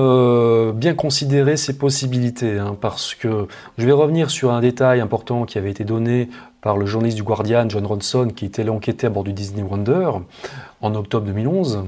bien 0.71 0.93
considérer 0.93 1.57
ces 1.57 1.77
possibilités, 1.77 2.57
hein, 2.59 2.77
parce 2.79 3.13
que 3.13 3.47
je 3.77 3.85
vais 3.85 3.91
revenir 3.91 4.29
sur 4.29 4.53
un 4.53 4.61
détail 4.61 5.01
important 5.01 5.43
qui 5.43 5.57
avait 5.57 5.69
été 5.69 5.83
donné 5.83 6.29
par 6.61 6.77
le 6.77 6.85
journaliste 6.85 7.17
du 7.17 7.23
Guardian, 7.23 7.69
John 7.69 7.85
Ronson, 7.85 8.29
qui 8.35 8.45
était 8.45 8.63
l'enquêté 8.63 9.07
à 9.07 9.09
bord 9.09 9.23
du 9.23 9.33
Disney 9.33 9.63
Wonder 9.63 10.11
en 10.81 10.95
octobre 10.95 11.25
2011. 11.25 11.85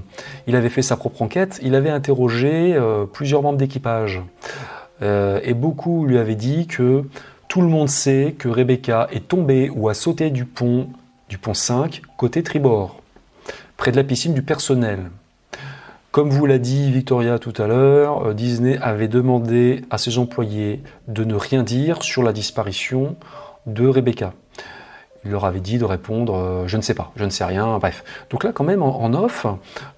Il 0.47 0.55
avait 0.55 0.69
fait 0.69 0.81
sa 0.81 0.95
propre 0.95 1.21
enquête, 1.21 1.59
il 1.61 1.75
avait 1.75 1.89
interrogé 1.89 2.75
euh, 2.75 3.05
plusieurs 3.05 3.41
membres 3.41 3.57
d'équipage, 3.57 4.21
euh, 5.01 5.39
et 5.43 5.53
beaucoup 5.53 6.05
lui 6.05 6.17
avaient 6.17 6.35
dit 6.35 6.67
que 6.67 7.03
tout 7.47 7.61
le 7.61 7.67
monde 7.67 7.89
sait 7.89 8.35
que 8.37 8.47
Rebecca 8.47 9.07
est 9.11 9.27
tombée 9.27 9.69
ou 9.69 9.89
a 9.89 9.93
sauté 9.93 10.29
du 10.29 10.45
pont, 10.45 10.87
du 11.29 11.37
pont 11.37 11.53
5, 11.55 12.01
côté 12.15 12.43
tribord, 12.43 13.01
près 13.75 13.91
de 13.91 13.95
la 13.95 14.03
piscine 14.03 14.33
du 14.33 14.43
personnel. 14.43 15.09
Comme 16.11 16.31
vous 16.31 16.45
l'a 16.47 16.57
dit 16.57 16.91
Victoria 16.91 17.37
tout 17.37 17.53
à 17.57 17.67
l'heure, 17.67 18.27
euh, 18.27 18.33
Disney 18.33 18.77
avait 18.81 19.07
demandé 19.07 19.83
à 19.89 19.97
ses 19.97 20.17
employés 20.17 20.81
de 21.07 21.23
ne 21.23 21.35
rien 21.35 21.63
dire 21.63 22.01
sur 22.03 22.23
la 22.23 22.33
disparition 22.33 23.15
de 23.67 23.87
Rebecca. 23.87 24.33
Il 25.25 25.31
leur 25.31 25.45
avait 25.45 25.59
dit 25.59 25.77
de 25.77 25.85
répondre 25.85 26.35
euh, 26.35 26.67
je 26.67 26.77
ne 26.77 26.81
sais 26.81 26.93
pas, 26.93 27.11
je 27.15 27.25
ne 27.25 27.29
sais 27.29 27.43
rien, 27.43 27.77
bref. 27.77 28.03
Donc 28.29 28.43
là, 28.43 28.51
quand 28.53 28.63
même, 28.63 28.83
en, 28.83 29.13
off, 29.13 29.45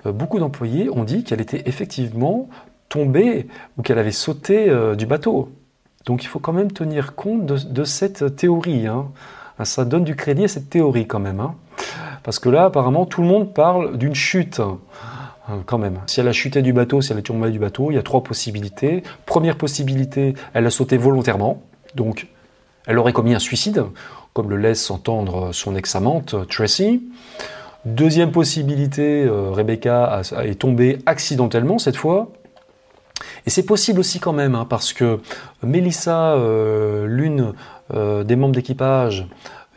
euh, 0.06 0.12
beaucoup 0.12 0.40
d'employés 0.40 0.90
ont 0.90 1.04
dit 1.04 1.24
qu'elle 1.24 1.42
était 1.42 1.64
effectivement 1.66 2.50
tombée 2.90 3.48
ou 3.78 3.82
qu'elle 3.82 4.00
avait 4.00 4.12
sauté 4.12 4.70
du 4.98 5.06
bateau. 5.06 5.50
Donc 6.06 6.24
il 6.24 6.28
faut 6.28 6.40
quand 6.40 6.52
même 6.52 6.72
tenir 6.72 7.16
compte 7.16 7.46
de, 7.46 7.84
cette 7.84 8.36
théorie. 8.36 8.88
Hein. 8.88 9.08
Ça 9.64 9.86
donne 9.86 10.04
du 10.04 10.16
crédit 10.16 10.44
à 10.44 10.48
cette 10.50 10.70
théorie 10.70 11.08
quand 11.08 11.20
même. 11.20 11.40
Hein. 11.40 11.56
Parce 12.24 12.40
que 12.40 12.50
là, 12.50 12.66
apparemment, 12.66 13.06
tout 13.06 13.22
le 13.22 13.28
monde 13.28 13.54
parle 13.54 13.98
d'une 13.98 14.16
chute. 14.16 14.60
Hein, 14.60 14.80
quand 15.66 15.78
même. 15.78 16.00
Si 16.08 16.20
elle 16.20 16.28
a 16.28 16.34
chuté 16.34 16.62
du 16.62 16.74
bateau, 16.74 17.02
si 17.02 17.12
elle 17.12 17.20
est 17.20 17.24
tombée 17.24 17.50
du 17.52 17.60
bateau, 17.60 17.92
il 17.92 17.96
y 17.96 17.98
a 17.98 18.04
trois 18.04 18.24
possibilités. 18.24 19.04
Première 19.26 19.58
possibilité, 19.58 20.34
elle 20.54 20.66
a 20.66 20.70
sauté 20.70 20.98
volontairement, 20.98 21.62
donc 21.96 22.28
elle 22.88 22.98
aurait 22.98 23.14
commis 23.14 23.34
un 23.34 23.40
suicide, 23.40 23.84
comme 24.34 24.50
le 24.50 24.58
laisse 24.58 24.90
entendre 24.92 25.52
son 25.54 25.76
ex-amante 25.76 26.36
Tracy. 26.48 27.02
Deuxième 27.86 28.32
possibilité, 28.32 29.24
euh, 29.24 29.50
Rebecca 29.50 30.22
est 30.44 30.60
tombée 30.60 31.00
accidentellement 31.08 31.80
cette 31.80 31.98
fois. 31.98 32.30
Et 33.48 33.50
c'est 33.50 33.66
possible 33.66 34.00
aussi 34.00 34.20
quand 34.20 34.34
même, 34.34 34.54
hein, 34.54 34.68
parce 34.70 34.94
que 34.94 35.20
Melissa, 35.64 36.34
euh, 36.34 37.08
l'une 37.08 37.54
euh, 37.94 38.24
des 38.24 38.36
membres 38.36 38.54
d'équipage, 38.54 39.28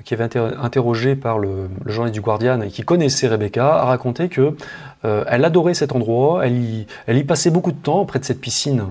qui 0.05 0.13
avait 0.13 0.27
été 0.27 0.39
interrogé 0.39 1.17
par 1.17 1.39
le, 1.39 1.71
journaliste 1.87 2.15
du 2.15 2.21
Guardian 2.21 2.61
et 2.61 2.69
qui 2.69 2.83
connaissait 2.83 3.27
Rebecca, 3.27 3.75
a 3.77 3.85
raconté 3.87 4.29
que 4.29 4.55
elle 5.03 5.45
adorait 5.45 5.75
cet 5.75 5.93
endroit, 5.93 6.47
elle 6.47 6.57
y, 6.57 6.87
elle 7.07 7.17
y 7.17 7.25
passait 7.25 7.51
beaucoup 7.51 7.73
de 7.73 7.77
temps 7.79 8.05
près 8.05 8.19
de 8.19 8.25
cette 8.25 8.41
piscine. 8.41 8.85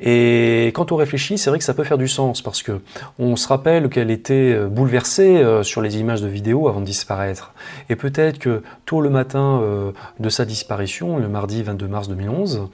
Et 0.00 0.70
quand 0.74 0.92
on 0.92 0.96
réfléchit, 0.96 1.38
c'est 1.38 1.50
vrai 1.50 1.58
que 1.58 1.64
ça 1.64 1.74
peut 1.74 1.84
faire 1.84 1.98
du 1.98 2.08
sens 2.08 2.40
parce 2.40 2.62
que 2.62 2.80
on 3.18 3.34
se 3.36 3.48
rappelle 3.48 3.88
qu'elle 3.88 4.10
était 4.10 4.54
euh, 4.54 4.68
bouleversée 4.68 5.38
euh, 5.38 5.62
sur 5.62 5.82
les 5.82 5.98
images 5.98 6.22
de 6.22 6.28
vidéo 6.28 6.68
avant 6.68 6.80
de 6.80 6.86
disparaître. 6.86 7.52
Et 7.88 7.96
peut-être 7.96 8.38
que 8.38 8.62
tôt 8.86 9.00
le 9.00 9.10
matin 9.10 9.60
euh, 9.60 9.92
de 10.20 10.28
sa 10.28 10.44
disparition, 10.44 11.18
le 11.18 11.28
mardi 11.28 11.62
22 11.62 11.88
mars 11.88 12.08
2011, 12.08 12.68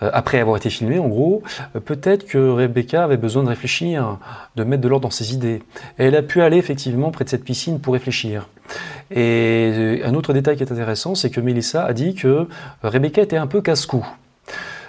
après 0.00 0.38
avoir 0.38 0.56
été 0.56 0.70
filmée 0.70 0.98
en 0.98 1.08
gros, 1.08 1.42
peut-être 1.84 2.26
que 2.26 2.50
Rebecca 2.50 3.04
avait 3.04 3.16
besoin 3.16 3.42
de 3.42 3.48
réfléchir, 3.48 4.18
de 4.56 4.64
mettre 4.64 4.82
de 4.82 4.88
l'ordre 4.88 5.04
dans 5.04 5.10
ses 5.10 5.34
idées. 5.34 5.62
Elle 5.96 6.14
a 6.14 6.22
pu 6.22 6.42
aller 6.42 6.56
effectivement 6.56 7.10
près 7.10 7.24
de 7.24 7.30
cette 7.30 7.44
piscine 7.44 7.80
pour 7.80 7.94
réfléchir. 7.94 8.48
Et 9.10 10.00
un 10.04 10.14
autre 10.14 10.32
détail 10.32 10.56
qui 10.56 10.62
est 10.62 10.72
intéressant, 10.72 11.14
c'est 11.14 11.30
que 11.30 11.40
Melissa 11.40 11.84
a 11.84 11.92
dit 11.92 12.14
que 12.14 12.46
Rebecca 12.82 13.22
était 13.22 13.36
un 13.36 13.46
peu 13.46 13.60
casse-cou. 13.60 14.06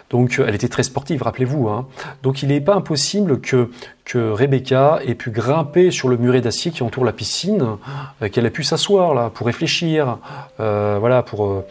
Donc 0.09 0.41
elle 0.45 0.55
était 0.55 0.67
très 0.67 0.83
sportive, 0.83 1.21
rappelez-vous. 1.23 1.69
Hein. 1.69 1.87
Donc 2.23 2.41
il 2.41 2.49
n'est 2.49 2.61
pas 2.61 2.75
impossible 2.75 3.41
que, 3.41 3.69
que 4.05 4.31
Rebecca 4.31 4.99
ait 5.05 5.15
pu 5.15 5.29
grimper 5.29 5.91
sur 5.91 6.09
le 6.09 6.17
muret 6.17 6.41
d'acier 6.41 6.71
qui 6.71 6.81
entoure 6.83 7.05
la 7.05 7.13
piscine, 7.13 7.77
euh, 8.21 8.29
qu'elle 8.29 8.45
ait 8.45 8.51
pu 8.51 8.63
s'asseoir 8.63 9.13
là 9.13 9.29
pour 9.33 9.45
réfléchir, 9.45 10.17
euh, 10.59 10.97
voilà, 10.99 11.21
pour, 11.21 11.45
euh, 11.45 11.65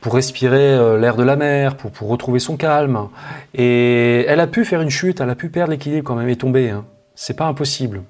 pour 0.00 0.14
respirer 0.14 0.98
l'air 0.98 1.14
de 1.14 1.22
la 1.22 1.36
mer, 1.36 1.76
pour, 1.76 1.92
pour, 1.92 2.08
retrouver 2.08 2.40
son 2.40 2.56
calme. 2.56 3.08
Et 3.54 4.24
elle 4.26 4.40
a 4.40 4.48
pu 4.48 4.64
faire 4.64 4.80
une 4.80 4.90
chute, 4.90 5.20
elle 5.20 5.30
a 5.30 5.36
pu 5.36 5.48
perdre 5.48 5.70
l'équilibre 5.70 6.04
quand 6.04 6.16
même 6.16 6.28
et 6.28 6.36
tomber. 6.36 6.70
Hein. 6.70 6.84
C'est 7.14 7.36
pas 7.36 7.46
impossible. 7.46 8.02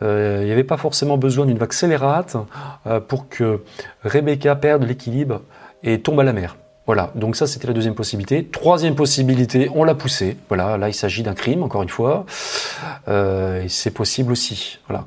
il 0.00 0.44
n'y 0.44 0.50
avait 0.50 0.64
pas 0.64 0.78
forcément 0.78 1.18
besoin 1.18 1.46
d'une 1.46 1.58
vague 1.58 1.72
scélérate 1.72 2.36
pour 3.06 3.28
que 3.28 3.62
Rebecca 4.02 4.56
perde 4.56 4.82
l'équilibre 4.82 5.42
et 5.84 6.00
tombe 6.00 6.18
à 6.18 6.24
la 6.24 6.32
mer. 6.32 6.56
Voilà, 6.88 7.10
donc 7.14 7.36
ça 7.36 7.46
c'était 7.46 7.66
la 7.66 7.74
deuxième 7.74 7.94
possibilité. 7.94 8.46
Troisième 8.46 8.94
possibilité, 8.94 9.70
on 9.74 9.84
l'a 9.84 9.94
poussé. 9.94 10.38
Voilà, 10.48 10.78
là 10.78 10.88
il 10.88 10.94
s'agit 10.94 11.22
d'un 11.22 11.34
crime, 11.34 11.62
encore 11.62 11.82
une 11.82 11.90
fois. 11.90 12.24
Euh, 13.08 13.62
c'est 13.68 13.90
possible 13.90 14.32
aussi. 14.32 14.78
Voilà. 14.88 15.04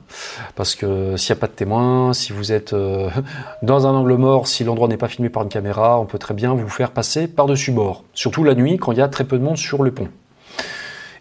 Parce 0.56 0.76
que 0.76 1.18
s'il 1.18 1.34
n'y 1.34 1.40
a 1.40 1.42
pas 1.42 1.48
de 1.48 1.54
témoin, 1.54 2.14
si 2.14 2.34
vous 2.34 2.52
êtes 2.52 2.74
euh, 2.74 3.10
dans 3.64 3.88
un 3.88 3.96
angle 3.96 4.14
mort, 4.14 4.48
si 4.48 4.64
l'endroit 4.64 4.88
n'est 4.88 4.98
pas 4.98 5.08
filmé 5.08 5.30
par 5.30 5.42
une 5.42 5.50
caméra, 5.50 6.00
on 6.00 6.06
peut 6.06 6.20
très 6.20 6.36
bien 6.36 6.54
vous 6.54 6.70
faire 6.70 6.92
passer 6.92 7.28
par-dessus 7.28 7.72
bord. 7.72 8.04
Surtout 8.14 8.44
la 8.44 8.54
nuit 8.54 8.78
quand 8.78 8.92
il 8.92 9.00
y 9.00 9.02
a 9.02 9.08
très 9.08 9.24
peu 9.24 9.40
de 9.40 9.44
monde 9.44 9.58
sur 9.58 9.82
le 9.82 9.92
pont. 9.92 10.10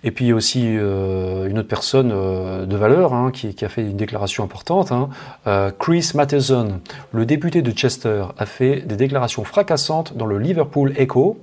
Et 0.02 0.10
puis 0.10 0.32
aussi 0.32 0.64
euh, 0.66 1.48
une 1.48 1.58
autre 1.58 1.68
personne 1.68 2.10
euh, 2.12 2.64
de 2.64 2.76
valeur 2.76 3.12
hein, 3.12 3.30
qui, 3.32 3.64
a 3.64 3.68
fait 3.68 3.82
une 3.82 3.96
déclaration 3.96 4.44
importante. 4.44 4.92
Hein. 4.92 5.10
Euh, 5.46 5.70
Chris 5.78 6.12
Matheson, 6.14 6.80
le 7.12 7.26
député 7.26 7.60
de 7.62 7.70
Chester, 7.70 8.24
a 8.38 8.46
fait 8.46 8.80
des 8.80 8.96
déclarations 8.96 9.44
fracassantes 9.44 10.16
dans 10.16 10.26
le 10.26 10.38
Liverpool 10.38 10.94
Echo 10.96 11.38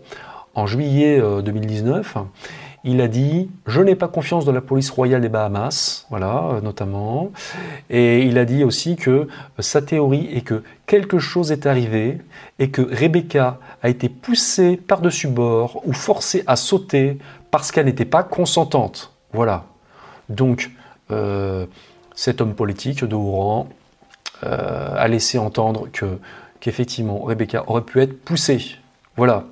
en 0.55 0.65
juillet 0.65 1.21
2019. 1.43 2.17
Il 2.83 3.01
a 3.01 3.07
dit 3.07 3.49
Je 3.67 3.81
n'ai 3.81 3.95
pas 3.95 4.07
confiance 4.07 4.45
dans 4.45 4.51
la 4.51 4.61
police 4.61 4.89
royale 4.89 5.21
des 5.21 5.29
Bahamas, 5.29 6.07
voilà, 6.09 6.59
notamment. 6.63 7.31
Et 7.91 8.23
il 8.23 8.39
a 8.39 8.45
dit 8.45 8.63
aussi 8.63 8.95
que 8.95 9.27
sa 9.59 9.81
théorie 9.81 10.29
est 10.33 10.41
que 10.41 10.63
quelque 10.87 11.19
chose 11.19 11.51
est 11.51 11.65
arrivé 11.67 12.19
et 12.59 12.69
que 12.69 12.81
Rebecca 12.81 13.59
a 13.83 13.89
été 13.89 14.09
poussée 14.09 14.77
par-dessus 14.77 15.27
bord 15.27 15.81
ou 15.85 15.93
forcée 15.93 16.43
à 16.47 16.55
sauter 16.55 17.17
parce 17.51 17.71
qu'elle 17.71 17.85
n'était 17.85 18.05
pas 18.05 18.23
consentante. 18.23 19.13
Voilà. 19.33 19.65
Donc, 20.29 20.71
euh, 21.11 21.65
cet 22.15 22.41
homme 22.41 22.53
politique 22.53 23.03
de 23.03 23.15
haut 23.15 23.31
rang 23.31 23.69
euh, 24.43 24.93
a 24.95 25.07
laissé 25.07 25.37
entendre 25.37 25.87
que 25.91 26.05
qu'effectivement 26.59 27.19
Rebecca 27.19 27.63
aurait 27.67 27.81
pu 27.81 28.01
être 28.01 28.19
poussée. 28.23 28.77
Voilà. 29.15 29.45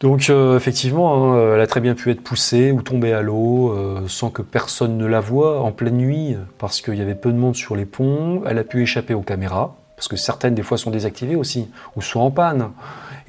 Donc 0.00 0.30
euh, 0.30 0.56
effectivement, 0.56 1.34
hein, 1.34 1.54
elle 1.54 1.60
a 1.60 1.66
très 1.66 1.80
bien 1.80 1.94
pu 1.94 2.10
être 2.10 2.22
poussée 2.22 2.72
ou 2.72 2.82
tomber 2.82 3.12
à 3.12 3.22
l'eau 3.22 3.76
sans 4.08 4.30
que 4.30 4.42
personne 4.42 4.98
ne 4.98 5.06
la 5.06 5.20
voie 5.20 5.60
en 5.60 5.72
pleine 5.72 5.96
nuit, 5.96 6.36
parce 6.58 6.80
qu'il 6.80 6.94
y 6.94 7.02
avait 7.02 7.14
peu 7.14 7.32
de 7.32 7.38
monde 7.38 7.54
sur 7.54 7.76
les 7.76 7.84
ponts. 7.84 8.42
Elle 8.46 8.58
a 8.58 8.64
pu 8.64 8.82
échapper 8.82 9.14
aux 9.14 9.22
caméras, 9.22 9.76
parce 9.96 10.08
que 10.08 10.16
certaines 10.16 10.54
des 10.54 10.62
fois 10.62 10.78
sont 10.78 10.90
désactivées 10.90 11.36
aussi, 11.36 11.68
ou 11.96 12.02
sont 12.02 12.20
en 12.20 12.30
panne 12.30 12.70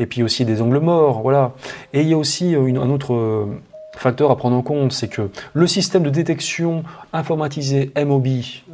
et 0.01 0.07
puis 0.07 0.23
aussi 0.23 0.45
des 0.45 0.63
angles 0.63 0.79
morts, 0.79 1.21
voilà. 1.21 1.51
Et 1.93 2.01
il 2.01 2.07
y 2.07 2.13
a 2.13 2.17
aussi 2.17 2.55
euh, 2.55 2.81
un 2.81 2.89
autre 2.89 3.13
euh, 3.13 3.45
facteur 3.95 4.31
à 4.31 4.35
prendre 4.35 4.55
en 4.55 4.63
compte, 4.63 4.91
c'est 4.93 5.07
que 5.07 5.29
le 5.53 5.67
système 5.67 6.01
de 6.01 6.09
détection 6.09 6.83
informatisé 7.13 7.91
MOB, 7.95 8.27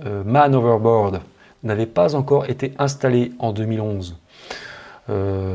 euh, 0.06 0.24
Man 0.26 0.56
Overboard, 0.56 1.20
n'avait 1.64 1.86
pas 1.86 2.16
encore 2.16 2.50
été 2.50 2.74
installé 2.80 3.34
en 3.40 3.52
2011. 3.52 4.18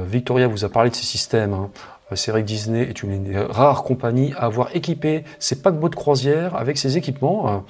Victoria 0.06 0.48
vous 0.48 0.64
a 0.64 0.70
parlé 0.70 0.88
de 0.88 0.94
ces 0.94 1.04
systèmes. 1.04 1.52
Hein. 1.52 1.70
C'est 2.14 2.30
vrai 2.30 2.40
que 2.40 2.46
Disney 2.46 2.82
est 2.82 3.02
une 3.02 3.22
des 3.22 3.38
rares 3.38 3.82
compagnies 3.82 4.32
à 4.36 4.46
avoir 4.46 4.74
équipé 4.74 5.24
ses 5.38 5.60
paquebots 5.60 5.90
de 5.90 5.94
croisière 5.94 6.56
avec 6.56 6.78
ces 6.78 6.96
équipements 6.96 7.62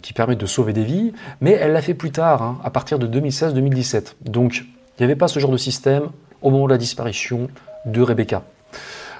qui 0.00 0.12
permettent 0.14 0.40
de 0.40 0.46
sauver 0.46 0.72
des 0.72 0.84
vies, 0.84 1.12
mais 1.42 1.52
elle 1.52 1.72
l'a 1.72 1.82
fait 1.82 1.92
plus 1.92 2.12
tard, 2.12 2.42
hein, 2.42 2.58
à 2.64 2.70
partir 2.70 2.98
de 2.98 3.06
2016-2017. 3.06 4.14
Donc 4.24 4.64
il 4.98 5.02
n'y 5.02 5.04
avait 5.04 5.16
pas 5.16 5.28
ce 5.28 5.38
genre 5.38 5.50
de 5.50 5.58
système 5.58 6.08
au 6.44 6.50
moment 6.50 6.66
de 6.66 6.72
la 6.72 6.78
disparition 6.78 7.48
de 7.86 8.00
Rebecca. 8.00 8.42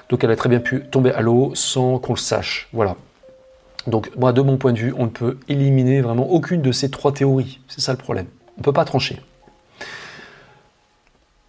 Donc 0.09 0.23
elle 0.23 0.31
a 0.31 0.35
très 0.35 0.49
bien 0.49 0.59
pu 0.59 0.85
tomber 0.85 1.11
à 1.11 1.21
l'eau 1.21 1.51
sans 1.55 1.99
qu'on 1.99 2.13
le 2.13 2.19
sache. 2.19 2.69
Voilà. 2.71 2.95
Donc 3.87 4.15
moi, 4.15 4.31
de 4.33 4.41
mon 4.41 4.57
point 4.57 4.73
de 4.73 4.79
vue, 4.79 4.93
on 4.97 5.05
ne 5.05 5.09
peut 5.09 5.37
éliminer 5.47 6.01
vraiment 6.01 6.29
aucune 6.29 6.61
de 6.61 6.71
ces 6.71 6.89
trois 6.89 7.11
théories. 7.11 7.59
C'est 7.67 7.81
ça 7.81 7.91
le 7.91 7.97
problème. 7.97 8.27
On 8.57 8.61
ne 8.61 8.63
peut 8.63 8.73
pas 8.73 8.85
trancher. 8.85 9.19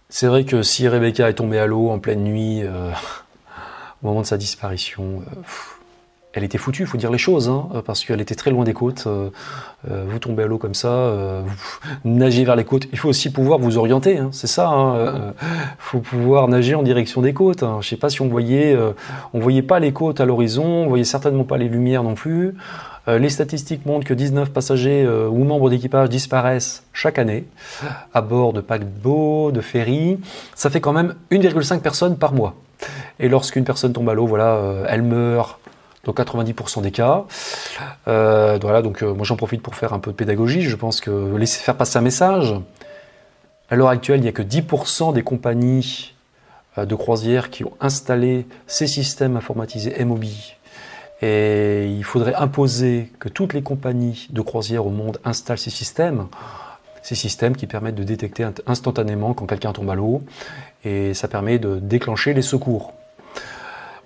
C'est 0.09 0.27
vrai 0.27 0.45
que 0.45 0.61
si 0.61 0.87
Rebecca 0.87 1.29
est 1.29 1.35
tombée 1.35 1.59
à 1.59 1.67
l'eau 1.67 1.89
en 1.89 1.99
pleine 1.99 2.23
nuit, 2.23 2.61
euh, 2.63 2.91
au 4.03 4.07
moment 4.07 4.21
de 4.21 4.25
sa 4.25 4.37
disparition, 4.37 5.21
euh, 5.21 5.41
elle 6.37 6.43
était 6.43 6.59
foutue, 6.59 6.83
il 6.83 6.87
faut 6.87 6.97
dire 6.97 7.11
les 7.11 7.17
choses, 7.17 7.49
hein, 7.49 7.67
parce 7.85 8.05
qu'elle 8.05 8.21
était 8.21 8.35
très 8.35 8.51
loin 8.51 8.63
des 8.63 8.73
côtes. 8.73 9.05
Euh, 9.07 9.29
euh, 9.89 10.05
vous 10.07 10.19
tombez 10.19 10.43
à 10.43 10.45
l'eau 10.45 10.59
comme 10.59 10.75
ça, 10.75 10.89
euh, 10.89 11.41
vous 12.03 12.09
nagez 12.11 12.45
vers 12.45 12.55
les 12.55 12.63
côtes. 12.63 12.87
Il 12.91 12.99
faut 12.99 13.09
aussi 13.09 13.31
pouvoir 13.31 13.57
vous 13.57 13.77
orienter, 13.79 14.19
hein, 14.19 14.29
c'est 14.31 14.47
ça. 14.47 14.95
Il 14.97 15.33
faut 15.79 15.99
pouvoir 15.99 16.47
nager 16.47 16.75
en 16.75 16.83
direction 16.83 17.21
des 17.21 17.33
côtes. 17.33 17.63
Hein. 17.63 17.77
Je 17.81 17.87
ne 17.87 17.89
sais 17.89 17.97
pas 17.97 18.09
si 18.09 18.21
on 18.21 18.27
voyait, 18.27 18.77
on 19.33 19.39
voyait 19.39 19.63
pas 19.63 19.79
les 19.79 19.91
côtes 19.93 20.21
à 20.21 20.25
l'horizon, 20.25 20.63
on 20.63 20.87
voyait 20.87 21.03
certainement 21.03 21.43
pas 21.43 21.57
les 21.57 21.69
lumières 21.69 22.03
non 22.03 22.13
plus. 22.13 22.55
les 23.07 23.29
statistiques 23.29 23.85
montrent 23.85 24.05
que 24.05 24.13
19 24.13 24.51
passagers 24.51 25.07
ou 25.07 25.43
membres 25.43 25.69
d'équipage 25.71 26.09
disparaissent 26.09 26.83
chaque 26.93 27.17
année 27.17 27.45
à 28.13 28.21
bord 28.21 28.53
de 28.53 28.61
paquebots, 28.61 29.51
de 29.51 29.61
ferries. 29.61 30.19
Ça 30.53 30.69
fait 30.69 30.81
quand 30.81 30.93
même 30.93 31.15
1,5 31.31 31.79
personnes 31.79 32.17
par 32.17 32.33
mois. 32.33 32.55
Et 33.19 33.27
lorsqu'une 33.27 33.63
personne 33.63 33.93
tombe 33.93 34.09
à 34.09 34.13
l'eau, 34.13 34.27
voilà, 34.27 34.61
elle 34.87 35.01
meurt 35.01 35.59
dans 36.07 36.13
90% 36.13 36.81
des 36.81 36.91
cas. 36.91 37.25
Euh, 38.07 38.57
voilà, 38.61 38.81
donc 38.81 39.03
euh, 39.03 39.13
moi 39.13 39.25
j'en 39.25 39.35
profite 39.35 39.61
pour 39.61 39.75
faire 39.75 39.93
un 39.93 39.99
peu 39.99 40.11
de 40.11 40.15
pédagogie. 40.15 40.61
Je 40.61 40.75
pense 40.75 41.01
que 41.01 41.35
laisser 41.35 41.59
faire 41.59 41.75
passer 41.75 41.97
un 41.97 42.01
message. 42.01 42.55
À 43.69 43.75
l'heure 43.75 43.89
actuelle, 43.89 44.19
il 44.19 44.23
n'y 44.23 44.29
a 44.29 44.31
que 44.31 44.41
10% 44.41 45.13
des 45.13 45.21
compagnies 45.21 46.13
euh, 46.77 46.85
de 46.85 46.95
croisière 46.95 47.49
qui 47.49 47.65
ont 47.65 47.73
installé 47.81 48.47
ces 48.65 48.87
systèmes 48.87 49.35
informatisés 49.35 50.03
MOB. 50.03 50.23
Et 51.21 51.87
il 51.87 52.03
faudrait 52.03 52.35
imposer 52.35 53.11
que 53.19 53.27
toutes 53.27 53.53
les 53.53 53.61
compagnies 53.61 54.27
de 54.29 54.41
croisière 54.41 54.85
au 54.85 54.91
monde 54.91 55.19
installent 55.25 55.57
ces 55.57 55.71
systèmes. 55.71 56.27
Ces 57.01 57.15
systèmes 57.15 57.55
qui 57.55 57.67
permettent 57.67 57.95
de 57.95 58.03
détecter 58.03 58.45
instantanément 58.65 59.33
quand 59.33 59.45
quelqu'un 59.45 59.73
tombe 59.73 59.89
à 59.89 59.95
l'eau. 59.95 60.21
Et 60.85 61.13
ça 61.13 61.27
permet 61.27 61.59
de 61.59 61.79
déclencher 61.79 62.33
les 62.33 62.41
secours. 62.41 62.93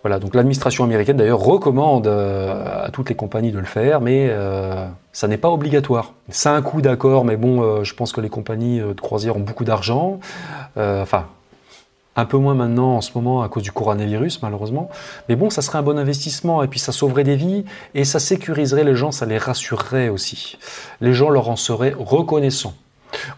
Voilà, 0.04 0.18
donc 0.18 0.34
l'administration 0.34 0.84
américaine 0.84 1.18
d'ailleurs 1.18 1.40
recommande 1.40 2.08
euh, 2.08 2.86
à 2.86 2.90
toutes 2.90 3.10
les 3.10 3.16
compagnies 3.16 3.52
de 3.52 3.60
le 3.60 3.66
faire, 3.66 4.02
mais 4.02 4.28
euh, 4.30 4.88
ça 5.14 5.28
n'est 5.28 5.38
pas 5.38 5.50
obligatoire. 5.50 6.14
A 6.46 6.56
un 6.56 6.62
coût 6.64 6.82
d'accord, 6.82 7.24
mais 7.24 7.38
bon, 7.38 7.62
euh, 7.62 7.84
je 7.84 7.94
pense 7.94 8.12
que 8.12 8.20
les 8.20 8.30
compagnies 8.30 8.80
de 8.80 9.00
croisière 9.00 9.38
ont 9.38 9.42
beaucoup 9.42 9.64
d'argent. 9.64 10.20
enfin, 10.76 11.28
un 12.16 12.26
peu 12.26 12.38
moins 12.38 12.56
maintenant 12.56 12.98
en 12.98 13.02
ce 13.02 13.12
moment 13.16 13.42
à 13.42 13.48
cause 13.48 13.64
du 13.64 13.72
coronavirus 13.72 14.42
malheureusement. 14.42 14.90
Mais 15.30 15.36
bon, 15.36 15.50
ça 15.50 15.62
serait 15.62 15.78
un 15.78 15.84
bon 15.84 15.98
investissement 15.98 16.64
et 16.64 16.68
puis 16.68 16.80
ça 16.80 16.92
sauverait 16.92 17.24
des 17.24 17.36
vies 17.36 17.64
et 17.94 18.04
ça 18.04 18.20
sécuriserait 18.20 18.84
les 18.84 18.96
gens, 18.96 19.12
ça 19.12 19.26
les 19.26 19.38
rassurerait 19.38 20.10
aussi. 20.10 20.58
Les 21.00 21.14
gens 21.14 21.30
leur 21.30 21.48
en 21.50 21.56
seraient 21.56 21.94
reconnaissants. 21.98 22.74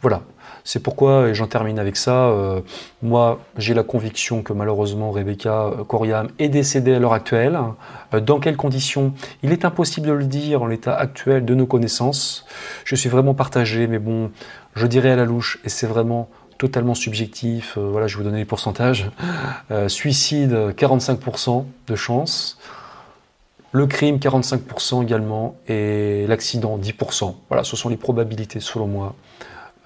Voilà, 0.01 0.22
c'est 0.64 0.82
pourquoi, 0.82 1.28
et 1.28 1.34
j'en 1.34 1.47
termine 1.47 1.78
avec 1.78 1.97
ça, 1.97 2.28
euh, 2.30 2.61
moi 3.01 3.41
j'ai 3.57 3.74
la 3.74 3.84
conviction 3.84 4.43
que 4.43 4.53
malheureusement 4.53 5.11
Rebecca 5.11 5.72
Coriam 5.88 6.30
est 6.39 6.49
décédée 6.49 6.93
à 6.93 6.99
l'heure 6.99 7.14
actuelle. 7.14 7.59
Euh, 8.14 8.22
dans 8.22 8.39
quelles 8.39 8.55
conditions? 8.55 9.14
Il 9.43 9.51
est 9.51 9.66
impossible 9.66 10.07
de 10.07 10.14
le 10.14 10.26
dire 10.26 10.61
en 10.61 10.68
l'état 10.68 10.95
actuel 10.95 11.43
de 11.43 11.53
nos 11.53 11.66
connaissances. 11.66 12.45
Je 12.86 12.95
suis 12.95 13.09
vraiment 13.09 13.34
partagé, 13.34 13.88
mais 13.88 13.99
bon, 13.99 14.32
je 14.76 14.88
dirais 14.88 15.11
à 15.11 15.16
la 15.18 15.26
louche, 15.26 15.59
et 15.66 15.70
c'est 15.70 15.88
vraiment 15.88 16.30
totalement 16.57 16.95
subjectif. 16.95 17.78
Euh, 17.78 17.89
voilà, 17.91 18.07
je 18.07 18.18
vais 18.18 18.24
vous 18.24 18.30
donner 18.30 18.39
les 18.39 18.45
pourcentages. 18.45 19.09
suicide, 19.88 20.74
45% 20.78 21.66
de 21.88 21.95
chance. 21.95 22.57
Le 23.74 23.88
crime, 23.88 24.18
45% 24.18 25.03
également. 25.03 25.55
Et 25.68 26.26
l'accident, 26.28 26.78
10%. 26.78 27.36
Voilà, 27.49 27.64
ce 27.64 27.76
sont 27.76 27.89
les 27.89 27.97
probabilités 27.97 28.59
selon 28.59 28.88
moi. 28.88 29.16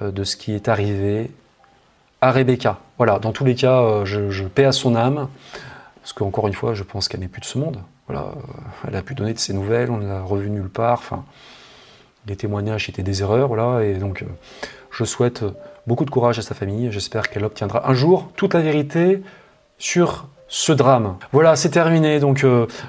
Euh, 0.01 0.11
de 0.11 0.23
ce 0.23 0.35
qui 0.35 0.53
est 0.53 0.67
arrivé 0.67 1.31
à 2.21 2.31
Rebecca. 2.31 2.77
Voilà, 2.97 3.17
dans 3.17 3.31
tous 3.31 3.45
les 3.45 3.55
cas, 3.55 3.81
euh, 3.81 4.05
je, 4.05 4.43
paie 4.43 4.65
à 4.65 4.71
son 4.71 4.95
âme, 4.95 5.27
parce 6.01 6.13
qu'encore 6.13 6.47
une 6.47 6.53
fois, 6.53 6.75
je 6.75 6.83
pense 6.83 7.07
qu'elle 7.07 7.21
n'est 7.21 7.27
plus 7.27 7.41
de 7.41 7.45
ce 7.45 7.57
monde. 7.57 7.79
Voilà, 8.07 8.25
euh, 8.25 8.87
elle 8.87 8.95
a 8.95 9.01
pu 9.01 9.15
donner 9.15 9.33
de 9.33 9.39
ses 9.39 9.53
nouvelles, 9.53 9.89
on 9.89 9.97
ne 9.97 10.07
l'a 10.07 10.21
revue 10.21 10.51
nulle 10.51 10.69
part. 10.69 10.99
Enfin, 10.99 11.23
les 12.27 12.35
témoignages 12.35 12.89
étaient 12.89 13.01
des 13.01 13.21
erreurs, 13.23 13.47
voilà, 13.47 13.83
et 13.83 13.95
donc 13.95 14.23
je 14.91 15.03
souhaite 15.03 15.43
beaucoup 15.87 16.05
de 16.05 16.11
courage 16.11 16.37
à 16.37 16.41
sa 16.43 16.53
famille. 16.53 16.91
J'espère 16.91 17.29
qu'elle 17.29 17.45
obtiendra 17.45 17.89
un 17.89 17.93
jour 17.93 18.29
toute 18.35 18.53
la 18.53 18.61
vérité 18.61 19.23
sur 19.79 20.27
ce 20.47 20.73
drame. 20.73 21.17
Voilà, 21.31 21.55
c'est 21.55 21.69
terminé. 21.69 22.19
Donc, 22.19 22.45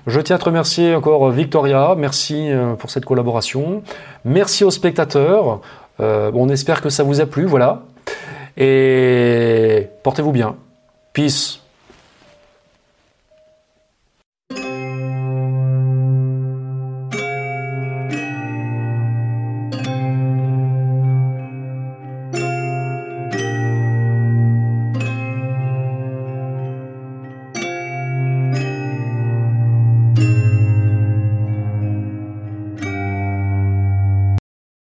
je 0.06 0.20
tiens 0.20 0.36
à 0.36 0.38
te 0.38 0.44
remercier 0.44 0.94
encore, 0.94 1.30
Victoria. 1.30 1.94
Merci 1.96 2.50
pour 2.78 2.90
cette 2.90 3.04
collaboration. 3.04 3.82
Merci 4.24 4.64
aux 4.64 4.70
spectateurs. 4.70 5.60
Euh, 6.00 6.30
on 6.34 6.48
espère 6.48 6.80
que 6.80 6.90
ça 6.90 7.02
vous 7.02 7.20
a 7.20 7.26
plu, 7.26 7.44
voilà. 7.44 7.82
Et 8.56 9.88
portez-vous 10.02 10.32
bien. 10.32 10.56
Peace. 11.12 11.60